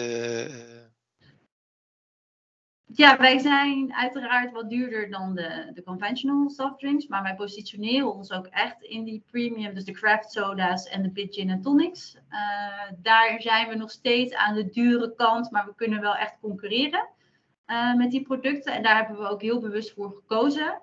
Ja, 2.94 3.18
wij 3.18 3.38
zijn 3.38 3.94
uiteraard 3.94 4.52
wat 4.52 4.70
duurder 4.70 5.10
dan 5.10 5.34
de, 5.34 5.70
de 5.74 5.82
conventional 5.82 6.50
soft 6.50 6.78
drinks, 6.78 7.06
maar 7.06 7.22
wij 7.22 7.34
positioneren 7.34 8.14
ons 8.14 8.32
ook 8.32 8.46
echt 8.46 8.82
in 8.82 9.04
die 9.04 9.24
premium, 9.30 9.74
dus 9.74 9.84
de 9.84 9.92
craft 9.92 10.32
soda's 10.32 10.84
en 10.88 11.02
de 11.02 11.10
bit 11.10 11.34
gin 11.34 11.50
en 11.50 11.62
tonics. 11.62 12.16
Uh, 12.30 12.92
daar 13.02 13.40
zijn 13.40 13.68
we 13.68 13.74
nog 13.74 13.90
steeds 13.90 14.34
aan 14.34 14.54
de 14.54 14.70
dure 14.70 15.14
kant, 15.14 15.50
maar 15.50 15.66
we 15.66 15.74
kunnen 15.74 16.00
wel 16.00 16.16
echt 16.16 16.36
concurreren 16.40 17.08
uh, 17.66 17.94
met 17.94 18.10
die 18.10 18.22
producten. 18.22 18.74
En 18.74 18.82
daar 18.82 18.96
hebben 18.96 19.18
we 19.18 19.28
ook 19.28 19.42
heel 19.42 19.60
bewust 19.60 19.92
voor 19.92 20.10
gekozen 20.10 20.80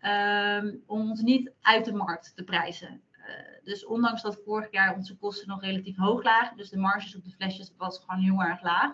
um, 0.00 0.82
om 0.86 1.10
ons 1.10 1.20
niet 1.20 1.52
uit 1.60 1.84
de 1.84 1.94
markt 1.94 2.32
te 2.36 2.44
prijzen. 2.44 3.02
Eh, 3.12 3.64
dus 3.64 3.86
ondanks 3.86 4.22
dat 4.22 4.40
vorig 4.44 4.70
jaar 4.70 4.94
onze 4.94 5.16
kosten 5.16 5.48
nog 5.48 5.60
relatief 5.60 5.96
hoog 5.96 6.22
lagen, 6.22 6.56
dus 6.56 6.70
de 6.70 6.78
marges 6.78 7.16
op 7.16 7.24
de 7.24 7.30
flesjes 7.30 7.72
was 7.76 7.98
gewoon 7.98 8.22
heel 8.22 8.40
erg 8.40 8.62
laag. 8.62 8.92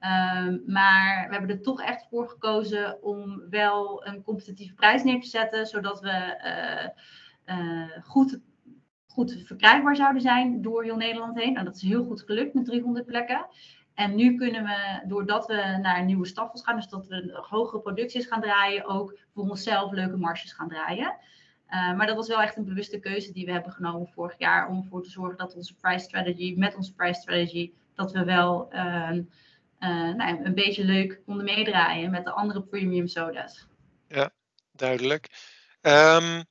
Um, 0.00 0.62
maar 0.66 1.26
we 1.28 1.34
hebben 1.34 1.50
er 1.50 1.62
toch 1.62 1.82
echt 1.82 2.06
voor 2.10 2.28
gekozen 2.28 3.02
om 3.02 3.42
wel 3.50 4.06
een 4.06 4.22
competitieve 4.22 4.74
prijs 4.74 5.02
neer 5.02 5.20
te 5.20 5.28
zetten, 5.28 5.66
zodat 5.66 6.00
we 6.00 6.38
uh, 7.46 8.02
goed, 8.02 8.40
goed 9.06 9.42
verkrijgbaar 9.44 9.96
zouden 9.96 10.22
zijn 10.22 10.62
door 10.62 10.82
heel 10.82 10.96
Nederland 10.96 11.38
heen. 11.38 11.52
Nou, 11.52 11.64
dat 11.64 11.76
is 11.76 11.82
heel 11.82 12.04
goed 12.04 12.22
gelukt 12.22 12.54
met 12.54 12.64
300 12.64 13.06
plekken. 13.06 13.46
En 13.94 14.14
nu 14.14 14.36
kunnen 14.36 14.64
we, 14.64 15.02
doordat 15.06 15.46
we 15.46 15.78
naar 15.82 16.04
nieuwe 16.04 16.26
staffels 16.26 16.62
gaan, 16.62 16.76
dus 16.76 16.88
dat 16.88 17.06
we 17.06 17.38
hogere 17.48 17.82
producties 17.82 18.26
gaan 18.26 18.40
draaien, 18.40 18.86
ook 18.86 19.18
voor 19.34 19.48
onszelf 19.48 19.92
leuke 19.92 20.16
marges 20.16 20.52
gaan 20.52 20.68
draaien. 20.68 21.16
Uh, 21.70 21.96
maar 21.96 22.06
dat 22.06 22.16
was 22.16 22.28
wel 22.28 22.42
echt 22.42 22.56
een 22.56 22.64
bewuste 22.64 22.98
keuze 22.98 23.32
die 23.32 23.46
we 23.46 23.52
hebben 23.52 23.72
genomen 23.72 24.08
vorig 24.08 24.38
jaar 24.38 24.68
om 24.68 24.76
ervoor 24.76 25.02
te 25.02 25.10
zorgen 25.10 25.36
dat 25.36 25.54
onze 25.54 25.74
price 25.74 26.04
strategy, 26.04 26.54
met 26.56 26.76
onze 26.76 26.94
price 26.94 27.20
strategy, 27.20 27.72
dat 27.94 28.12
we 28.12 28.24
wel 28.24 28.68
uh, 28.74 29.18
nou, 30.16 30.44
een 30.44 30.54
beetje 30.54 30.84
leuk 30.84 31.20
konden 31.26 31.44
meedraaien 31.44 32.10
met 32.10 32.24
de 32.24 32.30
andere 32.30 32.62
premium 32.62 33.06
soda's. 33.06 33.66
Ja, 34.08 34.30
duidelijk. 34.72 35.28
Um, 35.80 36.44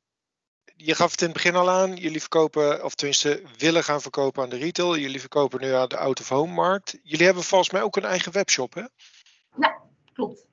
je 0.76 0.96
gaf 0.96 1.12
het 1.12 1.22
in 1.22 1.26
het 1.26 1.36
begin 1.36 1.56
al 1.56 1.70
aan, 1.70 1.96
jullie 1.96 2.20
verkopen, 2.20 2.84
of 2.84 2.96
tenminste 2.96 3.42
willen 3.58 3.84
gaan 3.84 4.02
verkopen 4.02 4.44
aan 4.44 4.50
de 4.50 4.58
retail. 4.58 4.98
Jullie 4.98 5.20
verkopen 5.20 5.62
nu 5.62 5.72
aan 5.72 5.90
de 5.90 5.98
out-of-home 5.98 6.54
markt. 6.54 7.00
Jullie 7.04 7.26
hebben 7.26 7.44
volgens 7.44 7.70
mij 7.70 7.82
ook 7.82 7.96
een 7.96 8.06
eigen 8.06 8.32
webshop, 8.32 8.74
hè? 8.74 8.84
Ja, 9.60 9.82
klopt. 10.14 10.46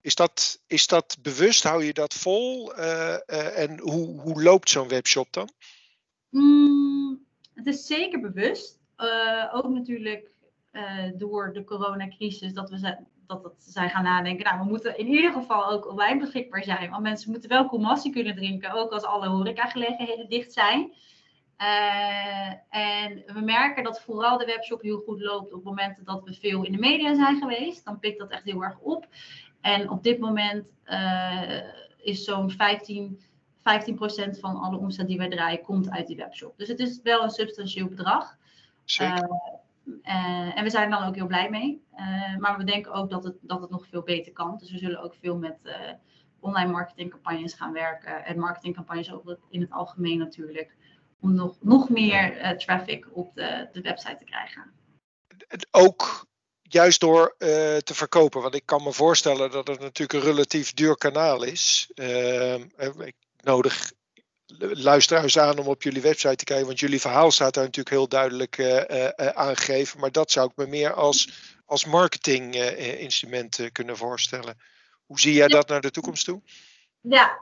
Is 0.00 0.14
dat, 0.14 0.60
is 0.66 0.86
dat 0.86 1.16
bewust? 1.22 1.62
Hou 1.62 1.84
je 1.84 1.92
dat 1.92 2.14
vol? 2.14 2.78
Uh, 2.78 3.16
uh, 3.26 3.58
en 3.58 3.78
hoe, 3.78 4.20
hoe 4.20 4.42
loopt 4.42 4.70
zo'n 4.70 4.88
webshop 4.88 5.32
dan? 5.32 5.50
Mm, 6.28 7.26
het 7.54 7.66
is 7.66 7.86
zeker 7.86 8.20
bewust. 8.20 8.78
Uh, 8.96 9.50
ook 9.52 9.68
natuurlijk 9.68 10.30
door 11.16 11.52
de 11.52 11.64
coronacrisis 11.64 12.52
dat 12.52 12.70
we 12.70 12.96
dat, 13.28 13.42
dat 13.42 13.54
zijn 13.58 13.90
gaan 13.90 14.04
nadenken. 14.04 14.44
Nou, 14.44 14.58
we 14.58 14.64
moeten 14.64 14.98
in 14.98 15.06
ieder 15.06 15.32
geval 15.32 15.70
ook 15.70 15.88
online 15.90 16.18
beschikbaar 16.18 16.64
zijn. 16.64 16.90
Want 16.90 17.02
mensen 17.02 17.30
moeten 17.30 17.48
wel 17.48 17.68
commassie 17.68 18.12
kunnen 18.12 18.34
drinken, 18.34 18.72
ook 18.72 18.92
als 18.92 19.02
alle 19.02 19.28
horecagelegenheden 19.28 20.28
dicht 20.28 20.52
zijn. 20.52 20.92
Uh, 21.58 22.48
en 22.70 23.22
we 23.26 23.40
merken 23.40 23.84
dat 23.84 24.00
vooral 24.00 24.38
de 24.38 24.44
webshop 24.44 24.82
heel 24.82 25.02
goed 25.06 25.20
loopt 25.20 25.52
op 25.52 25.64
momenten 25.64 26.04
dat 26.04 26.24
we 26.24 26.34
veel 26.34 26.64
in 26.64 26.72
de 26.72 26.78
media 26.78 27.14
zijn 27.14 27.38
geweest. 27.38 27.84
Dan 27.84 27.98
pikt 27.98 28.18
dat 28.18 28.30
echt 28.30 28.44
heel 28.44 28.62
erg 28.62 28.78
op. 28.78 29.06
En 29.60 29.90
op 29.90 30.02
dit 30.02 30.18
moment 30.18 30.72
uh, 30.86 31.60
is 31.98 32.24
zo'n 32.24 32.50
15, 32.50 33.20
15% 33.20 33.60
van 34.40 34.56
alle 34.56 34.76
omzet 34.76 35.06
die 35.06 35.18
wij 35.18 35.28
draaien, 35.28 35.62
komt 35.62 35.90
uit 35.90 36.06
die 36.06 36.16
webshop. 36.16 36.58
Dus 36.58 36.68
het 36.68 36.78
is 36.80 37.02
wel 37.02 37.22
een 37.22 37.30
substantieel 37.30 37.88
bedrag. 37.88 38.36
Zeker. 38.84 39.22
Uh, 39.22 39.58
en 40.02 40.64
we 40.64 40.70
zijn 40.70 40.90
dan 40.90 41.02
ook 41.02 41.14
heel 41.14 41.26
blij 41.26 41.50
mee. 41.50 41.82
maar 42.38 42.56
we 42.56 42.64
denken 42.64 42.92
ook 42.92 43.10
dat 43.10 43.24
het, 43.24 43.36
dat 43.40 43.60
het 43.60 43.70
nog 43.70 43.86
veel 43.86 44.02
beter 44.02 44.32
kan. 44.32 44.56
Dus 44.58 44.70
we 44.70 44.78
zullen 44.78 45.02
ook 45.02 45.14
veel 45.20 45.36
met 45.36 45.56
online 46.40 46.70
marketingcampagnes 46.70 47.54
gaan 47.54 47.72
werken. 47.72 48.24
En 48.24 48.38
marketingcampagnes 48.38 49.12
ook 49.12 49.36
in 49.48 49.60
het 49.60 49.70
algemeen 49.70 50.18
natuurlijk 50.18 50.76
om 51.20 51.34
nog, 51.34 51.56
nog 51.60 51.88
meer 51.88 52.56
traffic 52.58 53.06
op 53.12 53.34
de, 53.34 53.68
de 53.72 53.80
website 53.80 54.16
te 54.18 54.24
krijgen. 54.24 54.72
Ook 55.70 56.26
juist 56.62 57.00
door 57.00 57.34
te 57.38 57.94
verkopen, 57.94 58.42
want 58.42 58.54
ik 58.54 58.66
kan 58.66 58.82
me 58.82 58.92
voorstellen 58.92 59.50
dat 59.50 59.68
het 59.68 59.80
natuurlijk 59.80 60.12
een 60.18 60.30
relatief 60.30 60.72
duur 60.72 60.96
kanaal 60.96 61.42
is. 61.42 61.90
Uh, 61.94 62.54
ik 62.54 63.14
nodig 63.42 63.92
luisteraars 64.58 65.38
aan 65.38 65.58
om 65.58 65.66
op 65.66 65.82
jullie 65.82 66.02
website 66.02 66.36
te 66.36 66.44
kijken, 66.44 66.66
want 66.66 66.80
jullie 66.80 67.00
verhaal 67.00 67.30
staat 67.30 67.54
daar 67.54 67.64
natuurlijk 67.64 67.96
heel 67.96 68.08
duidelijk 68.08 68.60
aangegeven. 69.34 70.00
Maar 70.00 70.12
dat 70.12 70.30
zou 70.30 70.50
ik 70.50 70.56
me 70.56 70.66
meer 70.66 70.92
als, 70.92 71.30
als 71.66 71.84
marketinginstrument 71.84 73.68
kunnen 73.72 73.96
voorstellen. 73.96 74.58
Hoe 75.06 75.20
zie 75.20 75.32
jij 75.32 75.48
dat 75.48 75.68
naar 75.68 75.80
de 75.80 75.90
toekomst 75.90 76.24
toe? 76.24 76.42
Ja, 77.00 77.38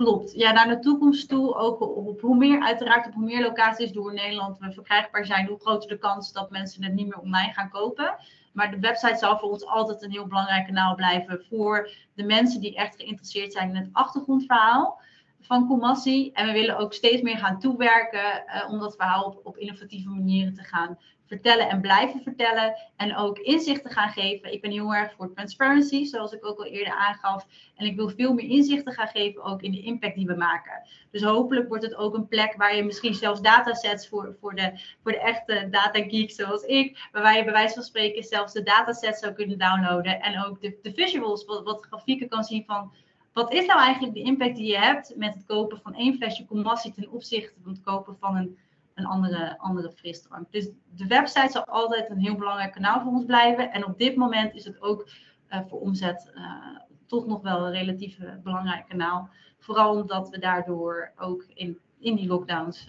Klopt. 0.00 0.32
Ja, 0.32 0.52
naar 0.52 0.68
de 0.68 0.78
toekomst 0.78 1.28
toe, 1.28 1.54
ook 1.54 1.80
op 1.80 2.20
hoe 2.20 2.36
meer, 2.36 2.62
uiteraard 2.62 3.06
op 3.06 3.14
hoe 3.14 3.24
meer 3.24 3.42
locaties 3.42 3.92
door 3.92 4.12
Nederland 4.12 4.58
we 4.58 4.72
verkrijgbaar 4.72 5.26
zijn, 5.26 5.46
hoe 5.46 5.60
groter 5.60 5.88
de 5.88 5.98
kans 5.98 6.32
dat 6.32 6.50
mensen 6.50 6.84
het 6.84 6.92
niet 6.92 7.06
meer 7.06 7.18
online 7.18 7.52
gaan 7.52 7.70
kopen. 7.70 8.16
Maar 8.52 8.70
de 8.70 8.78
website 8.78 9.18
zal 9.18 9.38
voor 9.38 9.50
ons 9.50 9.66
altijd 9.66 10.02
een 10.02 10.10
heel 10.10 10.26
belangrijk 10.26 10.66
kanaal 10.66 10.94
blijven 10.94 11.44
voor 11.48 11.90
de 12.14 12.22
mensen 12.22 12.60
die 12.60 12.76
echt 12.76 12.96
geïnteresseerd 12.96 13.52
zijn 13.52 13.68
in 13.68 13.76
het 13.76 13.88
achtergrondverhaal 13.92 15.00
van 15.40 15.66
Commassi. 15.66 16.30
En 16.32 16.46
we 16.46 16.52
willen 16.52 16.78
ook 16.78 16.92
steeds 16.92 17.22
meer 17.22 17.36
gaan 17.36 17.58
toewerken 17.58 18.44
uh, 18.46 18.70
om 18.70 18.78
dat 18.78 18.96
verhaal 18.96 19.40
op, 19.42 19.56
innovatieve 19.56 20.08
manieren 20.08 20.54
te 20.54 20.62
gaan 20.62 20.98
vertellen 21.30 21.68
en 21.68 21.80
blijven 21.80 22.22
vertellen. 22.22 22.74
En 22.96 23.16
ook 23.16 23.38
inzichten 23.38 23.90
gaan 23.90 24.10
geven. 24.10 24.52
Ik 24.52 24.60
ben 24.60 24.70
heel 24.70 24.94
erg 24.94 25.12
voor 25.12 25.32
transparency, 25.34 26.04
zoals 26.04 26.32
ik 26.32 26.46
ook 26.46 26.58
al 26.58 26.66
eerder 26.66 26.94
aangaf. 26.94 27.46
En 27.76 27.86
ik 27.86 27.96
wil 27.96 28.08
veel 28.08 28.32
meer 28.32 28.48
inzichten 28.48 28.92
gaan 28.92 29.08
geven, 29.08 29.42
ook 29.42 29.62
in 29.62 29.72
de 29.72 29.82
impact 29.82 30.14
die 30.14 30.26
we 30.26 30.34
maken. 30.34 30.88
Dus 31.10 31.22
hopelijk 31.22 31.68
wordt 31.68 31.84
het 31.84 31.94
ook 31.94 32.14
een 32.14 32.28
plek 32.28 32.54
waar 32.56 32.76
je 32.76 32.84
misschien 32.84 33.14
zelfs 33.14 33.40
datasets 33.40 34.08
voor, 34.08 34.36
voor, 34.40 34.54
de, 34.54 34.80
voor 35.02 35.12
de 35.12 35.20
echte 35.20 35.68
data 35.70 36.02
geeks 36.02 36.34
zoals 36.34 36.62
ik, 36.62 37.08
waar 37.12 37.36
je 37.36 37.44
bij 37.44 37.52
wijze 37.52 37.74
van 37.74 37.82
spreken 37.82 38.24
zelfs 38.24 38.52
de 38.52 38.62
datasets 38.62 39.20
zou 39.20 39.32
kunnen 39.32 39.58
downloaden. 39.58 40.20
En 40.20 40.44
ook 40.44 40.60
de, 40.60 40.78
de 40.82 40.92
visuals, 40.92 41.44
wat 41.44 41.86
grafieken 41.90 42.28
kan 42.28 42.44
zien 42.44 42.64
van 42.66 42.92
wat 43.32 43.52
is 43.52 43.66
nou 43.66 43.80
eigenlijk 43.80 44.14
de 44.14 44.22
impact 44.22 44.56
die 44.56 44.70
je 44.70 44.78
hebt 44.78 45.16
met 45.16 45.34
het 45.34 45.44
kopen 45.46 45.80
van 45.82 45.94
één 45.94 46.16
flesje 46.16 46.46
Commassie 46.46 46.92
ten 46.92 47.10
opzichte 47.10 47.60
van 47.62 47.72
het 47.72 47.80
kopen 47.80 48.16
van 48.18 48.36
een 48.36 48.58
een 49.00 49.06
andere, 49.06 49.58
andere 49.58 49.90
frisdrank. 49.90 50.52
Dus 50.52 50.68
de 50.94 51.06
website 51.06 51.50
zal 51.50 51.64
altijd 51.64 52.10
een 52.10 52.18
heel 52.18 52.36
belangrijk 52.36 52.72
kanaal 52.72 53.00
voor 53.00 53.12
ons 53.12 53.24
blijven. 53.24 53.72
En 53.72 53.84
op 53.84 53.98
dit 53.98 54.16
moment 54.16 54.54
is 54.54 54.64
het 54.64 54.80
ook 54.80 55.08
uh, 55.50 55.60
voor 55.68 55.80
omzet 55.80 56.30
uh, 56.34 56.78
toch 57.06 57.26
nog 57.26 57.42
wel 57.42 57.66
een 57.66 57.72
relatief 57.72 58.18
belangrijk 58.42 58.88
kanaal. 58.88 59.30
Vooral 59.58 60.02
omdat 60.02 60.28
we 60.28 60.38
daardoor 60.38 61.12
ook 61.16 61.44
in, 61.54 61.78
in 61.98 62.16
die 62.16 62.26
lockdowns 62.26 62.88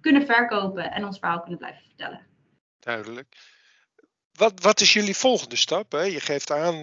kunnen 0.00 0.26
verkopen 0.26 0.92
en 0.92 1.04
ons 1.04 1.18
verhaal 1.18 1.40
kunnen 1.40 1.58
blijven 1.58 1.82
vertellen. 1.82 2.26
Duidelijk. 2.78 3.55
Wat, 4.36 4.52
wat 4.62 4.80
is 4.80 4.92
jullie 4.92 5.16
volgende 5.16 5.56
stap? 5.56 5.92
Hè? 5.92 6.02
Je 6.02 6.20
geeft 6.20 6.50
aan, 6.50 6.80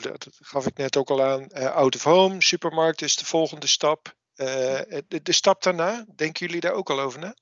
dat 0.00 0.28
gaf 0.40 0.66
ik 0.66 0.76
net 0.76 0.96
ook 0.96 1.10
al 1.10 1.22
aan, 1.22 1.52
out 1.52 1.94
of 1.94 2.02
home, 2.02 2.42
supermarkt 2.42 3.02
is 3.02 3.16
de 3.16 3.24
volgende 3.24 3.66
stap. 3.66 4.14
De, 4.34 5.20
de 5.22 5.32
stap 5.32 5.62
daarna, 5.62 6.04
denken 6.16 6.46
jullie 6.46 6.60
daar 6.60 6.72
ook 6.72 6.90
al 6.90 7.00
over 7.00 7.20
na? 7.20 7.34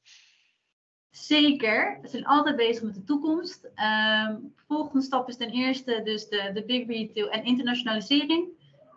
Zeker, 1.10 1.98
we 2.02 2.08
zijn 2.08 2.26
altijd 2.26 2.56
bezig 2.56 2.82
met 2.82 2.94
de 2.94 3.04
toekomst. 3.04 3.64
Um, 3.64 4.54
volgende 4.66 5.04
stap 5.04 5.28
is 5.28 5.36
ten 5.36 5.50
eerste 5.50 6.00
dus 6.04 6.28
de, 6.28 6.50
de 6.54 6.64
big 6.64 6.86
retail 6.86 7.30
en 7.30 7.44
internationalisering. 7.44 8.48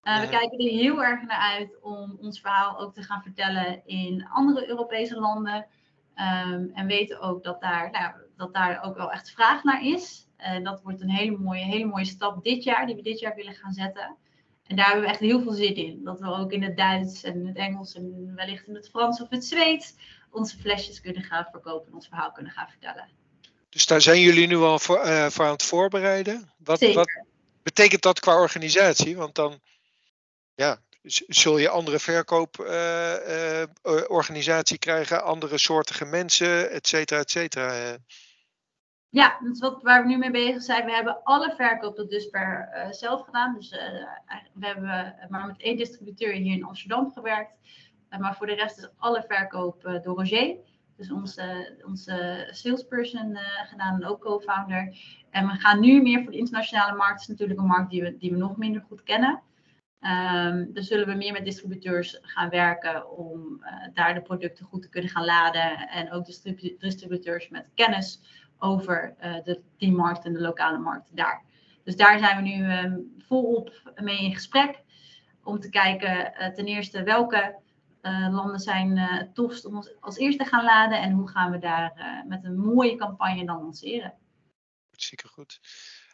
Uh, 0.04 0.20
we 0.20 0.30
kijken 0.30 0.60
er 0.60 0.72
heel 0.72 1.04
erg 1.04 1.22
naar 1.22 1.40
uit 1.40 1.82
om 1.82 2.18
ons 2.22 2.40
verhaal 2.40 2.80
ook 2.80 2.94
te 2.94 3.04
gaan 3.04 3.22
vertellen 3.22 3.82
in 3.86 4.28
andere 4.34 4.68
Europese 4.68 5.16
landen. 5.16 5.66
Um, 6.16 6.72
en 6.74 6.88
weten 6.88 7.20
ook 7.20 7.44
dat 7.44 7.62
daar, 7.62 7.92
nou, 7.92 8.14
dat 8.38 8.54
daar 8.54 8.84
ook 8.84 8.98
wel 8.98 9.12
echt 9.12 9.32
vraag 9.32 9.64
naar 9.64 9.86
is. 9.86 10.25
En 10.38 10.64
dat 10.64 10.82
wordt 10.82 11.02
een 11.02 11.10
hele 11.10 11.38
mooie, 11.38 11.64
hele 11.64 11.86
mooie 11.86 12.06
stap 12.06 12.44
dit 12.44 12.64
jaar, 12.64 12.86
die 12.86 12.96
we 12.96 13.02
dit 13.02 13.20
jaar 13.20 13.36
willen 13.36 13.56
gaan 13.56 13.74
zetten. 13.74 14.16
En 14.68 14.76
daar 14.76 14.86
hebben 14.86 15.04
we 15.04 15.10
echt 15.10 15.20
heel 15.20 15.42
veel 15.42 15.54
zin 15.54 15.76
in. 15.76 16.04
Dat 16.04 16.20
we 16.20 16.28
ook 16.28 16.52
in 16.52 16.64
het 16.64 16.78
Duits 16.78 17.24
en 17.24 17.46
het 17.46 17.58
Engels 17.58 17.96
en 17.96 18.32
wellicht 18.36 18.68
in 18.68 18.76
het 18.76 18.90
Frans 18.90 19.22
of 19.22 19.30
het 19.30 19.46
Zweeds 19.46 19.94
onze 20.32 20.58
flesjes 20.58 21.02
kunnen 21.02 21.24
gaan 21.24 21.48
verkopen 21.52 21.88
en 21.88 21.94
ons 21.94 22.08
verhaal 22.08 22.32
kunnen 22.32 22.52
gaan 22.52 22.70
vertellen. 22.70 23.10
Dus 23.70 23.86
daar 23.86 24.02
zijn 24.02 24.22
jullie 24.22 24.48
nu 24.48 24.58
al 24.58 24.80
voor, 24.80 25.06
uh, 25.06 25.30
voor 25.30 25.46
aan 25.46 25.52
het 25.52 25.64
voorbereiden. 25.64 26.52
Wat, 26.58 26.94
wat, 26.94 27.22
betekent 27.64 28.02
dat 28.02 28.20
qua 28.20 28.40
organisatie? 28.40 29.16
Want 29.16 29.36
dan 29.36 29.60
ja, 30.56 30.80
zul 31.28 31.58
je 31.58 31.70
andere 31.70 32.00
verkooporganisatie 32.00 34.78
uh, 34.80 34.88
uh, 34.88 34.96
krijgen, 34.96 35.24
andere 35.24 35.58
soortige 35.58 36.06
mensen, 36.06 36.72
et 36.72 36.88
cetera, 36.88 37.20
et 37.20 37.32
cetera. 37.32 37.98
Ja, 39.10 39.38
wat, 39.60 39.82
waar 39.82 40.02
we 40.02 40.08
nu 40.08 40.18
mee 40.18 40.32
bezig 40.32 40.62
zijn. 40.62 40.86
We 40.86 40.92
hebben 40.92 41.24
alle 41.24 41.54
verkoop 41.56 41.96
tot 41.96 42.10
dusver 42.10 42.70
zelf 42.92 43.22
gedaan. 43.22 43.54
Dus 43.54 43.70
we 44.54 44.66
hebben 44.66 45.16
maar 45.30 45.48
met 45.48 45.62
één 45.62 45.78
distributeur 45.78 46.34
hier 46.34 46.56
in 46.56 46.66
Amsterdam 46.66 47.12
gewerkt. 47.12 47.54
Eh, 48.16 48.20
maar 48.22 48.36
voor 48.36 48.46
de 48.46 48.54
rest 48.54 48.78
is 48.78 48.90
alle 48.98 49.24
verkoop 49.28 49.86
eh, 49.86 50.02
door 50.02 50.18
Roger. 50.18 50.56
Dus 50.98 51.12
onze, 51.12 51.78
onze 51.86 52.48
salesperson 52.52 53.36
eh, 53.36 53.68
gedaan 53.68 54.02
en 54.02 54.08
ook 54.08 54.22
co-founder. 54.22 54.98
En 55.30 55.48
we 55.48 55.54
gaan 55.54 55.80
nu 55.80 56.02
meer 56.02 56.24
voor 56.24 56.32
de 56.32 56.38
internationale 56.38 56.96
markt. 56.96 57.12
Dat 57.12 57.22
is 57.22 57.28
natuurlijk 57.28 57.60
een 57.60 57.66
markt 57.66 57.90
die 57.90 58.02
we, 58.02 58.18
die 58.18 58.32
we 58.32 58.38
nog 58.38 58.58
minder 58.58 58.82
goed 58.82 59.04
kennen. 59.04 59.42
Um, 60.00 60.70
zullen 60.74 61.08
we 61.08 61.14
meer 61.14 61.34
met 61.34 61.46
distributeurs 61.46 62.18
gaan 62.22 62.50
werken 62.50 63.12
om 63.18 63.66
daar 63.94 64.14
de 64.14 64.22
producten 64.22 64.66
goed 64.66 64.82
te 64.82 64.90
kunnen 64.90 65.10
gaan 65.10 65.26
laden. 65.26 65.90
En 65.90 66.12
ook 66.12 66.26
distribu 66.26 66.76
distributeurs 66.80 67.50
met 67.50 67.70
kennis 67.76 68.22
over 68.66 69.16
uh, 69.24 69.44
de, 69.44 69.62
die 69.78 69.92
markt 69.92 70.26
en 70.26 70.34
de 70.34 70.42
lokale 70.42 70.78
markt 70.78 71.16
daar. 71.16 71.44
Dus 71.84 71.96
daar 71.96 72.20
zijn 72.20 72.36
we 72.36 72.42
nu 72.50 72.72
um, 72.72 73.16
volop 73.18 73.94
mee 73.96 74.24
in 74.24 74.34
gesprek. 74.34 74.84
Om 75.44 75.60
te 75.60 75.70
kijken 75.70 76.34
uh, 76.40 76.48
ten 76.48 76.66
eerste 76.66 77.04
welke 77.04 77.56
uh, 78.02 78.28
landen 78.32 78.60
zijn 78.60 78.98
het 78.98 79.36
tofst 79.36 79.66
om 79.66 79.76
ons 79.76 79.94
als 80.00 80.18
eerste 80.18 80.46
gaan 80.46 80.64
laden 80.64 81.02
en 81.02 81.12
hoe 81.12 81.30
gaan 81.30 81.52
we 81.52 81.58
daar 81.58 82.24
met 82.28 82.44
een 82.44 82.58
mooie 82.58 82.96
campagne 82.96 83.46
dan 83.46 83.62
lanceren. 83.62 84.14
Zeker 84.92 85.30
goed. 85.30 85.60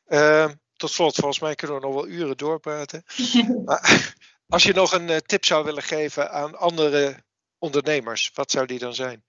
Ehm, 0.06 0.54
tot 0.76 0.90
slot, 0.90 1.16
volgens 1.16 1.40
mij 1.40 1.56
kunnen 1.56 1.78
we 1.78 1.86
nog 1.86 1.94
wel 1.94 2.08
uren 2.08 2.38
doorpraten. 2.38 3.04
maar 3.66 4.16
als 4.48 4.64
je 4.64 4.74
nog 4.74 4.92
een 4.92 5.22
tip 5.26 5.46
zou 5.46 5.66
willen 5.66 5.84
geven 5.84 6.32
aan 6.32 6.58
andere 6.58 7.24
ondernemers, 7.58 8.32
wat 8.34 8.52
zou 8.52 8.66
die 8.66 8.80
dan 8.80 8.94
zijn? 8.94 9.24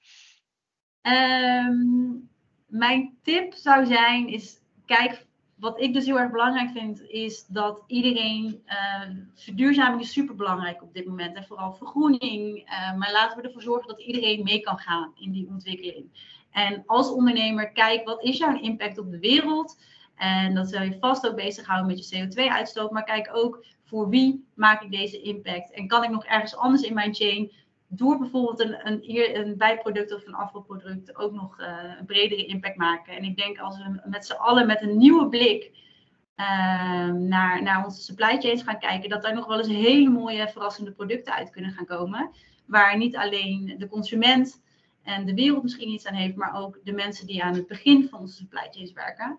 Um, 1.03 2.32
mijn 2.73 3.19
tip 3.23 3.55
zou 3.55 3.87
zijn, 3.87 4.29
is 4.29 4.61
kijk 4.87 5.27
wat 5.55 5.81
ik 5.81 5.93
dus 5.93 6.07
heel 6.07 6.19
erg 6.19 6.31
belangrijk 6.31 6.71
vind, 6.71 7.03
is 7.03 7.47
dat 7.47 7.83
iedereen. 7.87 8.63
Uh, 8.67 9.17
verduurzaming 9.35 10.01
is 10.01 10.13
super 10.13 10.35
belangrijk 10.35 10.83
op 10.83 10.95
dit 10.95 11.07
moment. 11.07 11.37
En 11.37 11.45
vooral 11.45 11.73
vergroening. 11.73 12.59
Uh, 12.59 12.97
maar 12.97 13.13
laten 13.13 13.37
we 13.37 13.43
ervoor 13.43 13.63
zorgen 13.63 13.89
dat 13.89 14.01
iedereen 14.01 14.43
mee 14.43 14.61
kan 14.61 14.79
gaan 14.79 15.13
in 15.19 15.33
die 15.33 15.49
ontwikkeling. 15.49 16.35
En 16.51 16.83
als 16.87 17.11
ondernemer, 17.11 17.71
kijk 17.71 18.05
wat 18.05 18.23
is 18.23 18.39
jouw 18.39 18.61
impact 18.61 18.99
op 18.99 19.11
de 19.11 19.19
wereld. 19.19 19.79
En 20.15 20.55
dat 20.55 20.69
zal 20.69 20.83
je 20.83 20.97
vast 21.01 21.29
ook 21.29 21.37
bezighouden 21.37 21.87
met 21.87 22.09
je 22.09 22.27
CO2-uitstoot. 22.27 22.91
Maar 22.91 23.05
kijk 23.05 23.31
ook 23.33 23.65
voor 23.85 24.09
wie 24.09 24.45
maak 24.55 24.83
ik 24.83 24.91
deze 24.91 25.23
impact. 25.23 25.73
En 25.73 25.87
kan 25.87 26.05
ik 26.05 26.11
nog 26.11 26.25
ergens 26.25 26.57
anders 26.57 26.83
in 26.83 26.95
mijn 26.95 27.15
chain 27.15 27.53
door 27.95 28.19
bijvoorbeeld 28.19 28.61
een, 28.61 28.87
een, 28.87 29.37
een 29.37 29.57
bijproduct 29.57 30.15
of 30.15 30.27
een 30.27 30.35
afvalproduct 30.35 31.17
ook 31.17 31.33
nog 31.33 31.61
uh, 31.61 31.67
een 31.99 32.07
bredere 32.07 32.47
impact 32.47 32.77
maken. 32.77 33.17
En 33.17 33.25
ik 33.25 33.37
denk 33.37 33.59
als 33.59 33.77
we 33.77 34.01
met 34.05 34.27
z'n 34.27 34.33
allen 34.33 34.67
met 34.67 34.83
een 34.83 34.97
nieuwe 34.97 35.29
blik 35.29 35.71
uh, 36.37 36.47
naar, 37.13 37.63
naar 37.63 37.85
onze 37.85 38.03
supply 38.03 38.41
chains 38.41 38.63
gaan 38.63 38.79
kijken, 38.79 39.11
dat 39.11 39.23
daar 39.23 39.35
nog 39.35 39.47
wel 39.47 39.59
eens 39.59 39.69
hele 39.69 40.11
mooie 40.11 40.49
verrassende 40.49 40.93
producten 40.93 41.35
uit 41.35 41.51
kunnen 41.51 41.73
gaan 41.73 41.87
komen. 41.87 42.31
Waar 42.67 42.97
niet 42.97 43.17
alleen 43.17 43.75
de 43.79 43.89
consument 43.89 44.63
en 45.03 45.27
de 45.27 45.35
wereld 45.35 45.63
misschien 45.63 45.89
iets 45.89 46.07
aan 46.07 46.15
heeft, 46.15 46.37
maar 46.37 46.55
ook 46.55 46.79
de 46.85 46.93
mensen 46.93 47.27
die 47.27 47.45
aan 47.45 47.55
het 47.55 47.67
begin 47.67 48.09
van 48.09 48.21
onze 48.21 48.35
supply 48.35 48.69
chains 48.71 48.93
werken. 48.93 49.39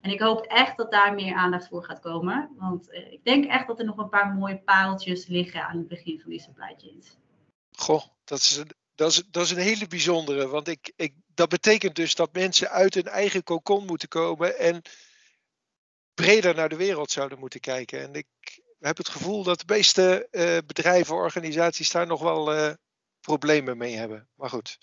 En 0.00 0.10
ik 0.10 0.20
hoop 0.20 0.40
echt 0.40 0.76
dat 0.76 0.90
daar 0.90 1.14
meer 1.14 1.34
aandacht 1.34 1.68
voor 1.68 1.84
gaat 1.84 2.00
komen. 2.00 2.50
Want 2.58 2.92
uh, 2.92 3.12
ik 3.12 3.24
denk 3.24 3.44
echt 3.44 3.66
dat 3.66 3.78
er 3.78 3.84
nog 3.84 3.96
een 3.96 4.08
paar 4.08 4.34
mooie 4.34 4.58
pareltjes 4.64 5.26
liggen 5.26 5.66
aan 5.66 5.76
het 5.76 5.88
begin 5.88 6.20
van 6.20 6.30
die 6.30 6.40
supply 6.40 6.74
chains. 6.76 7.16
Goh, 7.80 8.02
dat 8.24 8.38
is 8.38 8.62
dat 8.98 9.10
is, 9.10 9.22
dat 9.30 9.44
is 9.44 9.50
een 9.50 9.58
hele 9.58 9.86
bijzondere. 9.86 10.48
Want 10.48 10.68
ik, 10.68 10.92
ik, 10.96 11.14
dat 11.34 11.48
betekent 11.48 11.96
dus 11.96 12.14
dat 12.14 12.32
mensen 12.32 12.70
uit 12.70 12.94
hun 12.94 13.06
eigen 13.06 13.42
kokon 13.42 13.86
moeten 13.86 14.08
komen 14.08 14.58
en 14.58 14.82
breder 16.14 16.54
naar 16.54 16.68
de 16.68 16.76
wereld 16.76 17.10
zouden 17.10 17.38
moeten 17.38 17.60
kijken. 17.60 18.00
En 18.00 18.14
ik 18.14 18.26
heb 18.80 18.96
het 18.96 19.08
gevoel 19.08 19.42
dat 19.42 19.58
de 19.58 19.74
meeste 19.74 20.28
uh, 20.30 20.56
bedrijven, 20.66 21.14
organisaties 21.14 21.90
daar 21.90 22.06
nog 22.06 22.22
wel 22.22 22.54
uh, 22.54 22.70
problemen 23.20 23.76
mee 23.76 23.96
hebben. 23.96 24.28
Maar 24.34 24.50
goed. 24.50 24.78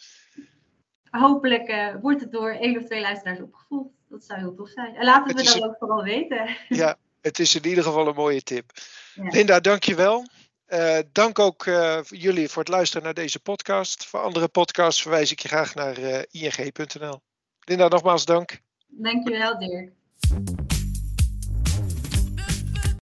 Hopelijk 1.09 1.69
uh, 1.69 1.95
wordt 2.01 2.21
het 2.21 2.31
door 2.31 2.51
één 2.51 2.77
of 2.77 2.85
twee 2.85 3.01
luisteraars 3.01 3.41
opgevolgd. 3.41 3.93
Dat 4.09 4.25
zou 4.25 4.39
heel 4.39 4.55
tof 4.55 4.69
zijn. 4.69 4.95
En 4.95 5.05
laten 5.05 5.35
we 5.35 5.43
dat 5.43 5.63
ook 5.63 5.77
vooral 5.77 6.03
weten. 6.03 6.57
Ja, 6.69 6.97
het 7.21 7.39
is 7.39 7.55
in 7.55 7.65
ieder 7.65 7.83
geval 7.83 8.07
een 8.07 8.15
mooie 8.15 8.41
tip. 8.41 8.71
Ja. 9.13 9.29
Linda, 9.29 9.59
dankjewel. 9.59 10.25
Uh, 10.67 10.97
dank 11.11 11.39
ook 11.39 11.65
uh, 11.65 11.99
jullie 12.03 12.49
voor 12.49 12.63
het 12.63 12.71
luisteren 12.71 13.03
naar 13.03 13.13
deze 13.13 13.39
podcast. 13.39 14.05
Voor 14.05 14.19
andere 14.19 14.47
podcasts 14.47 15.01
verwijs 15.01 15.31
ik 15.31 15.39
je 15.39 15.47
graag 15.47 15.75
naar 15.75 15.99
uh, 15.99 16.19
ing.nl. 16.31 17.21
Linda, 17.59 17.87
nogmaals 17.87 18.25
dank. 18.25 18.61
Dankjewel, 18.87 19.59
Dirk. 19.59 19.91